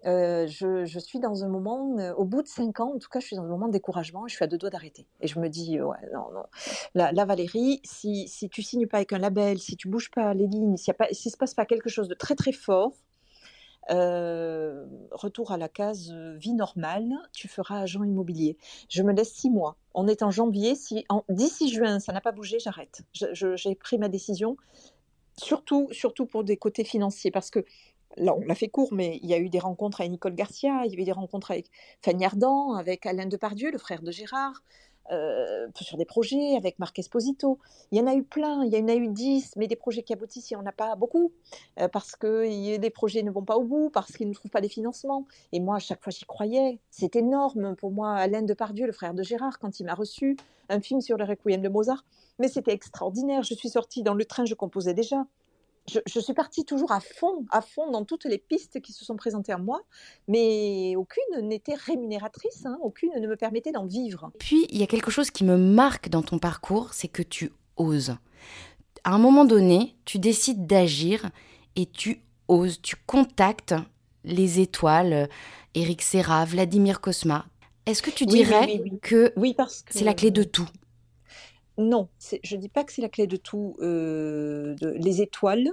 Euh, 0.05 0.45
je, 0.47 0.99
suis 0.99 1.19
dans 1.19 1.43
un 1.43 1.47
moment, 1.47 1.97
euh, 1.99 2.13
au 2.13 2.25
bout 2.25 2.41
de 2.41 2.47
cinq 2.47 2.79
ans, 2.79 2.93
en 2.95 2.99
tout 2.99 3.09
cas, 3.09 3.19
je 3.19 3.27
suis 3.27 3.35
dans 3.35 3.43
un 3.43 3.47
moment 3.47 3.67
de 3.67 3.73
découragement 3.73 4.25
et 4.25 4.29
je 4.29 4.35
suis 4.35 4.43
à 4.43 4.47
deux 4.47 4.57
doigts 4.57 4.69
d'arrêter. 4.69 5.07
Et 5.21 5.27
je 5.27 5.39
me 5.39 5.47
dis, 5.47 5.79
ouais, 5.79 5.97
non, 6.13 6.31
non. 6.33 6.45
Là, 6.93 7.25
Valérie, 7.25 7.81
si, 7.83 8.27
si 8.27 8.49
tu 8.49 8.61
signes 8.61 8.87
pas 8.87 8.97
avec 8.97 9.13
un 9.13 9.19
label, 9.19 9.59
si 9.59 9.75
tu 9.75 9.87
bouges 9.87 10.11
pas 10.11 10.33
les 10.33 10.47
lignes, 10.47 10.77
s'il 10.77 10.93
ne 10.99 11.13
se 11.13 11.37
passe 11.37 11.53
pas 11.53 11.65
quelque 11.65 11.89
chose 11.89 12.07
de 12.07 12.15
très 12.15 12.35
très 12.35 12.51
fort, 12.51 12.93
retour 13.89 15.51
à 15.51 15.57
la 15.57 15.69
case 15.69 16.11
vie 16.37 16.53
normale, 16.53 17.13
tu 17.33 17.47
feras 17.47 17.81
agent 17.81 18.03
immobilier. 18.03 18.57
Je 18.89 19.03
me 19.03 19.13
laisse 19.13 19.33
six 19.33 19.49
mois. 19.49 19.77
On 19.93 20.07
est 20.07 20.23
en 20.23 20.31
janvier, 20.31 20.75
si 20.75 21.05
d'ici 21.29 21.71
juin 21.71 21.99
ça 21.99 22.13
n'a 22.13 22.21
pas 22.21 22.31
bougé, 22.31 22.59
j'arrête. 22.59 23.03
J'ai 23.13 23.75
pris 23.75 23.97
ma 23.97 24.09
décision, 24.09 24.57
surtout, 25.37 25.87
surtout 25.91 26.25
pour 26.25 26.43
des 26.43 26.57
côtés 26.57 26.83
financiers, 26.83 27.31
parce 27.31 27.49
que 27.49 27.65
là, 28.17 28.33
on 28.35 28.41
l'a 28.41 28.55
fait 28.55 28.69
court, 28.69 28.93
mais 28.93 29.19
il 29.21 29.29
y 29.29 29.33
a 29.33 29.37
eu 29.37 29.49
des 29.49 29.59
rencontres 29.59 30.01
avec 30.01 30.11
Nicole 30.11 30.35
Garcia, 30.35 30.85
il 30.85 30.93
y 30.93 30.97
a 30.97 31.01
eu 31.01 31.05
des 31.05 31.11
rencontres 31.11 31.51
avec 31.51 31.69
Fanny 32.01 32.25
Ardant, 32.25 32.73
avec 32.73 33.05
Alain 33.05 33.25
Depardieu, 33.25 33.71
le 33.71 33.77
frère 33.77 34.01
de 34.01 34.11
Gérard, 34.11 34.63
euh, 35.11 35.67
sur 35.79 35.97
des 35.97 36.05
projets 36.05 36.55
avec 36.55 36.79
Marc 36.79 36.97
Esposito. 36.99 37.59
Il 37.91 37.97
y 37.97 38.01
en 38.01 38.07
a 38.07 38.15
eu 38.15 38.23
plein, 38.23 38.63
il 38.63 38.73
y 38.73 38.77
en 38.77 38.87
a 38.87 38.95
eu 38.95 39.07
dix, 39.07 39.53
mais 39.55 39.67
des 39.67 39.75
projets 39.75 40.03
qui 40.03 40.13
aboutissent, 40.13 40.49
il 40.51 40.55
n'y 40.55 40.61
en 40.61 40.65
a 40.65 40.71
pas 40.71 40.95
beaucoup, 40.95 41.31
euh, 41.79 41.87
parce 41.87 42.15
que 42.15 42.41
les 42.79 42.89
projets 42.89 43.23
ne 43.23 43.31
vont 43.31 43.43
pas 43.43 43.57
au 43.57 43.63
bout, 43.63 43.89
parce 43.89 44.11
qu'ils 44.13 44.27
ne 44.27 44.33
trouvent 44.33 44.51
pas 44.51 44.61
les 44.61 44.69
financements. 44.69 45.25
Et 45.51 45.59
moi, 45.59 45.75
à 45.75 45.79
chaque 45.79 46.03
fois, 46.03 46.11
j'y 46.11 46.25
croyais. 46.25 46.79
C'est 46.89 47.15
énorme 47.15 47.75
pour 47.75 47.91
moi, 47.91 48.13
Alain 48.13 48.41
Depardieu, 48.41 48.85
le 48.87 48.93
frère 48.93 49.13
de 49.13 49.23
Gérard, 49.23 49.59
quand 49.59 49.79
il 49.79 49.85
m'a 49.85 49.93
reçu 49.93 50.37
un 50.69 50.81
film 50.81 51.01
sur 51.01 51.17
le 51.17 51.23
Requiem 51.23 51.61
de 51.61 51.69
Mozart. 51.69 52.03
Mais 52.39 52.47
c'était 52.47 52.73
extraordinaire. 52.73 53.43
Je 53.43 53.53
suis 53.53 53.69
sortie 53.69 54.03
dans 54.03 54.13
le 54.13 54.25
train, 54.25 54.45
je 54.45 54.55
composais 54.55 54.93
déjà 54.93 55.25
je, 55.87 56.19
suis 56.19 56.33
partie 56.33 56.65
toujours 56.65 56.91
à 56.91 56.99
fond, 56.99 57.45
à 57.51 57.61
fond 57.61 57.91
dans 57.91 58.05
toutes 58.05 58.25
les 58.25 58.37
pistes 58.37 58.81
qui 58.81 58.91
se 58.91 59.05
sont 59.05 59.15
présentées 59.15 59.51
à 59.51 59.57
moi, 59.57 59.81
mais 60.27 60.95
aucune 60.95 61.47
n'était 61.47 61.75
rémunératrice, 61.75 62.65
hein, 62.65 62.77
aucune 62.81 63.11
ne 63.19 63.27
me 63.27 63.35
permettait 63.35 63.71
d'en 63.71 63.85
vivre. 63.85 64.31
Puis, 64.39 64.65
il 64.69 64.79
y 64.79 64.83
a 64.83 64.87
quelque 64.87 65.11
chose 65.11 65.31
qui 65.31 65.43
me 65.43 65.57
marque 65.57 66.09
dans 66.09 66.23
ton 66.23 66.39
parcours, 66.39 66.93
c'est 66.93 67.07
que 67.07 67.21
tu 67.21 67.51
oses. 67.77 68.15
À 69.03 69.13
un 69.13 69.19
moment 69.19 69.45
donné, 69.45 69.95
tu 70.05 70.17
décides 70.17 70.65
d'agir 70.65 71.29
et 71.75 71.85
tu 71.85 72.21
oses, 72.47 72.81
tu 72.81 72.95
contactes 73.05 73.75
les 74.23 74.59
étoiles, 74.59 75.29
Eric 75.75 76.01
Serra, 76.01 76.45
Vladimir 76.45 76.99
Kosma. 77.01 77.45
Est-ce 77.85 78.01
que 78.01 78.09
tu 78.09 78.25
dirais 78.25 78.81
que, 79.03 79.29
que 79.29 79.71
c'est 79.91 80.03
la 80.03 80.15
clé 80.15 80.31
de 80.31 80.41
tout? 80.41 80.67
Non, 81.77 82.07
je 82.43 82.55
ne 82.55 82.61
dis 82.61 82.69
pas 82.69 82.85
que 82.85 82.93
c'est 82.93 83.01
la 83.01 83.09
clé 83.09 83.27
de 83.27 83.35
tout, 83.35 83.75
euh, 83.79 84.75
les 84.81 85.21
étoiles. 85.21 85.69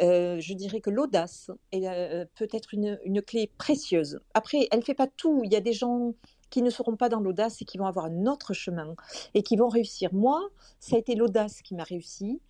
Euh, 0.00 0.38
je 0.38 0.54
dirais 0.54 0.80
que 0.80 0.90
l'audace 0.90 1.50
euh, 1.74 2.24
peut-être 2.36 2.74
une, 2.74 3.22
clé 3.22 3.50
précieuse. 3.58 4.20
Après, 4.34 4.68
elle 4.70 4.78
ne 4.80 4.84
fait 4.84 4.94
pas 4.94 5.08
tout. 5.08 5.42
Il 5.44 5.52
y 5.52 5.56
a 5.56 5.60
des 5.60 5.72
gens 5.72 6.14
qui 6.50 6.62
ne 6.62 6.70
seront 6.70 6.96
pas 6.96 7.08
dans 7.08 7.18
l'audace 7.18 7.60
et 7.60 7.64
qui 7.64 7.76
vont 7.76 7.86
avoir 7.86 8.04
un 8.06 8.26
autre 8.26 8.52
chemin 8.52 8.94
et 9.34 9.42
qui 9.42 9.56
vont 9.56 9.68
réussir. 9.68 10.14
Moi, 10.14 10.40
ça 10.78 10.96
a 10.96 10.98
été 11.00 11.16
l'audace 11.16 11.60
qui 11.62 11.74
m'a 11.74 11.84
réussi. 11.84 12.40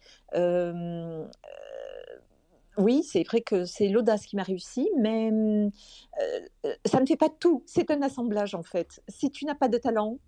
oui, 2.78 3.02
c'est 3.04 3.22
vrai 3.22 3.40
que 3.40 3.64
c'est 3.64 3.88
l'audace 3.88 4.26
qui 4.26 4.36
m'a 4.36 4.42
réussi, 4.42 4.90
mais 4.98 5.30
ça 6.84 7.00
ne 7.00 7.06
fait 7.06 7.16
pas 7.16 7.30
tout. 7.30 7.62
C'est 7.64 7.90
un 7.90 8.02
assemblage 8.02 8.54
en 8.54 8.62
fait. 8.62 9.02
Si 9.08 9.30
tu 9.30 9.46
n'as 9.46 9.54
pas 9.54 9.68
de 9.68 9.78
talent, 9.78 10.18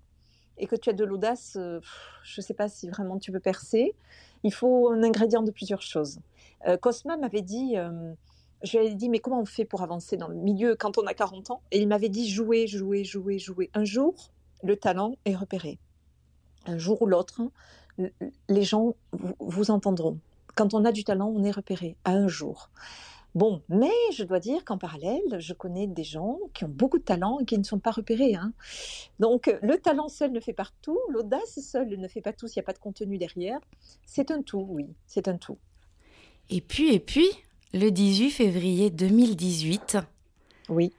et 0.59 0.67
que 0.67 0.77
tu 0.77 0.91
as 0.91 0.93
de 0.93 1.05
l'audace, 1.05 1.57
euh, 1.57 1.81
je 2.23 2.41
ne 2.41 2.45
sais 2.45 2.55
pas 2.55 2.69
si 2.69 2.89
vraiment 2.89 3.19
tu 3.19 3.33
veux 3.33 3.41
percer. 3.41 3.95
Il 4.43 4.53
faut 4.53 4.91
un 4.91 5.03
ingrédient 5.03 5.43
de 5.43 5.51
plusieurs 5.51 5.83
choses. 5.83 6.21
Euh, 6.67 6.77
Cosma 6.77 7.17
m'avait 7.17 7.43
dit, 7.43 7.77
euh, 7.77 8.13
je 8.63 8.79
lui 8.79 8.87
ai 8.87 8.95
dit, 8.95 9.09
mais 9.09 9.19
comment 9.19 9.41
on 9.41 9.47
fait 9.47 9.65
pour 9.65 9.83
avancer 9.83 10.17
dans 10.17 10.29
le 10.29 10.37
milieu 10.37 10.77
quand 10.77 10.99
on 10.99 11.07
a 11.07 11.15
40 11.15 11.51
ans? 11.51 11.63
Et 11.71 11.81
il 11.81 11.89
m'avait 11.89 12.09
dit, 12.09 12.29
jouer, 12.29 12.67
jouer, 12.67 13.05
jouer, 13.05 13.39
jouer. 13.39 13.71
Un 13.75 13.85
jour, 13.85 14.15
le 14.63 14.77
talent 14.77 15.17
est 15.25 15.35
repéré. 15.35 15.79
Un 16.67 16.79
jour 16.79 17.03
ou 17.03 17.07
l'autre, 17.07 17.43
les 18.49 18.63
gens 18.63 18.95
vous 19.41 19.71
entendront. 19.71 20.19
Quand 20.55 20.73
on 20.73 20.85
a 20.85 20.93
du 20.93 21.05
talent, 21.05 21.33
on 21.35 21.45
est 21.45 21.51
repéré 21.51 21.97
à 22.05 22.13
un 22.13 22.29
jour. 22.29 22.71
Bon, 23.35 23.63
mais 23.69 23.91
je 24.13 24.23
dois 24.23 24.39
dire 24.39 24.65
qu'en 24.65 24.79
parallèle, 24.79 25.41
je 25.41 25.55
connais 25.55 25.89
des 25.89 26.05
gens 26.05 26.39
qui 26.55 26.65
ont 26.65 26.69
beaucoup 26.69 26.99
de 26.99 27.05
talent 27.05 27.41
et 27.41 27.45
qui 27.45 27.59
ne 27.59 27.65
sont 27.65 27.81
pas 27.81 27.91
repérés. 27.91 28.37
Hein. 28.37 28.53
Donc, 29.19 29.53
le 29.61 29.77
talent 29.77 30.09
seul 30.09 30.31
ne 30.31 30.39
fait 30.39 30.53
pas 30.53 30.69
tout, 30.83 30.99
l'audace 31.11 31.59
seule 31.61 31.99
ne 31.99 32.07
fait 32.07 32.21
pas 32.21 32.33
tout 32.33 32.47
s'il 32.47 32.61
n'y 32.61 32.65
a 32.65 32.67
pas 32.67 32.73
de 32.73 32.79
contenu 32.79 33.19
derrière. 33.19 33.59
C'est 34.07 34.31
un 34.31 34.43
tout, 34.43 34.65
oui, 34.71 34.87
c'est 35.07 35.27
un 35.27 35.37
tout. 35.37 35.59
Et 36.49 36.61
puis, 36.61 36.95
et 36.95 37.01
puis, 37.01 37.29
le 37.73 37.91
18 37.91 38.31
février 38.31 38.91
2018. 38.91 39.99
Oui 40.69 40.93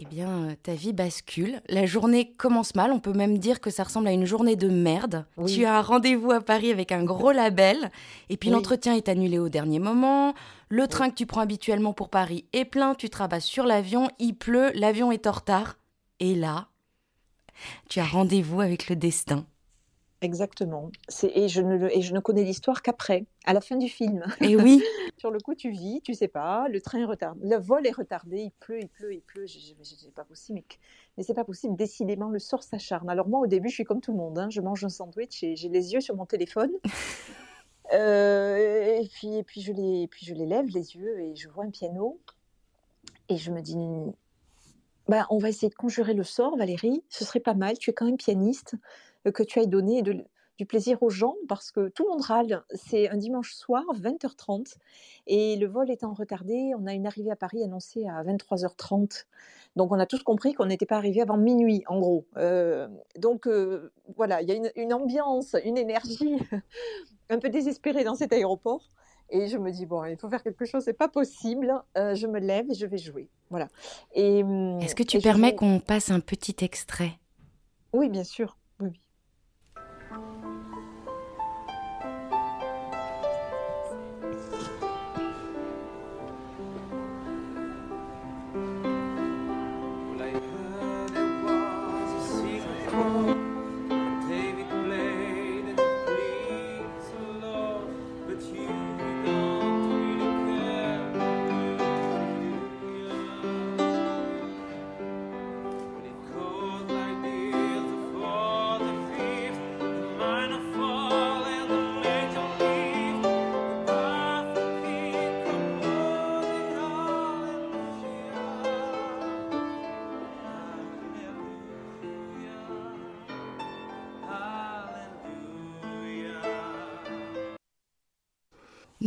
eh 0.00 0.04
bien, 0.04 0.28
euh, 0.28 0.54
ta 0.62 0.74
vie 0.74 0.92
bascule. 0.92 1.60
La 1.68 1.84
journée 1.84 2.32
commence 2.36 2.76
mal. 2.76 2.92
On 2.92 3.00
peut 3.00 3.12
même 3.12 3.38
dire 3.38 3.60
que 3.60 3.68
ça 3.68 3.82
ressemble 3.82 4.06
à 4.06 4.12
une 4.12 4.26
journée 4.26 4.54
de 4.54 4.68
merde. 4.68 5.26
Tu 5.46 5.64
as 5.64 5.76
un 5.76 5.82
rendez-vous 5.82 6.30
à 6.30 6.40
Paris 6.40 6.70
avec 6.70 6.92
un 6.92 7.02
gros 7.02 7.32
label. 7.32 7.90
Et 8.28 8.36
puis 8.36 8.48
l'entretien 8.48 8.94
est 8.94 9.08
annulé 9.08 9.40
au 9.40 9.48
dernier 9.48 9.80
moment. 9.80 10.34
Le 10.70 10.86
train 10.86 11.08
que 11.08 11.14
tu 11.14 11.24
prends 11.24 11.40
habituellement 11.40 11.94
pour 11.94 12.10
Paris 12.10 12.46
est 12.52 12.66
plein. 12.66 12.94
Tu 12.94 13.08
te 13.08 13.40
sur 13.40 13.64
l'avion. 13.64 14.08
Il 14.18 14.34
pleut. 14.34 14.70
L'avion 14.74 15.10
est 15.10 15.26
en 15.26 15.32
retard. 15.32 15.78
Et 16.20 16.34
là, 16.34 16.68
tu 17.88 18.00
as 18.00 18.04
rendez-vous 18.04 18.60
avec 18.60 18.88
le 18.88 18.96
destin. 18.96 19.46
Exactement. 20.20 20.90
Et 21.22 21.48
je, 21.48 21.62
ne, 21.62 21.88
et 21.90 22.02
je 22.02 22.12
ne 22.12 22.18
connais 22.18 22.42
l'histoire 22.42 22.82
qu'après, 22.82 23.24
à 23.46 23.52
la 23.52 23.60
fin 23.60 23.76
du 23.76 23.88
film. 23.88 24.24
Et 24.40 24.56
oui. 24.56 24.82
Sur 25.18 25.30
le 25.30 25.38
coup, 25.38 25.54
tu 25.54 25.70
vis, 25.70 26.00
tu 26.02 26.12
sais 26.12 26.28
pas, 26.28 26.68
le 26.68 26.80
train 26.80 26.98
est 26.98 27.04
retardé, 27.04 27.40
le 27.48 27.56
vol 27.56 27.86
est 27.86 27.92
retardé, 27.92 28.38
il 28.38 28.50
pleut, 28.50 28.80
il 28.80 28.88
pleut, 28.88 29.14
il 29.14 29.20
pleut. 29.20 29.46
C'est 29.46 30.14
pas 30.14 30.24
possible. 30.24 30.60
Mais, 31.16 31.22
c'est 31.22 31.34
pas 31.34 31.44
possible. 31.44 31.76
Décidément, 31.76 32.28
le 32.28 32.40
sort 32.40 32.62
s'acharne. 32.62 33.08
Alors 33.08 33.28
moi, 33.28 33.40
au 33.40 33.46
début, 33.46 33.68
je 33.68 33.74
suis 33.74 33.84
comme 33.84 34.00
tout 34.00 34.12
le 34.12 34.18
monde. 34.18 34.38
Hein. 34.38 34.48
Je 34.50 34.60
mange 34.60 34.84
un 34.84 34.88
sandwich 34.88 35.42
et 35.44 35.56
j'ai 35.56 35.68
les 35.68 35.92
yeux 35.92 36.00
sur 36.00 36.16
mon 36.16 36.26
téléphone. 36.26 36.72
Euh, 37.92 39.00
et 39.00 39.08
puis, 39.08 39.36
et 39.36 39.42
puis 39.42 39.60
je 39.62 39.72
les, 39.72 40.08
puis 40.08 40.26
je 40.26 40.34
lève 40.34 40.66
les 40.66 40.96
yeux 40.96 41.20
et 41.20 41.34
je 41.36 41.48
vois 41.48 41.64
un 41.64 41.70
piano 41.70 42.20
et 43.28 43.36
je 43.36 43.50
me 43.50 43.60
dis, 43.60 43.76
bah, 45.08 45.26
on 45.30 45.38
va 45.38 45.48
essayer 45.48 45.70
de 45.70 45.74
conjurer 45.74 46.14
le 46.14 46.24
sort, 46.24 46.56
Valérie. 46.56 47.02
Ce 47.08 47.24
serait 47.24 47.40
pas 47.40 47.54
mal. 47.54 47.78
Tu 47.78 47.90
es 47.90 47.92
quand 47.92 48.06
même 48.06 48.16
pianiste. 48.16 48.74
Euh, 49.26 49.32
que 49.32 49.42
tu 49.42 49.58
ailles 49.58 49.68
donner 49.68 50.02
du 50.58 50.66
plaisir 50.66 51.02
aux 51.02 51.08
gens 51.08 51.36
parce 51.48 51.70
que 51.70 51.88
tout 51.88 52.02
le 52.04 52.10
monde 52.10 52.20
râle. 52.20 52.64
C'est 52.74 53.08
un 53.08 53.16
dimanche 53.16 53.54
soir, 53.54 53.84
20h30, 53.94 54.76
et 55.28 55.56
le 55.56 55.66
vol 55.68 55.90
étant 55.90 56.12
retardé, 56.12 56.72
on 56.76 56.86
a 56.86 56.92
une 56.92 57.06
arrivée 57.06 57.30
à 57.30 57.36
Paris 57.36 57.62
annoncée 57.62 58.06
à 58.06 58.22
23h30. 58.24 59.24
Donc 59.76 59.92
on 59.92 60.00
a 60.00 60.06
tous 60.06 60.22
compris 60.24 60.54
qu'on 60.54 60.66
n'était 60.66 60.86
pas 60.86 60.96
arrivé 60.96 61.22
avant 61.22 61.36
minuit, 61.36 61.84
en 61.86 62.00
gros. 62.00 62.26
Euh, 62.36 62.88
donc 63.16 63.46
euh, 63.46 63.92
voilà, 64.16 64.42
il 64.42 64.48
y 64.48 64.52
a 64.52 64.70
une, 64.74 64.92
ambiance, 64.92 65.54
une 65.64 65.78
énergie 65.78 66.36
un 67.30 67.38
peu 67.38 67.48
désespérée 67.48 68.02
dans 68.02 68.16
cet 68.16 68.32
aéroport. 68.32 68.90
Et 69.30 69.46
je 69.46 69.58
me 69.58 69.70
dis, 69.70 69.86
bon, 69.86 70.04
il 70.06 70.16
faut 70.16 70.28
faire 70.28 70.42
quelque 70.42 70.64
chose, 70.64 70.82
c'est 70.82 70.94
pas 70.94 71.08
possible. 71.08 71.72
je 71.94 72.26
me 72.26 72.40
lève 72.40 72.70
et 72.70 72.74
je 72.74 72.86
vais 72.86 72.96
jouer. 72.96 73.28
Voilà. 73.50 73.68
Est-ce 74.14 74.94
que 74.94 75.02
tu 75.02 75.20
permets 75.20 75.54
qu'on 75.54 75.80
passe 75.80 76.10
un 76.10 76.20
petit 76.20 76.56
extrait? 76.64 77.12
Oui, 77.92 78.08
bien 78.08 78.24
sûr. 78.24 78.57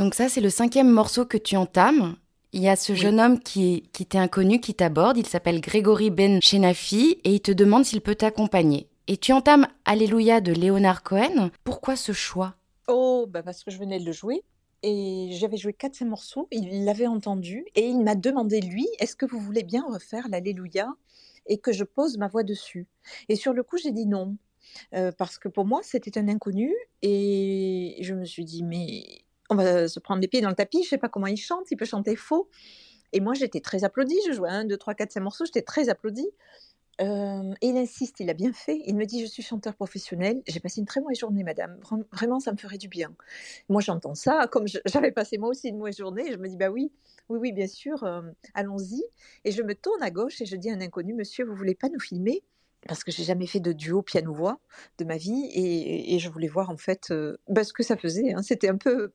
Donc 0.02 0.16
ça, 0.16 0.30
c'est 0.30 0.42
le 0.42 0.50
cinquième 0.50 0.90
morceau 0.90 1.28
que 1.28 1.38
tu 1.38 1.56
entames. 1.56 2.16
Il 2.54 2.62
y 2.64 2.70
a 2.70 2.76
ce 2.76 2.96
jeune 2.96 3.20
homme 3.20 3.40
qui, 3.40 3.84
qui 3.94 4.08
t'est 4.08 4.18
inconnu, 4.18 4.60
qui 4.60 4.74
t'aborde. 4.74 5.16
Il 5.16 5.28
s'appelle 5.28 5.62
Grégory 5.62 6.10
Ben 6.10 6.40
Shenafi 6.42 7.20
et 7.24 7.36
il 7.36 7.40
te 7.40 7.52
demande 7.52 7.86
s'il 7.86 8.02
peut 8.02 8.16
t'accompagner. 8.16 8.88
Et 9.06 9.18
tu 9.18 9.32
entames 9.32 9.68
Alléluia 9.86 10.42
de 10.42 10.54
Léonard 10.54 11.04
Cohen. 11.04 11.52
Pourquoi 11.64 11.96
ce 11.96 12.14
choix? 12.14 12.56
Oh, 12.88 13.28
bah 13.30 13.44
parce 13.44 13.64
que 13.64 13.70
je 13.70 13.78
venais 13.78 14.00
de 14.00 14.06
le 14.06 14.12
jouer. 14.12 14.42
Et 14.82 15.30
j'avais 15.34 15.58
joué 15.58 15.72
quatre 15.72 15.94
ces 15.94 16.06
morceaux, 16.06 16.48
il 16.50 16.84
l'avait 16.84 17.06
entendu 17.06 17.68
et 17.76 17.86
il 17.86 18.00
m'a 18.00 18.16
demandé, 18.16 18.60
lui, 18.60 18.88
est-ce 18.98 19.16
que 19.16 19.28
vous 19.28 19.40
voulez 19.40 19.62
bien 19.62 19.86
refaire 19.88 20.28
l'Alléluia 20.30 20.88
et 21.46 21.60
que 21.60 21.72
je 21.72 21.84
pose 21.84 22.18
ma 22.18 22.28
voix 22.28 22.42
dessus? 22.42 22.88
Et 23.30 23.36
sur 23.36 23.54
le 23.54 23.62
coup, 23.62 23.78
j'ai 23.78 23.92
dit 23.92 24.08
non, 24.08 24.36
euh, 24.96 25.12
parce 25.16 25.38
que 25.38 25.48
pour 25.48 25.66
moi, 25.66 25.82
c'était 25.84 26.18
un 26.18 26.28
inconnu 26.28 26.74
et 27.04 28.00
je 28.02 28.16
me 28.16 28.26
suis 28.26 28.46
dit, 28.46 28.64
mais 28.64 29.04
on 29.52 29.56
va 29.56 29.88
se 29.88 30.00
prendre 30.00 30.22
les 30.22 30.28
pieds 30.30 30.42
dans 30.42 30.50
le 30.50 30.56
tapis, 30.56 30.84
je 30.84 30.90
sais 30.90 30.98
pas 30.98 31.10
comment 31.10 31.28
il 31.28 31.38
chante, 31.38 31.70
il 31.72 31.78
peut 31.78 31.86
chanter 31.86 32.16
faux. 32.16 32.50
Et 33.14 33.20
moi, 33.22 33.34
j'étais 33.34 33.62
très 33.62 33.84
applaudie, 33.84 34.18
je 34.28 34.34
jouais 34.34 34.50
1, 34.50 34.66
2, 34.66 34.78
3, 34.78 34.96
4, 34.96 35.12
5 35.12 35.22
morceaux, 35.22 35.46
j'étais 35.46 35.62
très 35.64 35.90
applaudie. 35.90 36.30
Euh, 37.02 37.54
et 37.62 37.70
il 37.70 37.78
insiste, 37.78 38.20
il 38.20 38.30
a 38.30 38.34
bien 38.34 38.54
fait. 38.54 38.82
Il 38.86 38.96
me 38.96 39.06
dit 39.06 39.22
Je 39.22 39.26
suis 39.28 39.44
chanteur 39.44 39.76
professionnel, 39.76 40.42
j'ai 40.48 40.60
passé 40.60 40.82
une 40.82 40.86
très 40.88 41.02
mauvaise 41.02 41.20
journée, 41.20 41.44
madame. 41.44 41.80
Vraiment, 42.12 42.40
ça 42.40 42.52
me 42.52 42.58
ferait 42.58 42.78
du 42.78 42.88
bien. 42.90 43.14
Moi, 43.70 43.82
j'entends 43.82 44.16
ça, 44.16 44.48
comme 44.52 44.66
j'avais 44.86 45.12
passé 45.12 45.38
moi 45.38 45.50
aussi 45.50 45.70
une 45.70 45.78
mauvaise 45.78 45.98
journée, 45.98 46.32
je 46.32 46.38
me 46.38 46.48
dis 46.48 46.58
Bah 46.58 46.70
oui, 46.70 46.92
oui, 47.30 47.40
oui, 47.40 47.52
bien 47.54 47.68
sûr, 47.68 48.04
euh, 48.04 48.22
allons-y. 48.54 49.04
Et 49.46 49.52
je 49.52 49.64
me 49.64 49.76
tourne 49.76 50.04
à 50.04 50.12
gauche 50.12 50.42
et 50.42 50.46
je 50.46 50.56
dis 50.56 50.70
à 50.70 50.74
un 50.76 50.82
inconnu 50.82 51.14
Monsieur, 51.14 51.46
vous 51.46 51.56
voulez 51.56 51.76
pas 51.76 51.90
nous 51.90 52.00
filmer? 52.00 52.44
Parce 52.88 53.04
que 53.04 53.12
j'ai 53.12 53.24
jamais 53.24 53.48
fait 53.48 53.60
de 53.60 53.74
duo 53.74 54.02
piano-voix 54.02 54.60
de 54.98 55.06
ma 55.06 55.18
vie 55.18 55.50
et, 55.54 56.20
je 56.20 56.30
voulais 56.30 56.48
voir 56.48 56.70
en 56.70 56.78
fait 56.78 57.12
euh, 57.12 57.38
bah, 57.48 57.64
ce 57.64 57.74
que 57.74 57.84
ça 57.84 57.98
faisait. 57.98 58.34
Hein. 58.34 58.42
C'était 58.42 58.70
un 58.70 58.78
peu, 58.78 59.12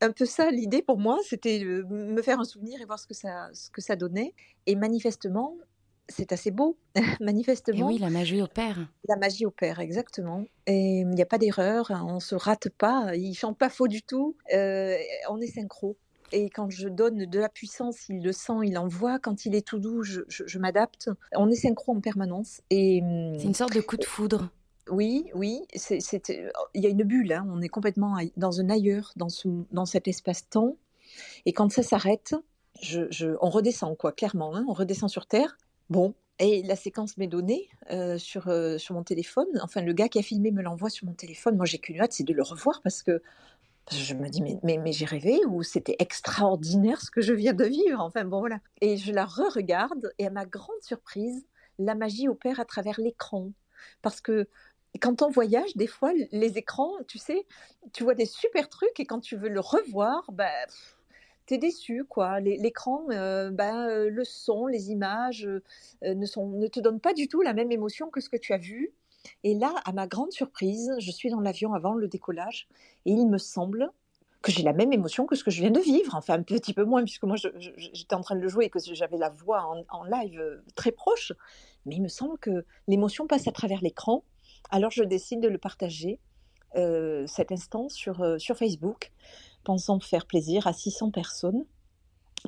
un 0.00 0.12
peu 0.12 0.24
ça 0.24 0.50
l'idée 0.50 0.82
pour 0.82 0.98
moi, 0.98 1.18
c'était 1.28 1.62
me 1.64 2.20
faire 2.22 2.40
un 2.40 2.44
souvenir 2.44 2.80
et 2.80 2.84
voir 2.84 2.98
ce 2.98 3.06
que 3.06 3.14
ça, 3.14 3.48
ce 3.52 3.70
que 3.70 3.80
ça 3.80 3.96
donnait. 3.96 4.34
Et 4.66 4.76
manifestement, 4.76 5.56
c'est 6.08 6.32
assez 6.32 6.50
beau, 6.50 6.78
manifestement. 7.20 7.90
Et 7.90 7.94
oui, 7.94 7.98
la 7.98 8.10
magie 8.10 8.40
opère. 8.40 8.78
La 9.08 9.16
magie 9.16 9.46
opère, 9.46 9.80
exactement. 9.80 10.44
Et 10.66 11.00
il 11.00 11.10
n'y 11.10 11.22
a 11.22 11.26
pas 11.26 11.38
d'erreur, 11.38 11.90
hein, 11.90 12.04
on 12.08 12.20
se 12.20 12.34
rate 12.34 12.68
pas, 12.70 13.14
il 13.14 13.34
chante 13.34 13.58
pas 13.58 13.68
faux 13.68 13.88
du 13.88 14.02
tout, 14.02 14.36
euh, 14.54 14.96
on 15.28 15.40
est 15.40 15.48
synchro. 15.48 15.96
Et 16.32 16.50
quand 16.50 16.70
je 16.70 16.88
donne 16.88 17.26
de 17.26 17.38
la 17.38 17.48
puissance, 17.48 18.08
il 18.08 18.22
le 18.22 18.32
sent, 18.32 18.52
il 18.64 18.78
envoie. 18.78 19.18
Quand 19.18 19.46
il 19.46 19.54
est 19.54 19.66
tout 19.66 19.78
doux, 19.78 20.02
je, 20.02 20.58
m'adapte. 20.58 21.10
On 21.34 21.50
est 21.50 21.56
synchro 21.56 21.96
en 21.96 22.00
permanence. 22.00 22.60
Et 22.70 23.02
c'est 23.38 23.44
une 23.44 23.54
sorte 23.54 23.74
de 23.74 23.80
coup 23.80 23.96
de 23.96 24.04
foudre. 24.04 24.50
Oui, 24.88 25.30
oui, 25.34 25.62
c'est, 25.74 25.98
il 26.74 26.82
y 26.82 26.86
a 26.86 26.90
une 26.90 27.02
bulle. 27.02 27.32
Hein. 27.32 27.46
On 27.50 27.60
est 27.60 27.68
complètement 27.68 28.16
dans 28.36 28.60
un 28.60 28.70
ailleurs, 28.70 29.12
dans, 29.16 29.28
ce, 29.28 29.48
dans 29.72 29.86
cet 29.86 30.08
espace-temps. 30.08 30.76
Et 31.44 31.52
quand 31.52 31.70
ça 31.70 31.82
s'arrête, 31.82 32.34
je, 32.80 33.36
on 33.40 33.50
redescend, 33.50 33.96
quoi, 33.96 34.12
clairement. 34.12 34.54
Hein. 34.54 34.64
on 34.68 34.72
redescend 34.72 35.10
sur 35.10 35.26
Terre. 35.26 35.56
Bon, 35.90 36.14
et 36.38 36.62
la 36.62 36.76
séquence 36.76 37.16
m'est 37.16 37.26
donnée 37.26 37.68
euh, 37.90 38.18
sur, 38.18 38.48
euh, 38.48 38.76
sur 38.78 38.94
mon 38.94 39.02
téléphone. 39.02 39.46
Enfin, 39.62 39.80
le 39.80 39.92
gars 39.92 40.08
qui 40.08 40.18
a 40.18 40.22
filmé 40.22 40.50
me 40.50 40.62
l'envoie 40.62 40.90
sur 40.90 41.06
mon 41.06 41.14
téléphone. 41.14 41.56
Moi, 41.56 41.64
j'ai 41.64 41.78
qu'une 41.78 42.00
hâte, 42.00 42.12
c'est 42.12 42.24
de 42.24 42.34
le 42.34 42.42
revoir 42.42 42.82
parce 42.82 43.02
que, 43.02 43.22
je 43.90 44.14
me 44.14 44.28
dis, 44.28 44.42
mais, 44.42 44.78
mais, 44.78 44.92
j'ai 44.92 45.04
rêvé 45.04 45.40
ou 45.46 45.62
c'était 45.62 45.96
extraordinaire 45.98 47.00
ce 47.00 47.10
que 47.10 47.20
je 47.20 47.32
viens 47.32 47.52
de 47.52 47.64
vivre? 47.64 48.00
Enfin, 48.00 48.24
bon, 48.24 48.40
voilà. 48.40 48.60
Et 48.80 48.96
je 48.96 49.12
la 49.12 49.24
re-regarde 49.24 50.12
et 50.18 50.26
à 50.26 50.30
ma 50.30 50.44
grande 50.44 50.82
surprise, 50.82 51.46
la 51.78 51.94
magie 51.94 52.28
opère 52.28 52.58
à 52.60 52.64
travers 52.64 53.00
l'écran. 53.00 53.52
Parce 54.02 54.20
que 54.20 54.48
quand 55.00 55.22
on 55.22 55.30
voyage, 55.30 55.76
des 55.76 55.86
fois, 55.86 56.12
les 56.32 56.58
écrans, 56.58 56.92
tu 57.06 57.18
sais, 57.18 57.46
tu 57.92 58.02
vois 58.02 58.14
des 58.14 58.26
super 58.26 58.68
trucs 58.68 58.98
et 58.98 59.04
quand 59.04 59.20
tu 59.20 59.36
veux 59.36 59.48
le 59.48 59.60
revoir, 59.60 60.24
bah 60.32 60.50
t'es 61.46 61.58
déçu, 61.58 62.04
quoi. 62.04 62.40
L'écran, 62.40 63.06
euh, 63.10 63.50
ben, 63.50 63.88
euh, 63.88 64.10
le 64.10 64.24
son, 64.24 64.66
les 64.66 64.90
images 64.90 65.46
euh, 65.46 65.62
ne, 66.14 66.26
sont, 66.26 66.48
ne 66.48 66.66
te 66.66 66.80
donnent 66.80 67.00
pas 67.00 67.14
du 67.14 67.28
tout 67.28 67.40
la 67.40 67.54
même 67.54 67.70
émotion 67.70 68.10
que 68.10 68.20
ce 68.20 68.28
que 68.28 68.36
tu 68.36 68.52
as 68.52 68.58
vu. 68.58 68.92
Et 69.44 69.54
là, 69.54 69.74
à 69.84 69.92
ma 69.92 70.06
grande 70.06 70.32
surprise, 70.32 70.92
je 70.98 71.10
suis 71.10 71.30
dans 71.30 71.40
l'avion 71.40 71.74
avant 71.74 71.94
le 71.94 72.08
décollage 72.08 72.68
et 73.04 73.12
il 73.12 73.26
me 73.26 73.38
semble 73.38 73.90
que 74.42 74.52
j'ai 74.52 74.62
la 74.62 74.72
même 74.72 74.92
émotion 74.92 75.26
que 75.26 75.34
ce 75.34 75.42
que 75.42 75.50
je 75.50 75.60
viens 75.60 75.70
de 75.70 75.80
vivre, 75.80 76.14
enfin 76.14 76.34
un 76.34 76.42
petit 76.42 76.72
peu 76.72 76.84
moins 76.84 77.02
puisque 77.02 77.24
moi 77.24 77.36
j'étais 77.36 78.14
en 78.14 78.20
train 78.20 78.36
de 78.36 78.40
le 78.40 78.48
jouer 78.48 78.66
et 78.66 78.70
que 78.70 78.78
j'avais 78.80 79.16
la 79.16 79.30
voix 79.30 79.68
en, 79.88 80.04
live 80.04 80.62
très 80.76 80.92
proche, 80.92 81.32
mais 81.84 81.96
il 81.96 82.02
me 82.02 82.08
semble 82.08 82.38
que 82.38 82.64
l'émotion 82.86 83.26
passe 83.26 83.48
à 83.48 83.52
travers 83.52 83.80
l'écran. 83.80 84.22
Alors 84.70 84.90
je 84.92 85.02
décide 85.02 85.40
de 85.40 85.48
le 85.48 85.58
partager 85.58 86.20
cet 87.26 87.52
instant 87.52 87.88
sur, 87.88 88.38
sur 88.38 88.56
Facebook 88.56 89.10
pensant 89.66 89.98
faire 89.98 90.26
plaisir 90.26 90.66
à 90.68 90.72
600 90.72 91.10
personnes. 91.10 91.64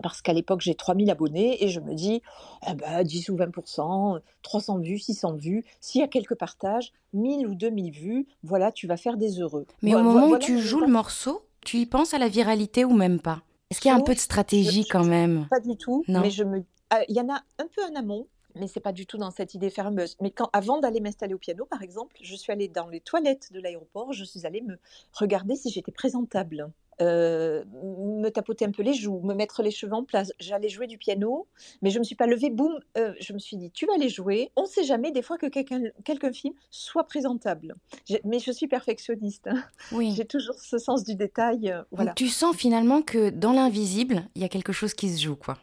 Parce 0.03 0.22
qu'à 0.22 0.32
l'époque, 0.32 0.61
j'ai 0.61 0.74
3000 0.74 1.11
abonnés 1.11 1.62
et 1.64 1.68
je 1.68 1.80
me 1.80 1.95
dis, 1.95 2.22
eh 2.68 2.74
ben, 2.74 3.03
10 3.03 3.30
ou 3.30 3.36
20%, 3.36 4.20
300 4.43 4.78
vues, 4.78 4.99
600 4.99 5.34
vues, 5.34 5.64
s'il 5.80 6.01
y 6.01 6.05
a 6.05 6.09
quelques 6.09 6.34
partages, 6.34 6.93
1000 7.14 7.47
ou 7.47 7.55
2000 7.55 7.91
vues, 7.91 8.26
voilà, 8.43 8.70
tu 8.70 8.86
vas 8.86 8.97
faire 8.97 9.16
des 9.16 9.41
heureux. 9.41 9.66
Mais 9.82 9.95
au 9.95 10.03
moment 10.03 10.28
où 10.28 10.39
tu 10.39 10.61
joues 10.61 10.80
le 10.80 10.86
morceau, 10.86 11.43
tu 11.64 11.78
y 11.78 11.86
penses 11.86 12.14
à 12.14 12.18
la 12.18 12.28
viralité 12.28 12.84
ou 12.84 12.93
même 12.93 13.20
pas? 13.20 13.43
Est-ce 13.70 13.80
qu'il 13.80 13.91
y 13.91 13.93
a 13.93 13.97
un 13.97 14.01
peu 14.01 14.14
de 14.14 14.20
stratégie 14.20 14.86
quand 14.86 15.05
même? 15.05 15.47
Pas 15.51 15.61
du 15.61 15.76
tout, 15.76 16.05
non. 16.09 16.20
mais 16.20 16.30
je 16.30 16.45
me... 16.45 16.64
Ah, 16.91 17.03
il 17.09 17.16
y 17.16 17.20
en 17.20 17.28
a 17.28 17.43
un 17.59 17.66
peu 17.66 17.82
en 17.84 17.95
amont, 17.97 18.26
mais 18.55 18.66
c'est 18.66 18.80
pas 18.80 18.93
du 18.93 19.07
tout 19.07 19.18
dans 19.18 19.30
cette 19.30 19.55
idée 19.55 19.68
fermeuse. 19.68 20.16
Mais 20.20 20.30
quand, 20.30 20.49
avant 20.53 20.80
d'aller 20.80 21.01
m'installer 21.01 21.34
au 21.34 21.39
piano, 21.39 21.66
par 21.66 21.82
exemple, 21.82 22.16
je 22.22 22.34
suis 22.34 22.53
allée 22.53 22.68
dans 22.68 22.89
les 22.89 23.01
toilettes 23.01 23.53
de 23.53 23.61
l'aéroport, 23.61 24.12
je 24.12 24.24
suis 24.24 24.47
allée 24.47 24.62
me 24.62 24.78
regarder 25.12 25.57
si 25.57 25.70
j'étais 25.70 25.93
présentable. 25.93 26.70
Euh, 27.01 27.64
me 27.72 28.28
tapoter 28.30 28.64
un 28.64 28.72
peu 28.72 28.82
les 28.82 28.94
joues, 28.94 29.20
me 29.20 29.34
mettre 29.34 29.62
les 29.62 29.70
cheveux 29.70 29.92
en 29.92 30.05
place. 30.05 30.32
J'allais 30.40 30.68
jouer 30.68 30.86
du 30.86 30.99
piano, 30.99 31.46
mais 31.80 31.90
je 31.90 31.99
me 31.99 32.05
suis 32.05 32.16
pas 32.16 32.26
levée, 32.26 32.51
boum, 32.51 32.78
euh, 32.96 33.14
je 33.20 33.32
me 33.32 33.38
suis 33.38 33.57
dit, 33.57 33.70
tu 33.70 33.86
vas 33.86 33.94
aller 33.94 34.09
jouer. 34.09 34.51
On 34.57 34.62
ne 34.62 34.66
sait 34.66 34.82
jamais, 34.82 35.12
des 35.12 35.22
fois, 35.22 35.38
que 35.38 35.46
quelqu'un 35.46 35.82
quelqu'un 36.05 36.32
film 36.32 36.55
soit 36.70 37.05
présentable. 37.05 37.76
Mais 38.24 38.40
je 38.40 38.51
suis 38.51 38.66
perfectionniste. 38.66 39.46
Hein. 39.46 39.62
Oui. 39.92 40.12
J'ai 40.16 40.24
toujours 40.24 40.57
ce 40.59 40.78
sens 40.78 41.05
du 41.05 41.14
détail. 41.14 41.70
Euh, 41.70 41.82
voilà. 41.92 42.14
tu 42.14 42.28
sens 42.28 42.57
finalement 42.57 43.03
que 43.03 43.30
dans 43.30 43.53
l'invisible, 43.53 44.24
il 44.34 44.42
y 44.42 44.44
a 44.44 44.49
quelque 44.49 44.72
chose 44.72 44.94
qui 44.94 45.11
se 45.11 45.22
joue, 45.22 45.36
quoi. 45.36 45.57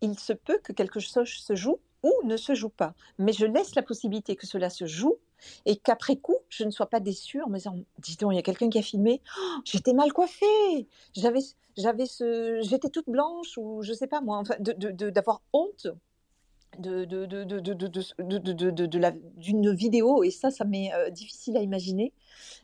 Il 0.00 0.18
se 0.18 0.32
peut 0.32 0.58
que 0.62 0.72
quelque 0.72 0.98
chose 0.98 1.28
se 1.28 1.54
joue 1.54 1.78
ou 2.02 2.12
ne 2.24 2.38
se 2.38 2.54
joue 2.54 2.70
pas. 2.70 2.94
Mais 3.18 3.32
je 3.32 3.44
laisse 3.44 3.74
la 3.74 3.82
possibilité 3.82 4.34
que 4.34 4.46
cela 4.46 4.70
se 4.70 4.86
joue 4.86 5.18
et 5.66 5.76
qu'après 5.76 6.16
coup, 6.16 6.36
je 6.48 6.64
ne 6.64 6.70
sois 6.70 6.86
pas 6.86 7.00
déçue 7.00 7.42
en 7.42 7.48
me 7.48 7.56
disant, 7.56 7.76
dis 7.98 8.16
donc, 8.16 8.32
il 8.32 8.36
y 8.36 8.38
a 8.38 8.42
quelqu'un 8.42 8.70
qui 8.70 8.78
a 8.78 8.82
filmé, 8.82 9.20
oh, 9.38 9.60
j'étais 9.64 9.92
mal 9.92 10.12
coiffée, 10.12 10.88
j'avais, 11.14 11.40
j'étais 11.76 12.88
toute 12.90 13.08
blanche 13.08 13.56
ou 13.58 13.82
je 13.82 13.92
sais 13.92 14.06
pas 14.06 14.20
moi, 14.20 14.42
d'avoir 14.60 15.42
honte 15.52 15.88
d'une 19.36 19.74
vidéo 19.74 20.22
et 20.22 20.30
ça, 20.30 20.50
ça 20.50 20.64
m'est 20.64 20.90
difficile 21.10 21.56
à 21.56 21.60
imaginer. 21.62 22.12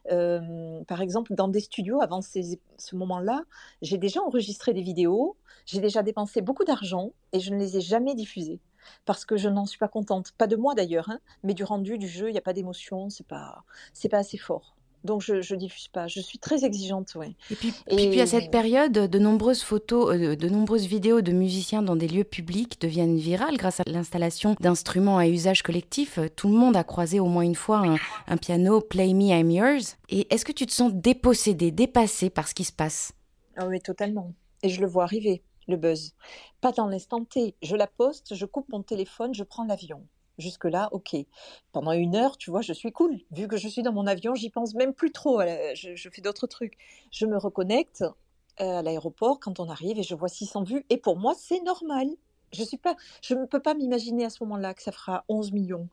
par 0.08 1.00
exemple, 1.00 1.34
dans 1.34 1.48
des 1.48 1.60
studios, 1.60 2.00
avant 2.00 2.20
ce 2.22 2.96
moment-là, 2.96 3.42
j'ai 3.82 3.98
déjà 3.98 4.22
enregistré 4.22 4.72
des 4.72 4.82
vidéos, 4.82 5.36
j'ai 5.66 5.80
déjà 5.80 6.02
dépensé 6.02 6.40
beaucoup 6.40 6.64
d'argent 6.64 7.12
et 7.32 7.40
je 7.40 7.52
ne 7.52 7.58
les 7.58 7.76
ai 7.78 7.80
jamais 7.80 8.14
diffusées 8.14 8.60
parce 9.04 9.24
que 9.24 9.36
je 9.36 9.48
n'en 9.48 9.66
suis 9.66 9.78
pas 9.78 9.88
contente. 9.88 10.32
Pas 10.38 10.46
de 10.46 10.56
moi 10.56 10.74
d'ailleurs, 10.74 11.10
hein, 11.10 11.20
mais 11.42 11.54
du 11.54 11.64
rendu 11.64 11.98
du 11.98 12.08
jeu, 12.08 12.28
il 12.28 12.32
n'y 12.32 12.38
a 12.38 12.42
pas 12.42 12.52
d'émotion, 12.52 13.10
c'est 13.10 13.26
pas, 13.26 13.64
c'est 13.92 14.08
pas 14.08 14.18
assez 14.18 14.38
fort. 14.38 14.76
Donc 15.06 15.22
je, 15.22 15.34
ne 15.34 15.58
diffuse 15.58 15.88
pas. 15.88 16.08
Je 16.08 16.20
suis 16.20 16.38
très 16.38 16.64
exigeante, 16.64 17.12
oui. 17.14 17.36
Et 17.50 17.54
puis, 17.54 17.72
puis, 17.88 18.20
à 18.20 18.26
cette 18.26 18.50
période, 18.50 18.92
de 18.92 19.18
nombreuses 19.18 19.62
photos, 19.62 20.14
euh, 20.14 20.36
de 20.36 20.48
nombreuses 20.48 20.86
vidéos 20.86 21.20
de 21.20 21.32
musiciens 21.32 21.80
dans 21.80 21.96
des 21.96 22.08
lieux 22.08 22.24
publics 22.24 22.80
deviennent 22.80 23.16
virales 23.16 23.56
grâce 23.56 23.80
à 23.80 23.84
l'installation 23.86 24.56
d'instruments 24.60 25.18
à 25.18 25.28
usage 25.28 25.62
collectif. 25.62 26.18
Tout 26.34 26.48
le 26.48 26.54
monde 26.54 26.76
a 26.76 26.82
croisé 26.82 27.20
au 27.20 27.26
moins 27.26 27.44
une 27.44 27.54
fois 27.54 27.86
un, 27.86 27.96
un 28.26 28.36
piano 28.36 28.80
Play 28.80 29.14
Me 29.14 29.28
I'm 29.28 29.50
Yours. 29.50 29.96
Et 30.08 30.26
est-ce 30.34 30.44
que 30.44 30.52
tu 30.52 30.66
te 30.66 30.72
sens 30.72 30.92
dépossédé, 30.92 31.70
dépassé 31.70 32.28
par 32.28 32.48
ce 32.48 32.54
qui 32.54 32.64
se 32.64 32.72
passe? 32.72 33.12
Ah 33.56 33.66
Oui, 33.68 33.80
totalement. 33.80 34.32
Et 34.62 34.68
je 34.68 34.80
le 34.80 34.88
vois 34.88 35.04
arriver 35.04 35.42
le 35.68 35.76
buzz. 35.76 36.14
Pas 36.60 36.72
dans 36.72 36.86
l'instant 36.86 37.24
T. 37.24 37.54
Je 37.62 37.76
la 37.76 37.86
poste, 37.86 38.34
je 38.34 38.46
coupe 38.46 38.68
mon 38.68 38.82
téléphone, 38.82 39.34
je 39.34 39.44
prends 39.44 39.64
l'avion. 39.64 40.06
Jusque-là, 40.38 40.88
ok. 40.92 41.16
Pendant 41.72 41.92
une 41.92 42.14
heure, 42.14 42.36
tu 42.36 42.50
vois, 42.50 42.60
je 42.60 42.72
suis 42.72 42.92
cool. 42.92 43.18
Vu 43.30 43.48
que 43.48 43.56
je 43.56 43.68
suis 43.68 43.82
dans 43.82 43.92
mon 43.92 44.06
avion, 44.06 44.34
j'y 44.34 44.50
pense 44.50 44.74
même 44.74 44.92
plus 44.92 45.10
trop. 45.10 45.40
Je, 45.74 46.08
fais 46.12 46.20
d'autres 46.20 46.46
trucs. 46.46 46.76
Je 47.10 47.24
me 47.24 47.38
reconnecte 47.38 48.04
euh, 48.60 48.78
à 48.78 48.82
l'aéroport 48.82 49.40
quand 49.40 49.60
on 49.60 49.70
arrive 49.70 49.98
et 49.98 50.02
je 50.02 50.14
vois 50.14 50.28
600 50.28 50.64
vues. 50.64 50.84
Et 50.90 50.98
pour 50.98 51.16
moi, 51.16 51.34
c'est 51.36 51.60
normal. 51.62 52.08
Je 52.52 53.34
ne 53.34 53.44
peux 53.46 53.60
pas 53.60 53.74
m'imaginer 53.74 54.24
à 54.24 54.30
ce 54.30 54.42
moment-là 54.44 54.74
que 54.74 54.82
ça 54.82 54.92
fera 54.92 55.24
11 55.28 55.52
millions. 55.52 55.88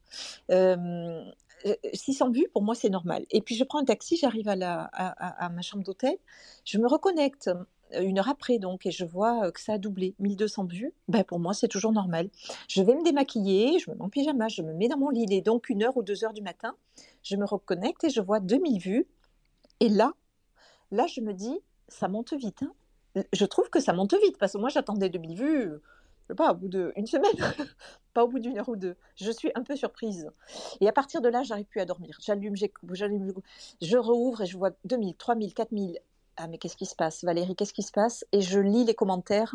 600 0.49 0.51
euh, 0.51 2.31
vues, 2.31 2.47
pour 2.51 2.61
moi, 2.61 2.75
c'est 2.75 2.89
normal. 2.89 3.25
Et 3.31 3.41
puis, 3.41 3.55
je 3.55 3.63
prends 3.63 3.79
un 3.79 3.85
taxi, 3.85 4.17
j'arrive 4.17 4.47
à, 4.49 4.55
à, 4.55 5.49
ma 5.49 5.61
chambre 5.61 5.83
d'hôtel, 5.83 6.17
je 6.65 6.77
me 6.77 6.87
reconnecte 6.87 7.49
une 8.01 8.19
heure 8.19 8.29
après, 8.29 8.59
donc, 8.59 8.85
et 8.85 8.91
je 8.91 9.05
vois 9.05 9.51
que 9.51 9.59
ça 9.59 9.73
a 9.73 9.77
doublé, 9.77 10.15
1200 10.19 10.65
vues, 10.65 10.93
ben 11.07 11.23
pour 11.23 11.39
moi, 11.39 11.53
c'est 11.53 11.67
toujours 11.67 11.91
normal. 11.91 12.29
Je 12.67 12.81
vais 12.81 12.95
me 12.95 13.03
démaquiller, 13.03 13.79
je 13.79 13.89
me 13.89 13.95
mets 13.95 14.01
en 14.01 14.09
pyjama, 14.09 14.47
je 14.47 14.61
me 14.61 14.73
mets 14.73 14.87
dans 14.87 14.97
mon 14.97 15.09
lit, 15.09 15.25
et 15.29 15.41
donc 15.41 15.69
une 15.69 15.83
heure 15.83 15.97
ou 15.97 16.03
deux 16.03 16.23
heures 16.23 16.33
du 16.33 16.41
matin, 16.41 16.75
je 17.23 17.35
me 17.35 17.45
reconnecte 17.45 18.03
et 18.03 18.09
je 18.09 18.21
vois 18.21 18.39
2000 18.39 18.79
vues. 18.79 19.07
Et 19.79 19.89
là, 19.89 20.13
là, 20.91 21.07
je 21.07 21.21
me 21.21 21.33
dis, 21.33 21.59
ça 21.87 22.07
monte 22.07 22.33
vite. 22.33 22.63
Hein. 22.63 23.23
Je 23.31 23.45
trouve 23.45 23.69
que 23.69 23.79
ça 23.79 23.93
monte 23.93 24.15
vite 24.23 24.37
parce 24.37 24.53
que 24.53 24.57
moi 24.57 24.69
j'attendais 24.69 25.09
2000 25.09 25.37
vues, 25.37 25.71
je 26.23 26.27
sais 26.29 26.35
pas, 26.35 26.51
au 26.51 26.55
bout 26.55 26.69
d'une 26.69 27.05
semaine, 27.05 27.31
pas 28.13 28.23
au 28.23 28.27
bout 28.27 28.39
d'une 28.39 28.57
heure 28.57 28.69
ou 28.69 28.75
deux. 28.75 28.95
Je 29.15 29.29
suis 29.31 29.51
un 29.55 29.63
peu 29.63 29.75
surprise. 29.75 30.29
Et 30.79 30.87
à 30.87 30.93
partir 30.93 31.21
de 31.21 31.29
là, 31.29 31.43
j'arrive 31.43 31.65
plus 31.65 31.81
à 31.81 31.85
dormir. 31.85 32.17
J'allume, 32.21 32.55
j'allume, 32.55 33.33
je 33.81 33.97
rouvre 33.97 34.41
et 34.41 34.45
je 34.45 34.57
vois 34.57 34.71
2000, 34.85 35.15
3000, 35.15 35.53
4000. 35.53 35.99
Ah 36.37 36.47
mais 36.47 36.57
qu'est-ce 36.57 36.77
qui 36.77 36.85
se 36.85 36.95
passe, 36.95 37.23
Valérie 37.23 37.55
Qu'est-ce 37.55 37.73
qui 37.73 37.83
se 37.83 37.91
passe? 37.91 38.25
Et 38.31 38.41
je 38.41 38.59
lis 38.59 38.85
les 38.85 38.95
commentaires. 38.95 39.53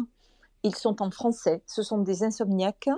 Ils 0.63 0.75
sont 0.75 1.03
en 1.03 1.11
français. 1.11 1.63
Ce 1.67 1.83
sont 1.83 1.99
des 1.99 2.23
insomniaques, 2.25 2.89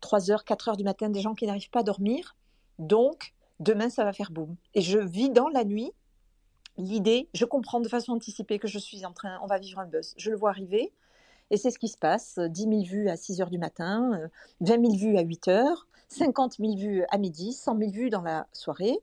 3 0.00 0.30
heures, 0.30 0.44
4 0.44 0.68
heures 0.68 0.76
du 0.76 0.84
matin, 0.84 1.08
des 1.08 1.20
gens 1.20 1.34
qui 1.34 1.46
n'arrivent 1.46 1.70
pas 1.70 1.80
à 1.80 1.84
dormir. 1.84 2.36
Donc, 2.78 3.34
demain, 3.58 3.90
ça 3.90 4.04
va 4.04 4.12
faire 4.12 4.30
boum. 4.30 4.56
Et 4.74 4.80
je 4.80 4.98
vis 4.98 5.30
dans 5.30 5.48
la 5.48 5.64
nuit 5.64 5.92
l'idée, 6.80 7.28
je 7.34 7.44
comprends 7.44 7.80
de 7.80 7.88
façon 7.88 8.12
anticipée 8.12 8.58
que 8.58 8.68
je 8.68 8.78
suis 8.78 9.04
en 9.04 9.12
train, 9.12 9.38
on 9.42 9.46
va 9.46 9.58
vivre 9.58 9.78
un 9.78 9.86
buzz. 9.86 10.14
Je 10.16 10.30
le 10.30 10.36
vois 10.36 10.50
arriver. 10.50 10.92
Et 11.50 11.56
c'est 11.56 11.70
ce 11.70 11.78
qui 11.78 11.88
se 11.88 11.98
passe. 11.98 12.38
10 12.38 12.62
000 12.62 12.82
vues 12.82 13.08
à 13.08 13.16
6 13.16 13.40
heures 13.40 13.50
du 13.50 13.58
matin, 13.58 14.30
20 14.60 14.78
euh, 14.78 14.80
000 14.82 14.94
vues 14.94 15.18
à 15.18 15.22
8 15.22 15.48
heures, 15.48 15.88
50 16.08 16.56
000 16.58 16.76
vues 16.76 17.04
à 17.10 17.18
midi, 17.18 17.52
100 17.52 17.78
000 17.78 17.90
vues 17.90 18.10
dans 18.10 18.22
la 18.22 18.46
soirée. 18.52 19.00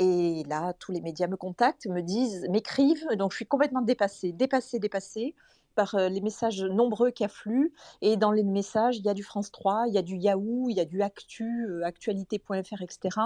Et 0.00 0.44
là, 0.48 0.72
tous 0.72 0.92
les 0.92 1.02
médias 1.02 1.26
me 1.26 1.36
contactent, 1.36 1.86
me 1.86 2.00
disent, 2.00 2.46
m'écrivent. 2.48 3.06
Donc, 3.16 3.32
je 3.32 3.36
suis 3.36 3.46
complètement 3.46 3.82
dépassée, 3.82 4.32
dépassée, 4.32 4.78
dépassée 4.78 5.34
par 5.74 5.94
euh, 5.94 6.08
les 6.08 6.22
messages 6.22 6.62
nombreux 6.62 7.10
qui 7.10 7.22
affluent. 7.22 7.70
Et 8.00 8.16
dans 8.16 8.32
les 8.32 8.42
messages, 8.42 8.96
il 8.96 9.04
y 9.04 9.10
a 9.10 9.14
du 9.14 9.22
France 9.22 9.52
3, 9.52 9.84
il 9.88 9.94
y 9.94 9.98
a 9.98 10.02
du 10.02 10.16
Yahoo, 10.16 10.70
il 10.70 10.76
y 10.76 10.80
a 10.80 10.86
du 10.86 11.02
Actu, 11.02 11.66
euh, 11.68 11.84
actualité.fr, 11.84 12.80
etc. 12.80 13.18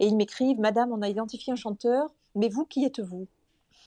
Et 0.00 0.06
ils 0.06 0.14
m'écrivent, 0.14 0.60
Madame, 0.60 0.92
on 0.92 1.00
a 1.00 1.08
identifié 1.08 1.50
un 1.50 1.56
chanteur, 1.56 2.14
mais 2.34 2.50
vous, 2.50 2.66
qui 2.66 2.84
êtes-vous? 2.84 3.26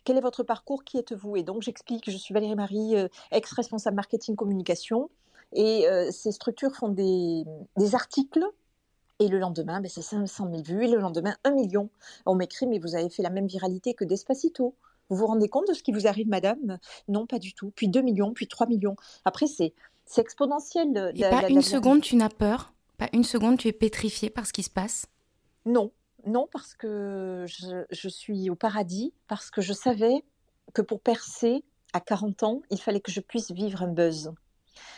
Quel 0.04 0.18
est 0.18 0.22
votre 0.22 0.42
parcours? 0.42 0.84
Qui 0.84 0.98
êtes-vous? 0.98 1.36
Et 1.36 1.44
donc, 1.44 1.62
j'explique, 1.62 2.10
je 2.10 2.18
suis 2.18 2.34
Valérie 2.34 2.56
Marie, 2.56 2.96
euh, 2.96 3.08
ex-responsable 3.32 3.98
marketing 3.98 4.36
communication. 4.36 5.12
Et 5.54 5.86
ces 6.12 6.34
structures 6.34 6.76
font 6.76 6.90
des, 6.90 7.46
articles 7.94 8.44
et 9.20 9.28
le 9.28 9.40
lendemain, 9.40 9.80
ben, 9.82 9.90
c'est 9.90 10.02
500 10.02 10.50
000 10.52 10.64
vues. 10.64 10.86
Et 10.86 10.88
le 10.88 11.00
lendemain, 11.00 11.36
1 11.44 11.52
million. 11.52 11.90
On 12.26 12.36
m'écrit, 12.36 12.68
mais 12.68 12.80
vous 12.80 12.96
avez 12.96 13.10
fait 13.10 13.24
la 13.24 13.30
même 13.30 13.48
viralité 13.48 13.94
que 13.94 14.04
Despacito. 14.04 14.76
Vous 15.10 15.18
vous 15.18 15.28
rendez 15.28 15.50
compte 15.50 15.68
de 15.68 15.74
ce 15.74 15.84
qui 15.84 15.92
vous 15.92 16.08
arrive, 16.08 16.28
madame? 16.28 16.80
Non, 17.08 17.26
pas 17.26 17.40
du 17.40 17.54
tout. 17.54 17.72
Puis 17.76 17.88
2 17.88 18.02
millions, 18.02 18.34
puis 18.34 18.48
3 18.48 18.68
millions. 18.68 18.96
Après, 19.24 19.48
c'est 19.48 19.74
exponentiel. 20.18 21.14
Et 21.16 21.22
pas 21.22 21.48
une 21.50 21.62
seconde, 21.62 22.02
tu 22.02 22.16
n'as 22.16 22.30
peur? 22.30 22.74
Pas 22.98 23.10
une 23.14 23.24
seconde, 23.24 23.58
tu 23.58 23.68
es 23.68 23.74
pétrifiée 23.74 24.30
par 24.30 24.46
ce 24.46 24.54
qui 24.54 24.64
se 24.64 24.70
passe? 24.70 25.08
Non, 25.66 25.92
non, 26.26 26.48
parce 26.52 26.74
que 26.74 27.46
je, 27.48 27.86
je, 27.90 28.10
suis 28.10 28.50
au 28.50 28.56
paradis, 28.56 29.14
parce 29.28 29.52
que 29.52 29.62
je 29.62 29.74
savais 29.74 30.24
que 30.74 30.82
pour 30.82 31.02
percer 31.02 31.64
à 31.94 32.00
40 32.00 32.44
ans, 32.44 32.62
il 32.72 32.80
fallait 32.80 33.00
que 33.00 33.12
je 33.12 33.20
puisse 33.20 33.52
vivre 33.52 33.84
un 33.84 33.88
buzz. 33.88 34.34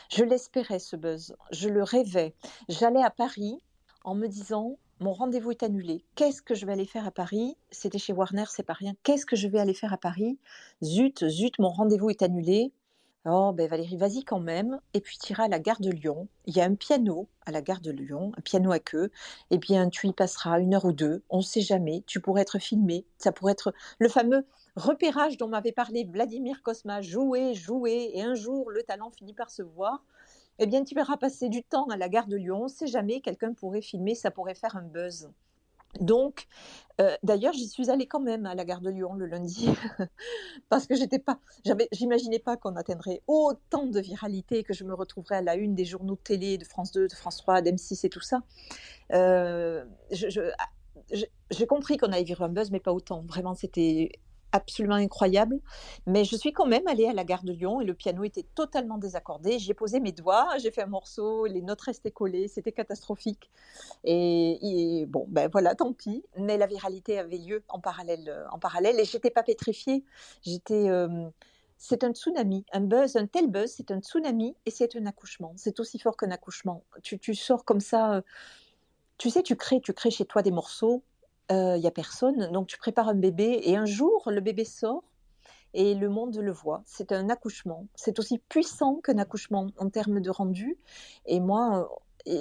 Je 0.09 0.23
l'espérais, 0.23 0.79
ce 0.79 0.95
buzz. 0.95 1.35
Je 1.51 1.69
le 1.69 1.83
rêvais. 1.83 2.33
J'allais 2.69 3.03
à 3.03 3.09
Paris 3.09 3.59
en 4.07 4.15
me 4.15 4.27
disant 4.27 4.79
mon 5.01 5.11
rendez-vous 5.11 5.51
est 5.51 5.63
annulé. 5.63 6.05
Qu'est-ce 6.15 6.41
que 6.41 6.55
je 6.55 6.65
vais 6.65 6.71
aller 6.71 6.85
faire 6.85 7.05
à 7.05 7.11
Paris? 7.11 7.57
C'était 7.71 7.99
chez 7.99 8.13
Warner, 8.13 8.45
c'est 8.47 8.63
pas 8.63 8.71
rien. 8.71 8.93
Qu'est-ce 9.03 9.25
que 9.25 9.35
je 9.35 9.49
vais 9.49 9.59
aller 9.59 9.73
faire 9.73 9.91
à 9.91 9.97
Paris? 9.97 10.39
Zut, 10.81 11.27
zut, 11.27 11.59
mon 11.59 11.67
rendez-vous 11.67 12.09
est 12.09 12.21
annulé. 12.21 12.71
Oh, 13.25 13.51
ben 13.53 13.67
Valérie, 13.67 13.97
vas-y 13.97 14.23
quand 14.23 14.39
même. 14.39 14.79
Et 14.93 15.01
puis 15.01 15.17
tu 15.17 15.33
iras 15.33 15.43
à 15.43 15.47
la 15.49 15.59
gare 15.59 15.81
de 15.81 15.89
Lyon. 15.89 16.29
Il 16.45 16.55
y 16.55 16.61
a 16.61 16.63
un 16.63 16.75
piano 16.75 17.27
à 17.45 17.51
la 17.51 17.61
gare 17.61 17.81
de 17.81 17.91
Lyon, 17.91 18.31
un 18.37 18.41
piano 18.41 18.71
à 18.71 18.79
queue. 18.79 19.11
Eh 19.51 19.57
bien, 19.57 19.89
tu 19.89 20.07
y 20.07 20.13
passeras 20.13 20.61
une 20.61 20.73
heure 20.73 20.85
ou 20.85 20.93
deux. 20.93 21.21
On 21.29 21.39
ne 21.39 21.43
sait 21.43 21.59
jamais. 21.59 22.05
Tu 22.07 22.21
pourrais 22.21 22.43
être 22.43 22.59
filmé. 22.59 23.05
Ça 23.17 23.33
pourrait 23.33 23.51
être 23.51 23.73
le 23.99 24.07
fameux 24.07 24.45
repérage 24.77 25.37
dont 25.37 25.49
m'avait 25.49 25.73
parlé 25.73 26.05
Vladimir 26.05 26.63
Kosma. 26.63 27.01
Jouer, 27.01 27.55
jouer. 27.55 28.11
Et 28.13 28.23
un 28.23 28.35
jour, 28.35 28.71
le 28.71 28.83
talent 28.83 29.11
finit 29.11 29.33
par 29.33 29.49
se 29.49 29.63
voir 29.63 30.01
eh 30.59 30.65
bien, 30.65 30.83
tu 30.83 30.95
verras 30.95 31.17
passer 31.17 31.49
du 31.49 31.63
temps 31.63 31.87
à 31.87 31.97
la 31.97 32.09
gare 32.09 32.27
de 32.27 32.35
Lyon. 32.35 32.63
On 32.63 32.67
sait 32.67 32.87
jamais, 32.87 33.21
quelqu'un 33.21 33.53
pourrait 33.53 33.81
filmer, 33.81 34.15
ça 34.15 34.31
pourrait 34.31 34.55
faire 34.55 34.75
un 34.75 34.83
buzz. 34.83 35.29
Donc, 36.01 36.47
euh, 37.01 37.15
d'ailleurs, 37.23 37.53
j'y 37.53 37.67
suis 37.67 37.89
allée 37.89 38.07
quand 38.07 38.19
même 38.19 38.45
à 38.45 38.55
la 38.55 38.65
gare 38.65 38.81
de 38.81 38.89
Lyon 38.89 39.13
le 39.15 39.25
lundi, 39.25 39.67
parce 40.69 40.85
que 40.85 40.95
j'étais 40.95 41.19
pas, 41.19 41.39
j'imaginais 41.91 42.39
pas 42.39 42.57
qu'on 42.57 42.75
atteindrait 42.75 43.21
autant 43.27 43.85
de 43.85 43.99
viralité, 43.99 44.63
que 44.63 44.73
je 44.73 44.83
me 44.83 44.93
retrouverais 44.93 45.37
à 45.37 45.41
la 45.41 45.55
une 45.55 45.75
des 45.75 45.85
journaux 45.85 46.15
de 46.15 46.21
télé 46.21 46.57
de 46.57 46.65
France 46.65 46.91
2, 46.91 47.07
de 47.07 47.13
France 47.13 47.37
3, 47.37 47.61
d'M6 47.61 48.05
et 48.05 48.09
tout 48.09 48.21
ça. 48.21 48.41
Euh, 49.13 49.85
j'ai 50.11 51.67
compris 51.67 51.97
qu'on 51.97 52.07
allait 52.07 52.23
vivre 52.23 52.43
un 52.43 52.49
buzz, 52.49 52.69
mais 52.71 52.79
pas 52.79 52.93
autant. 52.93 53.23
Vraiment, 53.23 53.55
c'était 53.55 54.11
absolument 54.51 54.95
incroyable. 54.95 55.59
Mais 56.05 56.23
je 56.23 56.35
suis 56.35 56.53
quand 56.53 56.65
même 56.65 56.87
allée 56.87 57.07
à 57.07 57.13
la 57.13 57.23
gare 57.23 57.43
de 57.43 57.51
Lyon 57.51 57.81
et 57.81 57.85
le 57.85 57.93
piano 57.93 58.23
était 58.23 58.45
totalement 58.55 58.97
désaccordé. 58.97 59.59
J'ai 59.59 59.73
posé 59.73 59.99
mes 59.99 60.11
doigts, 60.11 60.57
j'ai 60.59 60.71
fait 60.71 60.83
un 60.83 60.87
morceau, 60.87 61.45
les 61.45 61.61
notes 61.61 61.81
restaient 61.81 62.11
collées, 62.11 62.47
c'était 62.47 62.71
catastrophique. 62.71 63.49
Et, 64.03 65.05
bon, 65.07 65.25
ben 65.29 65.49
voilà, 65.51 65.75
tant 65.75 65.93
pis. 65.93 66.23
Mais 66.37 66.57
la 66.57 66.67
viralité 66.67 67.19
avait 67.19 67.37
lieu 67.37 67.63
en 67.67 67.79
parallèle, 67.79 68.29
euh, 68.29 68.45
en 68.51 68.59
parallèle 68.59 68.99
et 68.99 69.05
j'étais 69.05 69.31
pas 69.31 69.43
pétrifiée. 69.43 70.03
J'étais 70.41 70.89
euh, 70.89 71.29
c'est 71.77 72.03
un 72.03 72.11
tsunami, 72.11 72.65
un 72.73 72.81
buzz, 72.81 73.15
un 73.15 73.27
tel 73.27 73.47
buzz, 73.47 73.71
c'est 73.77 73.91
un 73.91 73.99
tsunami 73.99 74.55
et 74.65 74.71
c'est 74.71 74.95
un 74.95 75.05
accouchement. 75.05 75.53
C'est 75.57 75.79
aussi 75.79 75.99
fort 75.99 76.17
qu'un 76.17 76.31
accouchement. 76.31 76.83
Tu, 77.03 77.19
tu, 77.19 77.35
sors 77.35 77.65
comme 77.65 77.79
ça, 77.79 78.15
euh, 78.15 78.21
tu 79.17 79.29
sais, 79.29 79.43
tu 79.43 79.55
crées, 79.55 79.81
tu 79.81 79.93
crées 79.93 80.11
chez 80.11 80.25
toi 80.25 80.41
des 80.41 80.51
morceaux 80.51 81.03
il 81.49 81.79
n'y 81.79 81.87
a 81.87 81.91
personne. 81.91 82.51
Donc 82.51 82.67
tu 82.67 82.77
prépares 82.77 83.09
un 83.09 83.15
bébé 83.15 83.61
et 83.63 83.75
un 83.75 83.85
jour, 83.85 84.29
le 84.31 84.41
bébé 84.41 84.65
sort 84.65 85.03
et 85.73 85.95
le 85.95 86.09
monde 86.09 86.35
le 86.37 86.51
voit. 86.51 86.81
C'est 86.85 87.11
un 87.11 87.29
accouchement. 87.29 87.85
C'est 87.95 88.19
aussi 88.19 88.39
puissant 88.39 88.95
qu'un 88.95 89.17
accouchement 89.17 89.67
en 89.77 89.89
termes 89.89 90.21
de 90.21 90.29
rendu. 90.29 90.77
Et 91.25 91.39
moi, 91.39 91.89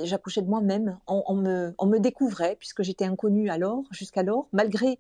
j'accouchais 0.05 0.43
de 0.43 0.49
moi-même. 0.49 0.99
On, 1.07 1.35
me, 1.35 1.99
découvrait, 1.99 2.57
puisque 2.57 2.83
j'étais 2.83 3.05
inconnue 3.05 3.51
alors, 3.51 3.85
jusqu'alors, 3.91 4.49
malgré 4.53 4.99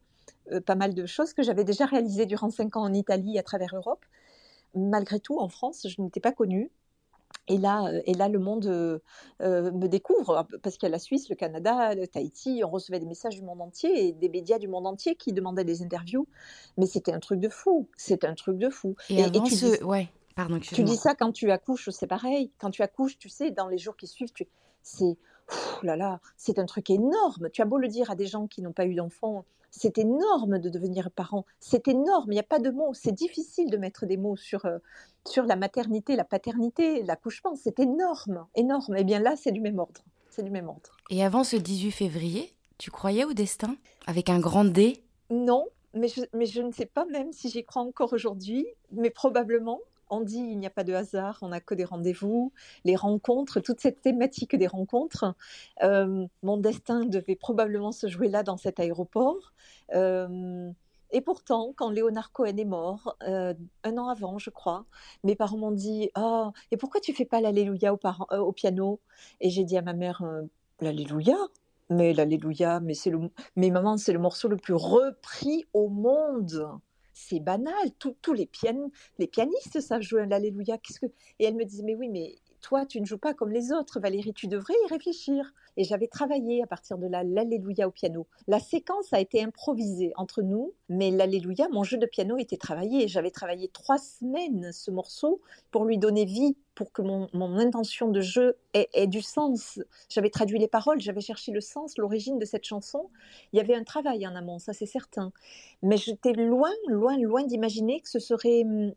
pas 0.64 0.74
mal 0.74 0.94
de 0.94 1.06
choses 1.06 1.32
que 1.32 1.42
j'avais 1.42 1.64
déjà 1.64 1.86
réalisées 1.86 2.26
durant 2.26 2.50
cinq 2.50 2.76
ans 2.76 2.82
en 2.82 2.92
Italie 2.92 3.38
à 3.38 3.42
travers 3.42 3.74
l'Europe. 3.74 4.04
Malgré 4.74 5.18
tout, 5.20 5.38
en 5.38 5.48
France, 5.48 5.86
je 5.88 6.00
n'étais 6.00 6.20
pas 6.20 6.32
connue. 6.32 6.70
Et 7.48 7.58
là, 7.58 7.86
euh, 7.86 8.00
et 8.06 8.14
là, 8.14 8.28
le 8.28 8.38
monde 8.38 8.66
euh, 8.66 8.98
euh, 9.40 9.70
me 9.70 9.86
découvre, 9.86 10.46
parce 10.62 10.76
qu'il 10.76 10.86
y 10.86 10.90
a 10.90 10.92
la 10.92 10.98
Suisse, 10.98 11.28
le 11.28 11.36
Canada, 11.36 11.94
le 11.94 12.06
Tahiti, 12.06 12.62
on 12.64 12.70
recevait 12.70 12.98
des 12.98 13.06
messages 13.06 13.36
du 13.36 13.42
monde 13.42 13.60
entier 13.60 14.08
et 14.08 14.12
des 14.12 14.28
médias 14.28 14.58
du 14.58 14.68
monde 14.68 14.86
entier 14.86 15.14
qui 15.14 15.32
demandaient 15.32 15.64
des 15.64 15.82
interviews. 15.82 16.26
Mais 16.76 16.86
c'était 16.86 17.12
un 17.12 17.20
truc 17.20 17.38
de 17.38 17.48
fou, 17.48 17.88
c'est 17.96 18.24
un 18.24 18.34
truc 18.34 18.58
de 18.58 18.68
fou. 18.68 18.96
Et, 19.10 19.22
avant 19.22 19.44
tu, 19.44 19.54
ce... 19.54 19.78
dis... 19.78 19.84
ouais. 19.84 20.08
Pardon, 20.34 20.58
tu 20.58 20.82
dis 20.82 20.96
ça 20.96 21.14
quand 21.14 21.32
tu 21.32 21.50
accouches, 21.50 21.88
c'est 21.90 22.06
pareil. 22.06 22.50
Quand 22.58 22.70
tu 22.70 22.82
accouches, 22.82 23.16
tu 23.16 23.30
sais, 23.30 23.50
dans 23.50 23.68
les 23.68 23.78
jours 23.78 23.96
qui 23.96 24.06
suivent, 24.06 24.32
tu... 24.32 24.46
c'est 24.82 25.16
là 25.82 25.96
là, 25.96 26.20
c'est 26.36 26.58
un 26.58 26.66
truc 26.66 26.90
énorme. 26.90 27.50
Tu 27.50 27.62
as 27.62 27.66
beau 27.66 27.78
le 27.78 27.88
dire 27.88 28.10
à 28.10 28.14
des 28.14 28.26
gens 28.26 28.46
qui 28.46 28.62
n'ont 28.62 28.72
pas 28.72 28.86
eu 28.86 28.94
d'enfants, 28.94 29.44
c'est 29.70 29.98
énorme 29.98 30.58
de 30.58 30.68
devenir 30.68 31.10
parent. 31.10 31.44
C'est 31.60 31.88
énorme, 31.88 32.32
il 32.32 32.36
n'y 32.36 32.40
a 32.40 32.44
pas 32.44 32.58
de 32.58 32.70
mots. 32.70 32.94
C'est 32.94 33.12
difficile 33.12 33.70
de 33.70 33.76
mettre 33.76 34.06
des 34.06 34.16
mots 34.16 34.36
sur, 34.36 34.64
euh, 34.64 34.78
sur 35.26 35.44
la 35.44 35.56
maternité, 35.56 36.16
la 36.16 36.24
paternité, 36.24 37.02
l'accouchement. 37.02 37.54
C'est 37.56 37.78
énorme, 37.78 38.46
énorme. 38.54 38.96
Et 38.96 39.00
eh 39.00 39.04
bien 39.04 39.20
là, 39.20 39.36
c'est 39.36 39.52
du 39.52 39.60
même 39.60 39.78
ordre. 39.78 40.02
C'est 40.30 40.42
du 40.42 40.50
même 40.50 40.68
ordre. 40.68 40.96
Et 41.10 41.22
avant 41.24 41.44
ce 41.44 41.56
18 41.56 41.90
février, 41.90 42.54
tu 42.78 42.90
croyais 42.90 43.24
au 43.24 43.32
destin 43.32 43.76
Avec 44.06 44.30
un 44.30 44.38
grand 44.38 44.64
D? 44.64 45.02
Non, 45.30 45.66
mais 45.94 46.08
je, 46.08 46.22
mais 46.32 46.46
je 46.46 46.62
ne 46.62 46.72
sais 46.72 46.86
pas 46.86 47.04
même 47.06 47.32
si 47.32 47.50
j'y 47.50 47.64
crois 47.64 47.82
encore 47.82 48.12
aujourd'hui, 48.12 48.66
mais 48.92 49.10
probablement 49.10 49.80
on 50.10 50.20
dit 50.20 50.38
il 50.38 50.58
n'y 50.58 50.66
a 50.66 50.70
pas 50.70 50.84
de 50.84 50.92
hasard, 50.92 51.38
on 51.42 51.48
n'a 51.48 51.60
que 51.60 51.74
des 51.74 51.84
rendez-vous, 51.84 52.52
les 52.84 52.96
rencontres, 52.96 53.60
toute 53.60 53.80
cette 53.80 54.00
thématique 54.00 54.56
des 54.56 54.66
rencontres. 54.66 55.34
Euh, 55.82 56.26
mon 56.42 56.56
destin 56.56 57.04
devait 57.04 57.36
probablement 57.36 57.92
se 57.92 58.08
jouer 58.08 58.28
là, 58.28 58.42
dans 58.42 58.56
cet 58.56 58.80
aéroport. 58.80 59.52
Euh, 59.94 60.70
et 61.12 61.20
pourtant, 61.20 61.72
quand 61.76 61.90
Léonard 61.90 62.32
Cohen 62.32 62.56
est 62.56 62.64
mort, 62.64 63.16
euh, 63.22 63.54
un 63.84 63.96
an 63.96 64.08
avant, 64.08 64.38
je 64.38 64.50
crois, 64.50 64.86
mes 65.24 65.36
parents 65.36 65.56
m'ont 65.56 65.70
dit 65.70 66.10
Ah, 66.14 66.52
et 66.70 66.76
pourquoi 66.76 67.00
tu 67.00 67.12
fais 67.14 67.24
pas 67.24 67.40
l'Alléluia 67.40 67.94
au, 67.94 68.52
piano? 68.52 69.00
Et 69.40 69.50
j'ai 69.50 69.64
dit 69.64 69.78
à 69.78 69.82
ma 69.82 69.92
mère 69.92 70.22
L'Alléluia 70.80 71.36
Mais 71.90 72.12
l'Alléluia, 72.12 72.80
mais, 72.80 72.94
le, 73.06 73.30
mais 73.54 73.70
maman, 73.70 73.96
c'est 73.96 74.12
le 74.12 74.18
morceau 74.18 74.48
le 74.48 74.56
plus 74.56 74.74
repris 74.74 75.64
au 75.72 75.88
monde 75.88 76.80
c'est 77.16 77.40
banal. 77.40 77.74
Tous 77.98 78.32
les, 78.34 78.46
pianistes 78.46 79.80
savent 79.80 80.02
jouer 80.02 80.26
l'Alléluia. 80.26 80.76
Qu'est-ce 80.78 81.00
que 81.00 81.06
Et 81.38 81.46
elle 81.46 81.54
me 81.54 81.64
disait, 81.64 81.82
mais 81.82 81.94
oui, 81.94 82.08
mais 82.10 82.36
toi, 82.60 82.86
tu 82.86 83.00
ne 83.00 83.06
joues 83.06 83.18
pas 83.18 83.34
comme 83.34 83.50
les 83.50 83.72
autres, 83.72 84.00
Valérie, 84.00 84.32
tu 84.32 84.46
devrais 84.46 84.74
y 84.84 84.90
réfléchir. 84.90 85.52
Et 85.76 85.84
j'avais 85.84 86.06
travaillé 86.06 86.62
à 86.62 86.66
partir 86.66 86.98
de 86.98 87.06
là 87.06 87.22
l'Alléluia 87.22 87.86
au 87.86 87.90
piano. 87.90 88.26
La 88.48 88.60
séquence 88.60 89.12
a 89.12 89.20
été 89.20 89.42
improvisée 89.42 90.12
entre 90.16 90.42
nous, 90.42 90.72
mais 90.88 91.10
l'Alléluia, 91.10 91.68
mon 91.70 91.84
jeu 91.84 91.98
de 91.98 92.06
piano 92.06 92.38
était 92.38 92.56
travaillé. 92.56 93.08
J'avais 93.08 93.30
travaillé 93.30 93.68
trois 93.68 93.98
semaines 93.98 94.72
ce 94.72 94.90
morceau 94.90 95.40
pour 95.70 95.84
lui 95.84 95.98
donner 95.98 96.24
vie, 96.24 96.56
pour 96.74 96.92
que 96.92 97.02
mon, 97.02 97.28
intention 97.58 98.08
de 98.08 98.20
jeu 98.20 98.56
ait, 98.74 98.88
ait 98.94 99.06
du 99.06 99.22
sens. 99.22 99.80
J'avais 100.08 100.30
traduit 100.30 100.58
les 100.58 100.68
paroles, 100.68 101.00
j'avais 101.00 101.20
cherché 101.20 101.52
le 101.52 101.60
sens, 101.60 101.98
l'origine 101.98 102.38
de 102.38 102.44
cette 102.44 102.64
chanson. 102.64 103.08
Il 103.52 103.56
y 103.56 103.60
avait 103.60 103.74
un 103.74 103.84
travail 103.84 104.26
en 104.26 104.34
amont, 104.34 104.58
ça 104.58 104.72
c'est 104.72 104.86
certain. 104.86 105.32
Mais 105.82 105.96
j'étais 105.96 106.32
loin, 106.32 106.70
loin, 106.88 107.18
loin 107.18 107.44
d'imaginer 107.44 108.00
que 108.00 108.08
ce 108.08 108.18
serait 108.18 108.62
hum, 108.62 108.92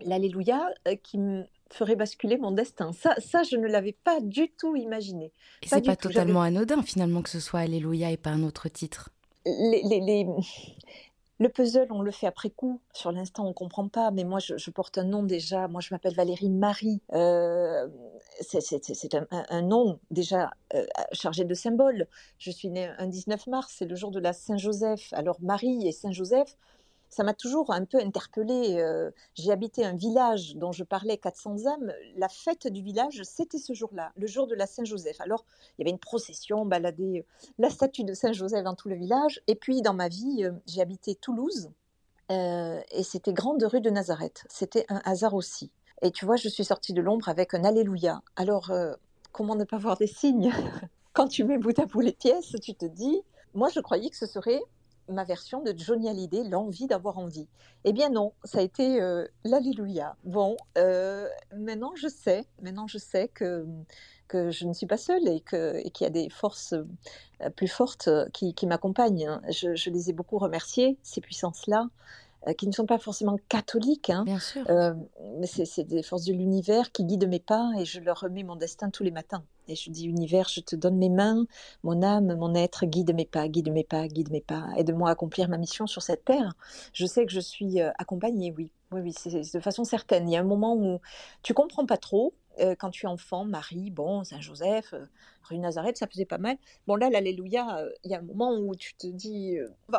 l'Alléluia 0.00 0.68
qui 1.02 1.18
me 1.18 1.44
ferait 1.70 1.96
basculer 1.96 2.36
mon 2.36 2.52
destin. 2.52 2.92
Ça, 2.92 3.14
ça 3.18 3.42
je 3.42 3.56
ne 3.56 3.66
l'avais 3.66 3.96
pas 4.04 4.20
du 4.20 4.50
tout 4.50 4.76
imaginé. 4.76 5.32
Et 5.62 5.68
c'est 5.68 5.84
pas, 5.84 5.96
totalement 5.96 6.42
anodin 6.42 6.82
finalement 6.82 7.22
que 7.22 7.30
ce 7.30 7.40
soit 7.40 7.60
Alléluia 7.60 8.10
et 8.10 8.16
pas 8.16 8.30
un 8.30 8.42
autre 8.42 8.68
titre. 8.68 9.10
Les, 9.46 9.82
les, 9.82 10.26
le 11.40 11.48
puzzle, 11.48 11.88
on 11.90 12.00
le 12.00 12.12
fait 12.12 12.26
après 12.26 12.50
coup. 12.50 12.80
Sur 12.92 13.10
l'instant, 13.10 13.46
on 13.46 13.52
comprend 13.52 13.88
pas. 13.88 14.10
Mais 14.12 14.24
moi, 14.24 14.38
je, 14.38 14.70
porte 14.70 14.98
un 14.98 15.04
nom 15.04 15.24
déjà. 15.24 15.66
Moi, 15.66 15.80
je 15.80 15.92
m'appelle 15.92 16.14
Valérie 16.14 16.48
Marie. 16.48 17.02
Euh, 17.12 17.88
c'est 18.40 19.14
un, 19.14 19.62
nom 19.62 19.98
déjà 20.10 20.52
euh, 20.74 20.86
chargé 21.12 21.44
de 21.44 21.54
symboles. 21.54 22.06
Je 22.38 22.50
suis 22.50 22.68
née 22.68 22.88
un 22.98 23.08
19 23.08 23.48
mars, 23.48 23.74
c'est 23.78 23.86
le 23.86 23.96
jour 23.96 24.10
de 24.10 24.20
la 24.20 24.32
Saint-Joseph. 24.32 25.12
Alors 25.12 25.36
Marie 25.40 25.86
et 25.86 25.92
Saint-Joseph, 25.92 26.56
ça 27.14 27.22
m'a 27.22 27.32
toujours 27.32 27.72
un 27.72 27.84
peu 27.84 27.98
interpellée. 27.98 28.76
Euh, 28.78 29.10
j'ai 29.34 29.52
habité 29.52 29.84
un 29.84 29.94
village 29.94 30.56
dont 30.56 30.72
je 30.72 30.82
parlais 30.82 31.16
400 31.16 31.66
âmes. 31.66 31.92
La 32.16 32.28
fête 32.28 32.66
du 32.66 32.82
village, 32.82 33.22
c'était 33.22 33.58
ce 33.58 33.72
jour-là, 33.72 34.12
le 34.16 34.26
jour 34.26 34.48
de 34.48 34.54
la 34.56 34.66
Saint-Joseph. 34.66 35.20
Alors, 35.20 35.44
il 35.78 35.82
y 35.82 35.84
avait 35.84 35.92
une 35.92 36.00
procession, 36.00 36.66
balader 36.66 37.20
euh, 37.20 37.50
la 37.58 37.70
statue 37.70 38.02
de 38.02 38.14
Saint-Joseph 38.14 38.64
dans 38.64 38.74
tout 38.74 38.88
le 38.88 38.96
village. 38.96 39.40
Et 39.46 39.54
puis, 39.54 39.80
dans 39.80 39.94
ma 39.94 40.08
vie, 40.08 40.44
euh, 40.44 40.50
j'ai 40.66 40.80
habité 40.80 41.14
Toulouse. 41.14 41.70
et 42.30 43.02
c'était 43.02 43.32
Grande 43.32 43.62
Rue 43.62 43.80
de 43.80 43.90
Nazareth. 43.90 44.44
C'était 44.48 44.84
un 44.88 45.00
hasard 45.04 45.34
aussi. 45.34 45.70
Et 46.02 46.10
tu 46.10 46.24
vois, 46.24 46.36
je 46.36 46.48
suis 46.48 46.64
sortie 46.64 46.92
de 46.92 47.00
l'ombre 47.00 47.28
avec 47.28 47.54
un 47.54 47.62
Alléluia. 47.64 48.22
Alors, 48.34 48.72
comment 49.30 49.54
ne 49.54 49.64
pas 49.64 49.78
voir 49.78 49.96
des 49.96 50.08
signes? 50.08 50.52
Quand 51.12 51.28
tu 51.28 51.44
mets 51.44 51.58
bout 51.58 51.78
à 51.78 51.86
bout 51.86 52.00
les 52.00 52.12
pièces, 52.12 52.56
tu 52.60 52.74
te 52.74 52.86
dis, 52.86 53.22
moi 53.54 53.68
je 53.68 53.78
croyais 53.78 54.10
que 54.10 54.16
ce 54.16 54.26
serait 54.26 54.60
ma 55.08 55.24
version 55.24 55.62
de 55.62 55.74
Johnny 55.76 56.08
Hallyday, 56.08 56.44
l'envie 56.44 56.86
d'avoir 56.86 57.18
envie. 57.18 57.48
Eh 57.84 57.92
bien 57.92 58.08
non, 58.08 58.32
ça 58.44 58.58
a 58.58 58.62
été 58.62 59.00
euh, 59.00 59.26
l'Alléluia. 59.44 60.16
Bon, 60.24 60.56
euh, 60.78 61.28
maintenant 61.54 61.92
je 61.96 62.08
sais, 62.08 62.46
maintenant 62.62 62.86
je 62.86 62.98
sais 62.98 63.28
que, 63.28 63.66
que 64.28 64.50
je 64.50 64.66
ne 64.66 64.72
suis 64.72 64.86
pas 64.86 64.96
seule 64.96 65.26
et 65.28 65.40
qu'il 65.40 66.04
y 66.04 66.06
a 66.06 66.10
des 66.10 66.30
forces 66.30 66.74
euh, 66.74 67.50
plus 67.50 67.68
fortes 67.68 68.08
qui, 68.32 68.54
qui 68.54 68.66
m'accompagnent. 68.66 69.40
Je, 69.50 69.74
je, 69.74 69.90
les 69.90 70.10
ai 70.10 70.12
beaucoup 70.12 70.38
remerciées, 70.38 70.98
ces 71.02 71.20
puissances-là. 71.20 71.88
Qui 72.58 72.66
ne 72.66 72.72
sont 72.72 72.84
pas 72.84 72.98
forcément 72.98 73.38
catholiques. 73.48 74.10
Hein. 74.10 74.24
Bien 74.24 74.38
sûr. 74.38 74.68
Euh, 74.68 74.92
mais 75.38 75.46
c'est 75.46 75.84
des 75.84 76.02
forces 76.02 76.24
de 76.24 76.34
l'univers 76.34 76.92
qui 76.92 77.04
guident 77.04 77.26
mes 77.26 77.40
pas 77.40 77.70
et 77.78 77.86
je 77.86 78.00
leur 78.00 78.20
remets 78.20 78.42
mon 78.42 78.56
destin 78.56 78.90
tous 78.90 79.02
les 79.02 79.10
matins. 79.10 79.42
Et 79.66 79.76
je 79.76 79.90
dis, 79.90 80.06
univers, 80.06 80.48
je 80.48 80.60
te 80.60 80.76
donne 80.76 80.96
mes 80.96 81.08
mains, 81.08 81.46
mon 81.82 82.02
âme, 82.02 82.36
mon 82.36 82.54
être, 82.54 82.84
guide 82.84 83.14
mes 83.14 83.24
pas, 83.24 83.48
guide 83.48 83.72
mes 83.72 83.84
pas, 83.84 84.06
guide 84.08 84.30
mes 84.30 84.42
pas. 84.42 84.68
Aide-moi 84.76 85.08
à 85.08 85.12
accomplir 85.12 85.48
ma 85.48 85.56
mission 85.56 85.86
sur 85.86 86.02
cette 86.02 86.24
terre. 86.24 86.54
Je 86.92 87.06
sais 87.06 87.24
que 87.24 87.32
je 87.32 87.40
suis 87.40 87.80
euh, 87.80 87.90
accompagnée, 87.98 88.52
oui. 88.56 88.70
Oui, 88.92 89.00
oui, 89.00 89.14
c'est 89.16 89.30
de 89.30 89.60
façon 89.60 89.84
certaine. 89.84 90.28
Il 90.28 90.32
y 90.32 90.36
a 90.36 90.40
un 90.40 90.44
moment 90.44 90.76
où 90.76 91.00
tu 91.42 91.54
comprends 91.54 91.86
pas 91.86 91.96
trop, 91.96 92.34
euh, 92.60 92.74
quand 92.78 92.90
tu 92.90 93.06
es 93.06 93.08
enfant, 93.08 93.44
Marie, 93.44 93.90
bon, 93.90 94.22
Saint-Joseph, 94.22 94.92
euh, 94.92 95.06
rue 95.42 95.58
Nazareth, 95.58 95.96
ça 95.96 96.06
faisait 96.06 96.26
pas 96.26 96.38
mal. 96.38 96.56
Bon, 96.86 96.94
là, 96.96 97.08
l'Alléluia, 97.08 97.84
il 98.04 98.10
y 98.10 98.14
a 98.14 98.18
un 98.18 98.22
moment 98.22 98.54
où 98.54 98.74
tu 98.76 98.94
te 98.94 99.06
dis, 99.06 99.56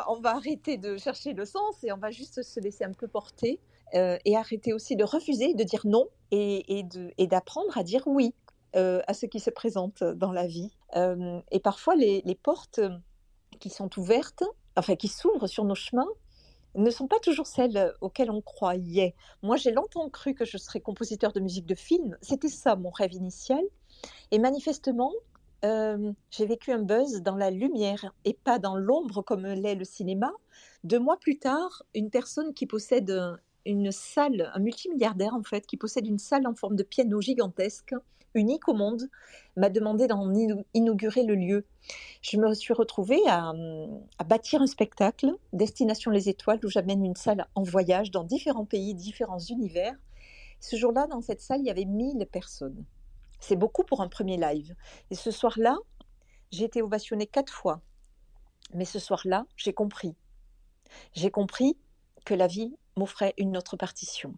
on 0.08 0.20
va 0.20 0.36
arrêter 0.36 0.78
de 0.78 0.96
chercher 0.96 1.34
le 1.34 1.44
sens 1.44 1.82
et 1.82 1.92
on 1.92 1.98
va 1.98 2.10
juste 2.10 2.42
se 2.42 2.60
laisser 2.60 2.84
un 2.84 2.92
peu 2.92 3.08
porter 3.08 3.60
et 3.92 4.36
arrêter 4.36 4.72
aussi 4.72 4.96
de 4.96 5.04
refuser, 5.04 5.54
de 5.54 5.62
dire 5.62 5.82
non 5.84 6.08
et, 6.30 6.84
et 7.18 7.26
d'apprendre 7.26 7.76
à 7.78 7.84
dire 7.84 8.02
oui 8.06 8.34
à 8.76 9.14
ce 9.14 9.26
qui 9.26 9.40
se 9.40 9.50
présente 9.50 10.04
dans 10.04 10.32
la 10.32 10.46
vie. 10.46 10.70
et 10.94 11.60
parfois, 11.60 11.96
les, 11.96 12.38
portes 12.42 12.80
qui 13.58 13.70
sont 13.70 13.90
ouvertes, 13.98 14.44
enfin 14.76 14.96
qui 14.96 15.08
s'ouvrent 15.08 15.46
sur 15.46 15.64
nos 15.64 15.74
chemins, 15.74 16.08
ne 16.74 16.90
sont 16.90 17.06
pas 17.06 17.18
toujours 17.20 17.46
celles 17.46 17.92
auxquelles 18.00 18.30
on 18.30 18.42
croyait. 18.42 19.14
Moi, 19.42 19.56
j'ai 19.56 19.72
longtemps 19.72 20.08
cru 20.10 20.34
que 20.34 20.44
je 20.44 20.58
serais 20.58 20.80
compositeur 20.80 21.32
de 21.32 21.40
musique 21.40 21.66
de 21.66 21.74
film. 21.74 22.16
C'était 22.20 22.48
ça 22.48 22.76
mon 22.76 22.90
rêve 22.90 23.14
initial. 23.14 23.62
Et 24.30 24.38
manifestement, 24.38 25.12
euh, 25.64 26.12
j'ai 26.30 26.46
vécu 26.46 26.72
un 26.72 26.82
buzz 26.82 27.22
dans 27.22 27.36
la 27.36 27.50
lumière 27.50 28.12
et 28.24 28.34
pas 28.34 28.58
dans 28.58 28.76
l'ombre 28.76 29.22
comme 29.22 29.46
l'est 29.46 29.74
le 29.74 29.84
cinéma. 29.84 30.32
Deux 30.84 30.98
mois 30.98 31.18
plus 31.18 31.38
tard, 31.38 31.82
une 31.94 32.10
personne 32.10 32.52
qui 32.52 32.66
possède 32.66 33.12
une 33.64 33.90
salle, 33.90 34.50
un 34.54 34.60
multimilliardaire 34.60 35.34
en 35.34 35.42
fait, 35.42 35.66
qui 35.66 35.76
possède 35.76 36.06
une 36.06 36.18
salle 36.18 36.46
en 36.46 36.54
forme 36.54 36.76
de 36.76 36.82
piano 36.82 37.20
gigantesque, 37.20 37.94
unique 38.36 38.68
au 38.68 38.74
monde, 38.74 39.08
m'a 39.56 39.70
demandé 39.70 40.06
d'en 40.06 40.32
inaugurer 40.74 41.24
le 41.24 41.34
lieu. 41.34 41.66
Je 42.22 42.36
me 42.36 42.54
suis 42.54 42.74
retrouvée 42.74 43.20
à, 43.26 43.52
bâtir 44.24 44.62
un 44.62 44.66
spectacle, 44.66 45.32
Destination 45.52 46.10
les 46.10 46.28
Étoiles, 46.28 46.60
où 46.64 46.68
j'amène 46.68 47.04
une 47.04 47.16
salle 47.16 47.46
en 47.54 47.62
voyage 47.62 48.10
dans 48.10 48.24
différents 48.24 48.64
pays, 48.64 48.94
différents 48.94 49.38
univers. 49.38 49.94
Ce 50.60 50.76
jour-là, 50.76 51.06
dans 51.06 51.20
cette 51.20 51.40
salle, 51.40 51.60
il 51.60 51.66
y 51.66 51.70
avait 51.70 51.84
1000 51.84 52.26
personnes. 52.30 52.84
C'est 53.40 53.56
beaucoup 53.56 53.84
pour 53.84 54.00
un 54.00 54.08
premier 54.08 54.36
live. 54.36 54.74
Et 55.10 55.14
ce 55.14 55.30
soir-là, 55.30 55.76
j'ai 56.50 56.64
été 56.64 56.82
ovationnée 56.82 57.26
quatre 57.26 57.52
fois. 57.52 57.80
Mais 58.74 58.84
ce 58.84 58.98
soir-là, 58.98 59.46
j'ai 59.56 59.72
compris. 59.72 60.14
J'ai 61.12 61.30
compris 61.30 61.76
que 62.24 62.34
la 62.34 62.46
vie 62.46 62.74
m'offrait 62.96 63.34
une 63.38 63.56
autre 63.56 63.76
partition. 63.76 64.34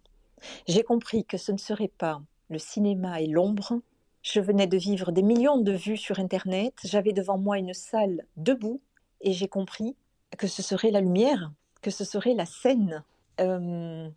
J'ai 0.67 0.83
compris 0.83 1.25
que 1.25 1.39
ce 1.39 1.53
ne 1.53 1.59
serait 1.59 1.89
pas 1.89 2.21
le 2.49 2.59
cinéma 2.59 3.21
et 3.21 3.27
l'ombre. 3.27 3.81
Je 4.23 4.41
venais 4.41 4.67
de 4.67 4.77
vivre 4.77 5.13
des 5.13 5.23
millions 5.23 5.59
de 5.59 5.73
vues 5.73 5.97
sur 5.97 6.19
Internet. 6.19 6.75
J'avais 6.85 7.13
devant 7.13 7.39
moi 7.39 7.59
une 7.59 7.75
salle 7.75 8.25
debout 8.37 8.81
et 9.21 9.33
j'ai 9.33 9.49
compris 9.49 9.97
que 10.37 10.47
ce 10.47 10.63
serait 10.63 10.91
la 10.91 11.01
lumière, 11.01 11.53
que 11.83 11.91
ce 11.91 12.05
serait 12.05 12.35
la 12.35 12.47
scène. 12.47 13.05
Euh, 13.41 14.09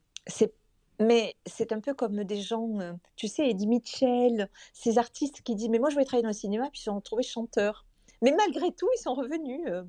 mais 0.99 1.35
c'est 1.45 1.71
un 1.71 1.79
peu 1.79 1.93
comme 1.93 2.23
des 2.23 2.41
gens, 2.41 2.79
euh, 2.79 2.93
tu 3.15 3.27
sais, 3.27 3.49
Eddie 3.49 3.67
Mitchell, 3.67 4.49
ces 4.73 4.97
artistes 4.97 5.41
qui 5.41 5.55
disent 5.55 5.69
Mais 5.69 5.79
moi, 5.79 5.89
je 5.89 5.95
vais 5.95 6.05
travailler 6.05 6.23
dans 6.23 6.29
le 6.29 6.33
cinéma, 6.33 6.69
puis 6.71 6.81
ils 6.81 6.83
sont 6.83 6.95
retrouvés 6.95 7.23
chanteurs. 7.23 7.85
Mais 8.21 8.31
malgré 8.37 8.71
tout, 8.71 8.87
ils 8.95 9.01
sont 9.01 9.15
revenus 9.15 9.61
euh, 9.67 9.83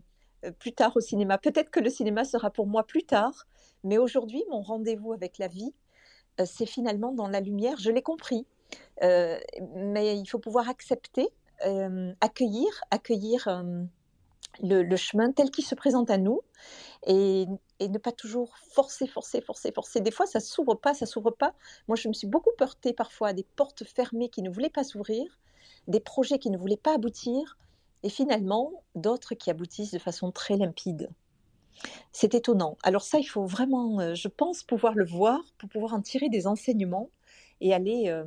plus 0.59 0.73
tard 0.73 0.97
au 0.97 1.01
cinéma. 1.01 1.39
Peut-être 1.39 1.71
que 1.71 1.81
le 1.81 1.91
cinéma 1.91 2.25
sera 2.25 2.51
pour 2.51 2.67
moi 2.67 2.85
plus 2.85 3.05
tard, 3.05 3.47
mais 3.85 3.99
aujourd'hui, 3.99 4.43
mon 4.51 4.63
rendez-vous 4.63 5.13
avec 5.13 5.39
la 5.39 5.49
vie, 5.49 5.75
c'est 6.45 6.67
finalement 6.67 7.13
dans 7.13 7.29
la 7.29 7.41
lumière. 7.41 7.77
Je 7.79 7.91
l'ai 7.91 8.03
compris, 8.03 8.47
euh, 9.03 9.39
mais 9.75 10.19
il 10.19 10.27
faut 10.27 10.39
pouvoir 10.39 10.69
accepter, 10.69 11.29
euh, 11.67 12.13
accueillir, 12.21 12.69
accueillir 12.91 13.49
le, 14.63 14.97
chemin 14.97 15.33
tel 15.33 15.51
qu'il 15.51 15.65
se 15.65 15.75
présente 15.75 16.11
à 16.11 16.19
nous 16.19 16.41
et, 17.07 17.47
ne 17.81 17.99
pas 17.99 18.13
toujours 18.13 18.57
forcer, 18.71 19.07
forcer, 19.07 19.41
forcer, 19.41 19.73
forcer. 19.73 20.01
Des 20.01 20.13
fois, 20.13 20.27
ça 20.27 20.39
s'ouvre 20.39 20.75
pas, 20.75 20.95
ça 20.95 21.07
s'ouvre 21.07 21.33
pas. 21.33 21.55
Moi, 21.89 21.97
je 21.97 22.09
me 22.09 22.13
suis 22.13 22.29
beaucoup 22.29 22.53
heurtée 22.61 22.93
parfois 22.93 23.29
à 23.29 23.33
des 23.33 23.47
portes 23.57 23.85
fermées 23.85 24.29
qui 24.29 24.43
ne 24.43 24.51
voulaient 24.51 24.71
pas 24.71 24.85
s'ouvrir, 24.85 25.39
des 25.89 26.01
projets 26.01 26.39
qui 26.39 26.51
ne 26.51 26.59
voulaient 26.59 26.77
pas 26.77 26.95
aboutir, 26.95 27.59
et 28.05 28.09
finalement, 28.09 28.85
d'autres 28.95 29.35
qui 29.35 29.51
aboutissent 29.51 29.93
de 29.93 29.99
façon 29.99 30.31
très 30.31 30.57
limpide. 30.57 31.11
C'est 32.13 32.35
étonnant. 32.35 32.77
Alors 32.83 33.03
ça, 33.03 33.19
il 33.19 33.25
faut 33.25 33.47
vraiment, 33.47 34.01
euh, 34.01 34.15
je 34.15 34.29
pense, 34.29 34.63
pouvoir 34.63 34.95
le 34.95 35.05
voir 35.05 35.41
pour 35.59 35.69
pouvoir 35.69 35.95
en 35.95 36.01
tirer 36.01 36.29
des 36.29 36.47
enseignements 36.47 37.11
et 37.61 37.75
aller 37.75 38.05
euh, 38.09 38.25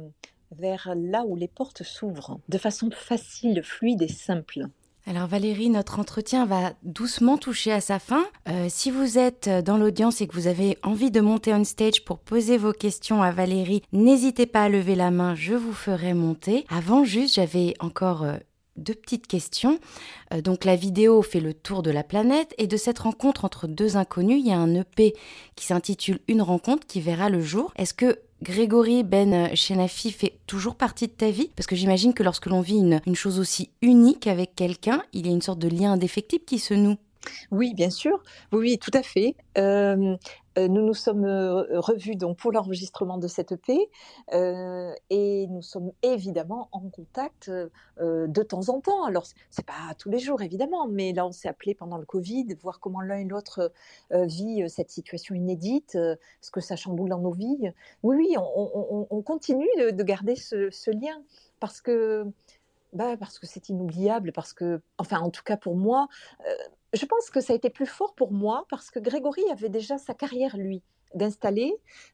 vers 0.52 0.94
là 0.96 1.24
où 1.26 1.36
les 1.36 1.48
portes 1.48 1.84
s'ouvrent 1.84 2.40
de 2.50 2.58
façon 2.58 2.90
facile, 2.92 3.62
fluide 3.64 4.02
et 4.02 4.08
simple. 4.08 4.68
Alors 5.08 5.28
Valérie, 5.28 5.70
notre 5.70 6.00
entretien 6.00 6.48
va 6.48 6.74
doucement 6.82 7.38
toucher 7.38 7.72
à 7.72 7.80
sa 7.80 8.00
fin. 8.00 8.26
Euh, 8.50 8.66
si 8.70 8.90
vous 8.90 9.20
êtes 9.20 9.48
dans 9.48 9.78
l'audience 9.78 10.20
et 10.20 10.28
que 10.28 10.34
vous 10.34 10.48
avez 10.48 10.80
envie 10.82 11.12
de 11.12 11.22
monter 11.22 11.54
on 11.54 11.64
stage 11.64 12.04
pour 12.06 12.18
poser 12.18 12.58
vos 12.58 12.74
questions 12.74 13.22
à 13.22 13.30
Valérie, 13.30 13.84
n'hésitez 13.92 14.48
pas 14.48 14.64
à 14.64 14.70
lever 14.70 14.96
la 14.96 15.12
main, 15.12 15.36
je 15.36 15.54
vous 15.54 15.74
ferai 15.74 16.16
monter. 16.16 16.66
Avant 16.70 17.04
juste, 17.04 17.36
j'avais 17.36 17.76
encore 17.80 18.26
deux 18.78 18.94
petites 18.94 19.28
questions. 19.28 19.80
Euh, 20.34 20.42
donc 20.42 20.66
la 20.66 20.76
vidéo 20.76 21.22
fait 21.22 21.40
le 21.40 21.54
tour 21.54 21.84
de 21.84 21.92
la 21.92 22.04
planète 22.04 22.54
et 22.58 22.68
de 22.68 22.78
cette 22.78 23.00
rencontre 23.00 23.46
entre 23.46 23.68
deux 23.68 23.98
inconnus, 23.98 24.40
il 24.40 24.48
y 24.48 24.52
a 24.52 24.58
un 24.58 24.74
EP 24.76 25.14
qui 25.56 25.66
s'intitule 25.66 26.20
Une 26.28 26.42
rencontre 26.42 26.86
qui 26.88 27.02
verra 27.02 27.30
le 27.30 27.42
jour. 27.42 27.74
Est-ce 27.78 27.94
que 27.94 28.20
Grégory 28.44 29.04
Ben 29.04 29.56
Chenafi 29.56 30.12
fait 30.12 30.38
toujours 30.46 30.76
partie 30.76 31.08
de 31.08 31.14
ta 31.14 31.30
vie? 31.30 31.50
Parce 31.56 31.68
que 31.68 31.76
j'imagine 31.76 32.14
que 32.14 32.24
lorsque 32.24 32.48
l'on 32.48 32.62
vit 32.62 32.78
une, 32.78 33.02
une 33.06 33.16
chose 33.16 33.40
aussi 33.40 33.70
unique 33.82 34.28
avec 34.28 34.56
quelqu'un, 34.56 35.04
il 35.14 35.26
y 35.26 35.30
a 35.30 35.34
une 35.34 35.42
sorte 35.42 35.60
de 35.60 35.70
lien 35.70 35.94
indéfectible 35.94 36.44
qui 36.46 36.60
se 36.60 36.74
noue. 36.74 36.98
Oui, 37.52 37.74
bien 37.74 37.90
sûr. 37.90 38.22
Oui, 38.52 38.78
tout 38.78 38.92
à 38.94 39.04
fait. 39.04 39.36
Euh, 39.58 40.16
euh, 40.58 40.70
nous 40.70 40.86
nous 40.86 40.94
sommes 40.94 41.26
euh, 41.26 41.80
revus 41.80 42.16
donc 42.16 42.38
pour 42.38 42.54
l'enregistrement 42.54 43.18
de 43.18 43.28
cette 43.28 43.52
EP 43.52 43.90
et 45.10 45.48
nous 45.48 45.62
sommes 45.62 45.92
évidemment 46.02 46.70
en 46.72 46.90
contact 46.90 47.52
de 48.00 48.44
temps 48.44 48.70
en 48.70 48.80
temps. 48.80 49.04
Alors 49.04 49.26
c'est 49.50 49.66
pas 49.66 49.94
tous 49.98 50.10
les 50.10 50.20
jours 50.20 50.42
évidemment, 50.42 50.88
mais 50.88 51.14
là 51.14 51.26
on 51.26 51.32
s'est 51.32 51.50
appelé 51.50 51.76
pendant 51.76 51.98
le 51.98 52.06
Covid, 52.06 52.48
voir 52.62 52.80
comment 52.80 53.02
l'un 53.02 53.18
et 53.18 53.26
l'autre 53.26 53.72
vit 54.12 54.70
cette 54.70 54.90
situation 54.90 55.36
inédite, 55.36 55.98
ce 56.42 56.52
que 56.52 56.62
ça 56.62 56.76
chamboule 56.76 57.10
dans 57.10 57.20
nos 57.20 57.34
vies. 57.34 57.72
Oui, 58.04 58.16
oui, 58.18 58.36
on, 58.38 59.22
continue 59.22 59.68
de, 59.78 60.04
garder 60.04 60.36
ce, 60.36 60.92
lien 60.92 61.22
parce 61.60 61.82
que 61.82 62.26
bah 62.94 63.18
parce 63.18 63.40
que 63.40 63.48
c'est 63.48 63.70
inoubliable, 63.70 64.32
parce 64.32 64.54
que, 64.54 64.82
enfin 64.98 65.20
en 65.20 65.30
tout 65.30 65.44
cas 65.44 65.58
pour 65.58 65.76
moi, 65.76 66.08
je 66.94 67.06
pense 67.06 67.30
que 67.30 67.42
ça 67.42 67.54
a 67.54 67.56
été 67.56 67.70
plus 67.70 67.86
fort 67.86 68.16
pour 68.16 68.32
moi 68.32 68.66
parce 68.70 68.90
que 68.90 69.00
Grégory 69.00 69.44
avait 69.52 69.70
déjà 69.70 69.98
sa 69.98 70.14
carrière 70.14 70.58
lui. 70.58 70.82
d'installer. 71.14 71.74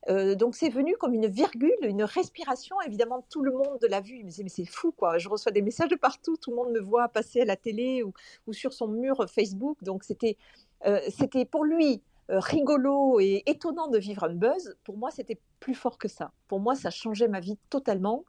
Euh, 0.09 0.35
donc 0.35 0.55
c'est 0.55 0.69
venu 0.69 0.95
comme 0.97 1.13
une 1.13 1.27
virgule, 1.27 1.75
une 1.81 2.03
respiration. 2.03 2.75
Évidemment, 2.85 3.25
tout 3.29 3.41
le 3.41 3.51
monde 3.51 3.79
l'a 3.89 4.01
vu. 4.01 4.23
Mais 4.23 4.49
c'est 4.49 4.65
fou, 4.65 4.91
quoi. 4.91 5.17
Je 5.17 5.27
reçois 5.29 5.51
des 5.51 5.61
messages 5.61 5.89
de 5.89 5.95
partout. 5.95 6.37
Tout 6.37 6.51
le 6.51 6.57
monde 6.57 6.71
me 6.71 6.79
voit 6.79 7.09
passer 7.09 7.41
à 7.41 7.45
la 7.45 7.55
télé 7.55 8.03
ou, 8.03 8.13
sur 8.53 8.73
son 8.73 8.87
mur 8.87 9.25
Facebook. 9.29 9.83
Donc 9.83 10.03
c'était 10.03 10.37
euh, 10.85 10.99
c'était 11.09 11.45
pour 11.45 11.63
lui 11.63 11.93
euh, 11.93 11.97
rigolo 12.39 13.19
et 13.19 13.43
étonnant 13.45 13.87
de 13.87 13.97
vivre 13.97 14.23
un 14.23 14.33
buzz, 14.33 14.75
pour 14.83 14.97
moi, 14.97 15.11
c'était 15.11 15.39
plus 15.59 15.75
fort 15.75 15.97
que 15.97 16.07
ça. 16.07 16.31
Pour 16.47 16.59
moi, 16.59 16.75
ça 16.75 16.89
changeait 16.89 17.27
ma 17.27 17.39
vie 17.39 17.57
totalement. 17.69 18.25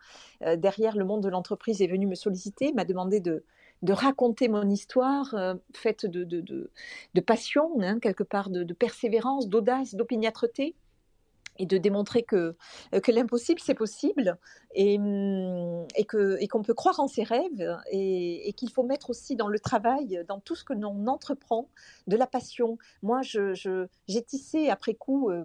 derrière, 0.56 0.96
le 0.96 1.04
monde 1.04 1.22
de 1.22 1.28
l'entreprise 1.28 1.80
est 1.82 1.86
venu 1.86 2.06
me 2.06 2.14
solliciter, 2.14 2.72
m'a 2.72 2.84
demandé 2.84 3.20
de, 3.20 3.44
de 3.82 3.92
raconter 3.92 4.48
mon 4.48 4.68
histoire 4.68 5.34
euh, 5.34 5.54
faite 5.74 6.06
de, 6.06 6.24
de, 6.24 6.40
de, 7.14 7.20
passion, 7.20 7.70
hein, 7.80 7.98
quelque 7.98 8.22
part 8.22 8.48
de, 8.48 8.64
persévérance, 8.72 9.48
d'audace, 9.48 9.94
d'opiniâtreté 9.94 10.74
et 11.62 11.66
de 11.66 11.78
démontrer 11.78 12.24
que, 12.24 12.56
euh, 12.92 13.00
que 13.00 13.12
l'impossible, 13.12 13.60
c'est 13.60 13.74
possible 13.74 14.36
et, 14.74 14.98
hum, 14.98 15.86
et 15.94 16.48
qu'on 16.48 16.62
peut 16.62 16.74
croire 16.74 16.98
en 16.98 17.06
ses 17.06 17.22
rêves 17.22 17.78
et, 17.90 18.52
qu'il 18.56 18.70
faut 18.70 18.82
mettre 18.82 19.10
aussi 19.10 19.36
dans 19.36 19.48
le 19.48 19.58
travail, 19.58 20.24
dans 20.28 20.40
tout 20.40 20.56
ce 20.56 20.64
que 20.64 20.72
l'on 20.72 21.06
entreprend, 21.06 21.68
de 22.08 22.16
la 22.16 22.26
passion. 22.26 22.78
Moi, 23.02 23.22
j'ai 23.22 23.54
je, 23.54 24.18
tissé 24.26 24.68
après 24.68 24.94
coup 24.94 25.30
euh, 25.30 25.44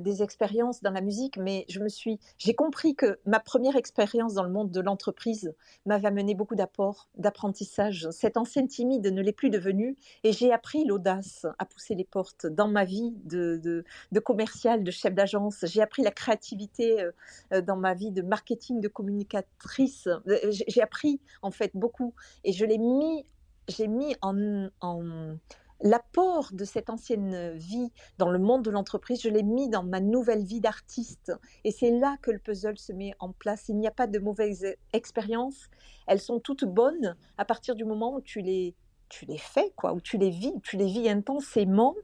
des 0.00 0.22
expériences 0.22 0.82
dans 0.82 0.90
la 0.90 1.00
musique, 1.00 1.36
mais 1.36 1.64
je 1.68 1.80
me 1.80 1.88
suis, 1.88 2.18
j'ai 2.36 2.54
compris 2.54 2.94
que 2.94 3.18
ma 3.24 3.40
première 3.40 3.76
expérience 3.76 4.34
dans 4.34 4.44
le 4.44 4.50
monde 4.50 4.70
de 4.70 4.80
l'entreprise 4.80 5.54
m'avait 5.86 6.08
amené 6.08 6.34
beaucoup 6.34 6.54
d'apports, 6.54 7.08
d'apprentissage. 7.16 8.08
Cette 8.10 8.36
ancienne 8.36 8.68
timide 8.68 9.06
ne 9.06 9.22
l'est 9.22 9.32
plus 9.32 9.50
devenue, 9.50 9.96
et 10.24 10.32
j'ai 10.32 10.52
appris 10.52 10.84
l'audace 10.84 11.46
à 11.58 11.64
pousser 11.64 11.94
les 11.94 12.04
portes 12.04 12.46
dans 12.46 12.68
ma 12.68 12.84
vie 12.84 13.14
de, 13.24 13.56
de, 13.56 13.84
de 14.12 14.20
commercial, 14.20 14.84
de 14.84 14.90
chef 14.90 15.14
d'agence. 15.14 15.64
J'ai 15.64 15.82
appris 15.82 16.02
la 16.02 16.10
créativité 16.10 17.00
euh, 17.00 17.12
euh, 17.52 17.60
dans 17.62 17.76
ma 17.76 17.94
vie 17.94 18.10
de 18.10 18.22
marketing, 18.22 18.80
de 18.80 18.88
communicatrice. 18.88 20.08
J'ai 20.50 20.82
appris 20.82 21.20
en 21.42 21.50
fait 21.50 21.70
beaucoup, 21.74 22.14
et 22.44 22.52
je 22.52 22.64
l'ai 22.64 22.78
mis, 22.78 23.24
j'ai 23.68 23.88
mis 23.88 24.14
en, 24.22 24.68
en 24.80 25.36
l'apport 25.80 26.50
de 26.52 26.64
cette 26.64 26.90
ancienne 26.90 27.52
vie 27.56 27.92
dans 28.18 28.30
le 28.30 28.38
monde 28.38 28.64
de 28.64 28.70
l'entreprise, 28.70 29.22
je 29.22 29.28
l'ai 29.28 29.42
mis 29.42 29.68
dans 29.68 29.82
ma 29.82 30.00
nouvelle 30.00 30.44
vie 30.44 30.60
d'artiste. 30.60 31.32
Et 31.64 31.70
c'est 31.70 31.90
là 31.90 32.16
que 32.22 32.30
le 32.30 32.38
puzzle 32.38 32.78
se 32.78 32.92
met 32.92 33.12
en 33.18 33.32
place. 33.32 33.68
Il 33.68 33.78
n'y 33.78 33.86
a 33.86 33.92
pas 33.92 34.06
de 34.06 34.18
mauvaises 34.18 34.66
expériences. 34.92 35.68
Elles 36.06 36.20
sont 36.20 36.40
toutes 36.40 36.64
bonnes 36.64 37.16
à 37.36 37.44
partir 37.44 37.74
du 37.74 37.84
moment 37.84 38.14
où 38.14 38.20
tu 38.20 38.40
les, 38.40 38.74
tu 39.08 39.24
les 39.26 39.38
fais, 39.38 39.72
quoi, 39.76 39.92
où 39.92 40.00
tu 40.00 40.18
les 40.18 40.30
vis, 40.30 40.54
tu 40.62 40.76
les 40.76 40.86
vis 40.86 41.08
intensément. 41.08 41.94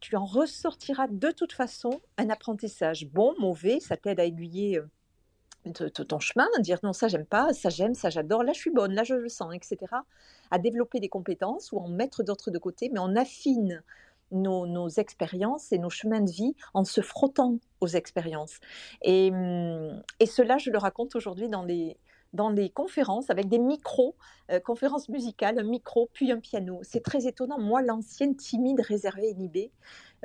Tu 0.00 0.16
en 0.16 0.24
ressortiras 0.24 1.06
de 1.08 1.30
toute 1.30 1.52
façon 1.52 2.00
un 2.18 2.30
apprentissage. 2.30 3.06
Bon, 3.06 3.34
mauvais, 3.38 3.80
ça 3.80 3.96
t'aide 3.96 4.20
à 4.20 4.24
aiguiller 4.24 4.80
de, 5.66 5.88
ton 5.88 6.18
chemin, 6.18 6.46
dire 6.60 6.78
non, 6.82 6.92
ça 6.92 7.08
j'aime 7.08 7.26
pas, 7.26 7.52
ça 7.52 7.68
j'aime, 7.68 7.94
ça 7.94 8.10
j'adore, 8.10 8.42
là 8.42 8.52
je 8.52 8.60
suis 8.60 8.70
bonne, 8.70 8.94
là 8.94 9.04
je 9.04 9.14
le 9.14 9.28
sens, 9.28 9.54
etc. 9.54 9.78
À 10.50 10.58
développer 10.58 11.00
des 11.00 11.08
compétences 11.08 11.72
ou 11.72 11.78
en 11.78 11.88
mettre 11.88 12.22
d'autres 12.22 12.50
de 12.50 12.58
côté, 12.58 12.90
mais 12.92 13.00
on 13.00 13.14
affine 13.16 13.82
nos, 14.32 14.88
expériences 14.88 15.72
et 15.72 15.78
nos 15.78 15.90
chemins 15.90 16.20
de 16.20 16.30
vie 16.30 16.54
en 16.74 16.84
se 16.84 17.00
frottant 17.00 17.58
aux 17.80 17.88
expériences. 17.88 18.58
Et, 19.02 19.30
hum, 19.32 20.02
et 20.20 20.26
cela, 20.26 20.58
je 20.58 20.70
le 20.70 20.78
raconte 20.78 21.16
aujourd'hui 21.16 21.48
dans 21.48 21.64
les, 21.64 21.96
dans 22.32 22.50
les 22.50 22.70
conférences 22.70 23.30
avec 23.30 23.48
des 23.48 23.58
micros, 23.58 24.14
euh, 24.50 24.60
conférences 24.60 25.08
musicales, 25.08 25.58
un 25.58 25.64
micro 25.64 26.08
puis 26.12 26.30
un 26.30 26.38
piano. 26.38 26.80
C'est 26.82 27.02
très 27.02 27.26
étonnant. 27.26 27.58
Moi, 27.58 27.82
l'ancienne 27.82 28.36
timide, 28.36 28.80
réservée, 28.80 29.30
inhibée, 29.30 29.72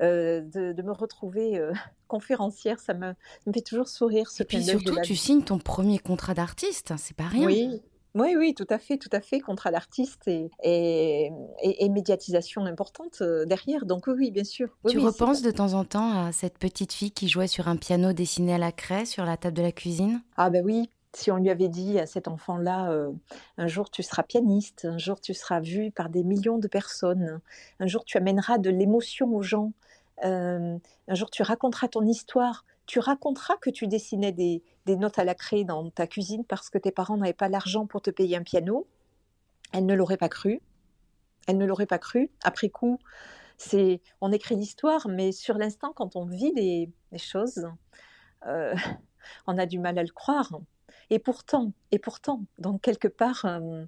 euh, 0.01 0.41
de, 0.41 0.81
me 0.81 0.91
retrouver 0.91 1.57
euh, 1.57 1.71
conférencière, 2.07 2.79
ça 2.79 2.93
me, 2.93 3.13
fait 3.53 3.61
toujours 3.61 3.87
sourire. 3.87 4.29
Ce 4.29 4.43
et 4.43 4.45
puis 4.45 4.63
surtout, 4.63 4.99
tu 5.01 5.15
signes 5.15 5.43
ton 5.43 5.57
premier 5.57 5.99
contrat 5.99 6.33
d'artiste, 6.33 6.93
c'est 6.97 7.15
pas 7.15 7.27
rien. 7.27 7.47
Oui. 7.47 7.81
Oui, 8.15 8.33
oui, 8.37 8.53
tout 8.53 8.67
à 8.69 8.77
fait, 8.77 8.97
tout 8.97 9.09
à 9.11 9.19
fait, 9.19 9.41
contrat 9.41 9.71
d'artiste 9.71 10.29
et, 10.29 10.49
et, 10.63 11.89
médiatisation 11.89 12.65
importante 12.65 13.17
euh, 13.21 13.43
derrière. 13.43 13.85
Donc 13.85 14.07
oui, 14.07 14.31
bien 14.31 14.45
sûr. 14.45 14.69
tu 14.87 14.99
repenses 14.99 15.41
de 15.41 15.51
temps 15.51 15.73
en 15.73 15.83
temps 15.83 16.25
à 16.25 16.31
cette 16.31 16.57
petite 16.57 16.93
fille 16.93 17.11
qui 17.11 17.27
jouait 17.27 17.47
sur 17.47 17.67
un 17.67 17.75
piano 17.75 18.13
dessiné 18.13 18.53
à 18.53 18.57
la 18.57 18.71
craie 18.71 19.03
sur 19.03 19.25
la 19.25 19.35
table 19.35 19.57
de 19.57 19.61
la 19.63 19.73
cuisine? 19.73 20.21
Ah 20.37 20.49
ben 20.49 20.63
oui, 20.63 20.89
si 21.15 21.31
on 21.31 21.37
lui 21.37 21.49
avait 21.49 21.69
dit 21.69 21.99
à 21.99 22.05
cet 22.05 22.27
enfant-là, 22.27 22.93
un 23.57 23.67
jour 23.67 23.89
tu 23.89 24.03
seras 24.03 24.23
pianiste, 24.23 24.85
un 24.85 24.97
jour 24.97 25.19
tu 25.21 25.33
seras 25.33 25.59
vu 25.59 25.91
par 25.91 26.09
des 26.09 26.23
millions 26.23 26.57
de 26.57 26.67
personnes, 26.67 27.39
un 27.79 27.87
jour 27.87 28.03
tu 28.05 28.17
amèneras 28.17 28.57
de 28.57 28.69
l'émotion 28.69 29.33
aux 29.33 29.41
gens, 29.41 29.71
un 30.21 30.79
jour 31.09 31.29
tu 31.29 31.43
raconteras 31.43 31.87
ton 31.87 32.05
histoire, 32.05 32.65
tu 32.85 32.99
raconteras 32.99 33.57
que 33.57 33.69
tu 33.69 33.87
dessinais 33.87 34.31
des, 34.31 34.63
notes 34.87 35.19
à 35.19 35.23
la 35.23 35.35
craie 35.35 35.63
dans 35.63 35.89
ta 35.89 36.07
cuisine 36.07 36.45
parce 36.45 36.69
que 36.69 36.77
tes 36.77 36.91
parents 36.91 37.17
n'avaient 37.17 37.33
pas 37.33 37.49
l'argent 37.49 37.87
pour 37.87 38.01
te 38.01 38.11
payer 38.11 38.37
un 38.37 38.43
piano. 38.43 38.87
Elle 39.73 39.85
ne 39.85 39.95
l'aurait 39.95 40.17
pas 40.17 40.29
cru. 40.29 40.61
Elle 41.47 41.57
ne 41.57 41.65
l'aurait 41.65 41.87
pas 41.87 41.97
cru. 41.97 42.31
Après 42.43 42.69
coup, 42.69 42.99
c'est 43.57 44.01
on 44.21 44.31
écrit 44.31 44.55
l'histoire, 44.55 45.07
mais 45.07 45.31
sur 45.31 45.57
l'instant, 45.57 45.93
quand 45.93 46.15
on 46.15 46.25
vit 46.25 46.53
des, 46.53 46.91
choses, 47.17 47.67
euh, 48.45 48.75
on 49.47 49.57
a 49.57 49.65
du 49.65 49.79
mal 49.79 49.97
à 49.97 50.03
le 50.03 50.11
croire. 50.11 50.59
Et 51.09 51.19
pourtant, 51.19 51.71
et 51.91 51.99
pourtant, 51.99 52.41
donc 52.57 52.81
quelque 52.81 53.07
part, 53.07 53.45
euh, 53.45 53.85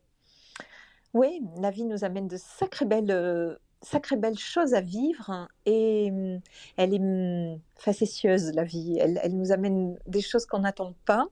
oui, 1.14 1.42
la 1.60 1.72
vie 1.72 1.86
nous 1.86 2.04
amène 2.04 2.28
de 2.28 2.38
sacrées 2.38 2.86
belles 2.86 3.12
euh, 3.12 3.56
sacrée 3.82 4.18
belle 4.18 4.38
chose 4.38 4.74
à 4.74 4.82
vivre 4.82 5.30
hein, 5.30 5.48
et 5.66 6.10
hum, 6.12 6.40
elle 6.78 6.94
est 6.94 7.00
hum, 7.00 7.60
facétieuse, 7.76 8.52
la 8.54 8.64
vie. 8.64 8.98
Elle, 9.00 9.36
nous 9.36 9.52
amène 9.52 9.98
des 10.08 10.22
choses 10.22 10.46
qu'on 10.46 10.60
n'attend 10.60 10.94
pas 11.06 11.28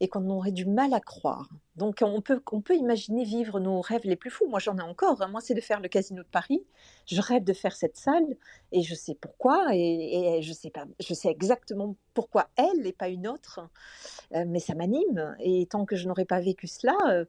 et 0.00 0.08
qu'on 0.08 0.28
aurait 0.30 0.52
du 0.52 0.64
mal 0.64 0.94
à 0.94 1.00
croire. 1.00 1.48
Donc 1.76 1.98
on 2.02 2.20
peut, 2.20 2.42
on 2.50 2.60
peut 2.60 2.74
imaginer 2.74 3.24
vivre 3.24 3.60
nos 3.60 3.80
rêves 3.80 4.04
les 4.04 4.16
plus 4.16 4.30
fous. 4.30 4.46
Moi 4.48 4.58
j'en 4.58 4.76
ai 4.78 4.82
encore. 4.82 5.22
Hein. 5.22 5.28
Moi 5.28 5.40
c'est 5.40 5.54
de 5.54 5.60
faire 5.60 5.80
le 5.80 5.88
Casino 5.88 6.22
de 6.22 6.28
Paris. 6.28 6.62
Je 7.06 7.20
rêve 7.20 7.44
de 7.44 7.52
faire 7.52 7.76
cette 7.76 7.96
salle 7.96 8.36
et 8.72 8.82
je 8.82 8.94
sais 8.94 9.14
pourquoi 9.14 9.66
et, 9.72 10.40
je 10.42 10.52
sais 10.52 10.70
pas, 10.70 10.86
je 10.98 11.14
sais 11.14 11.28
exactement 11.28 11.96
pourquoi 12.14 12.48
elle 12.56 12.86
et 12.86 12.92
pas 12.92 13.08
une 13.08 13.28
autre. 13.28 13.60
Euh, 14.34 14.44
mais 14.46 14.60
ça 14.60 14.74
m'anime 14.74 15.36
et 15.40 15.66
tant 15.66 15.84
que 15.84 15.96
je 15.96 16.08
n'aurais 16.08 16.24
pas 16.24 16.40
vécu 16.40 16.66
cela, 16.66 16.96
euh, 17.08 17.24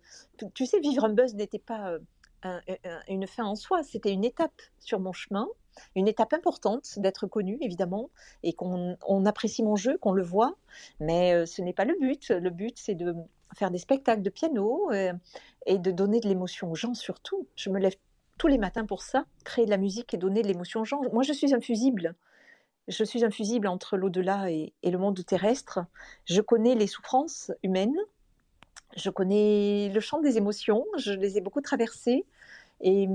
tu 0.53 0.65
sais, 0.65 0.79
vivre 0.79 1.03
un 1.03 1.13
buzz 1.13 1.35
n'était 1.35 1.59
pas 1.59 1.97
euh, 2.45 2.59
une 3.07 3.27
fin 3.27 3.45
en 3.45 3.55
soi, 3.55 3.83
c'était 3.83 4.11
une 4.11 4.23
étape 4.23 4.61
sur 4.79 4.99
mon 4.99 5.13
chemin, 5.13 5.47
une 5.95 6.07
étape 6.07 6.33
importante 6.33 6.99
d'être 6.99 7.27
connu 7.27 7.57
évidemment 7.61 8.09
et 8.43 8.53
qu'on 8.53 9.25
apprécie 9.25 9.63
mon 9.63 9.75
jeu, 9.75 9.97
qu'on 9.97 10.13
le 10.13 10.23
voit, 10.23 10.55
mais 10.99 11.33
euh, 11.33 11.45
ce 11.45 11.61
n'est 11.61 11.73
pas 11.73 11.85
le 11.85 11.95
but. 11.99 12.29
Le 12.29 12.49
but 12.49 12.77
c'est 12.77 12.95
de 12.95 13.15
faire 13.55 13.71
des 13.71 13.77
spectacles 13.77 14.21
de 14.21 14.29
piano 14.29 14.89
euh, 14.91 15.13
et 15.65 15.77
de 15.77 15.91
donner 15.91 16.19
de 16.19 16.27
l'émotion 16.27 16.71
aux 16.71 16.75
gens 16.75 16.93
surtout. 16.93 17.47
Je 17.55 17.69
me 17.69 17.79
lève 17.79 17.95
tous 18.37 18.47
les 18.47 18.57
matins 18.57 18.85
pour 18.85 19.01
ça, 19.01 19.25
créer 19.43 19.65
de 19.65 19.69
la 19.69 19.77
musique 19.77 20.13
et 20.13 20.17
donner 20.17 20.41
de 20.41 20.47
l'émotion 20.47 20.81
aux 20.81 20.85
gens. 20.85 21.01
Moi 21.11 21.23
je 21.23 21.33
suis 21.33 21.53
un 21.53 21.61
fusible. 21.61 22.15
Je 22.87 23.03
suis 23.03 23.23
un 23.23 23.29
fusible 23.29 23.67
entre 23.67 23.95
l'au-delà 23.95 24.49
et 24.49 24.73
le 24.83 24.97
monde 24.97 25.23
terrestre. 25.23 25.79
Je 26.25 26.41
connais 26.41 26.73
les 26.73 26.87
souffrances 26.87 27.51
humaines, 27.61 27.95
je 28.97 29.09
connais 29.09 29.89
le 29.93 29.99
champ 29.99 30.19
des 30.19 30.37
émotions, 30.37 30.85
je 30.97 31.13
les 31.13 31.37
ai 31.37 31.41
beaucoup 31.41 31.61
traversées. 31.61 32.25
Et, 32.83 33.07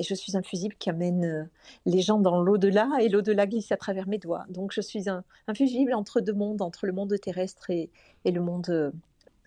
je 0.00 0.14
suis 0.14 0.36
un 0.36 0.42
fusible 0.42 0.74
qui 0.78 0.90
amène 0.90 1.24
euh, 1.24 1.44
les 1.84 2.00
gens 2.00 2.18
dans 2.18 2.40
l'au-delà 2.42 2.88
et 3.00 3.08
l'au-delà 3.08 3.46
glisse 3.46 3.72
à 3.72 3.76
travers 3.76 4.08
mes 4.08 4.18
doigts. 4.18 4.44
Donc 4.48 4.72
je 4.72 4.80
suis 4.80 5.08
un, 5.08 5.24
fusible 5.54 5.94
entre 5.94 6.20
deux 6.20 6.32
mondes, 6.32 6.62
entre 6.62 6.86
le 6.86 6.92
monde 6.92 7.14
terrestre 7.20 7.70
et 7.70 7.90
le 8.24 8.40
monde 8.40 8.68
euh, 8.70 8.90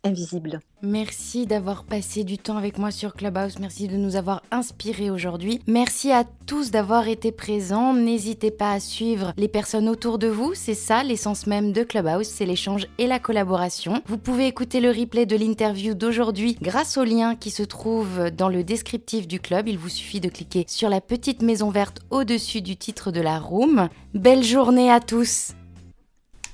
invisible. 0.04 0.60
Merci 0.82 1.46
d'avoir 1.46 1.84
passé 1.84 2.24
du 2.24 2.38
temps 2.38 2.58
avec 2.58 2.78
moi 2.78 2.92
sur 2.92 3.14
Clubhouse. 3.14 3.60
Merci 3.60 3.88
de 3.88 3.98
nous 3.98 4.16
avoir 4.16 4.42
inspirés 4.52 5.10
aujourd'hui. 5.10 5.62
Merci 5.68 6.12
à 6.12 6.24
tous 6.46 6.72
d'avoir 6.72 7.08
été 7.08 7.32
présents. 7.32 7.94
N'hésitez 7.94 8.52
pas 8.52 8.72
à 8.72 8.80
suivre 8.80 9.34
les 9.38 9.48
personnes 9.48 9.90
autour 9.90 10.18
de 10.18 10.28
vous. 10.28 10.54
C'est 10.54 10.74
ça 10.74 11.04
l'essence 11.04 11.48
même 11.48 11.74
de 11.74 11.84
Clubhouse, 11.84 12.28
c'est 12.28 12.46
l'échange 12.46 12.88
et 12.98 13.08
la 13.08 13.20
collaboration. 13.20 14.02
Vous 14.08 14.18
pouvez 14.18 14.48
écouter 14.48 14.80
le 14.80 14.90
replay 14.90 15.26
de 15.26 15.36
l'interview 15.36 15.94
d'aujourd'hui 15.94 16.58
grâce 16.62 16.98
au 16.98 17.04
lien 17.04 17.36
qui 17.36 17.52
se 17.52 17.64
trouve 17.64 18.30
dans 18.32 18.50
le 18.50 18.64
descriptif 18.64 19.28
du 19.28 19.40
club. 19.40 19.68
Il 19.68 19.78
vous 19.78 19.90
suffit 19.90 20.22
de 20.22 20.30
cliquer 20.30 20.66
sur 20.68 20.90
la 20.90 21.02
petite 21.02 21.42
maison 21.42 21.70
verte 21.70 22.00
au-dessus 22.10 22.62
du 22.62 22.78
titre 22.78 23.12
de 23.12 23.22
la 23.22 23.40
room. 23.40 23.90
Belle 24.14 24.44
journée 24.44 24.92
à 24.92 25.00
tous. 25.00 25.54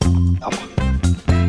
Au 0.04 0.50
revoir. 0.50 1.45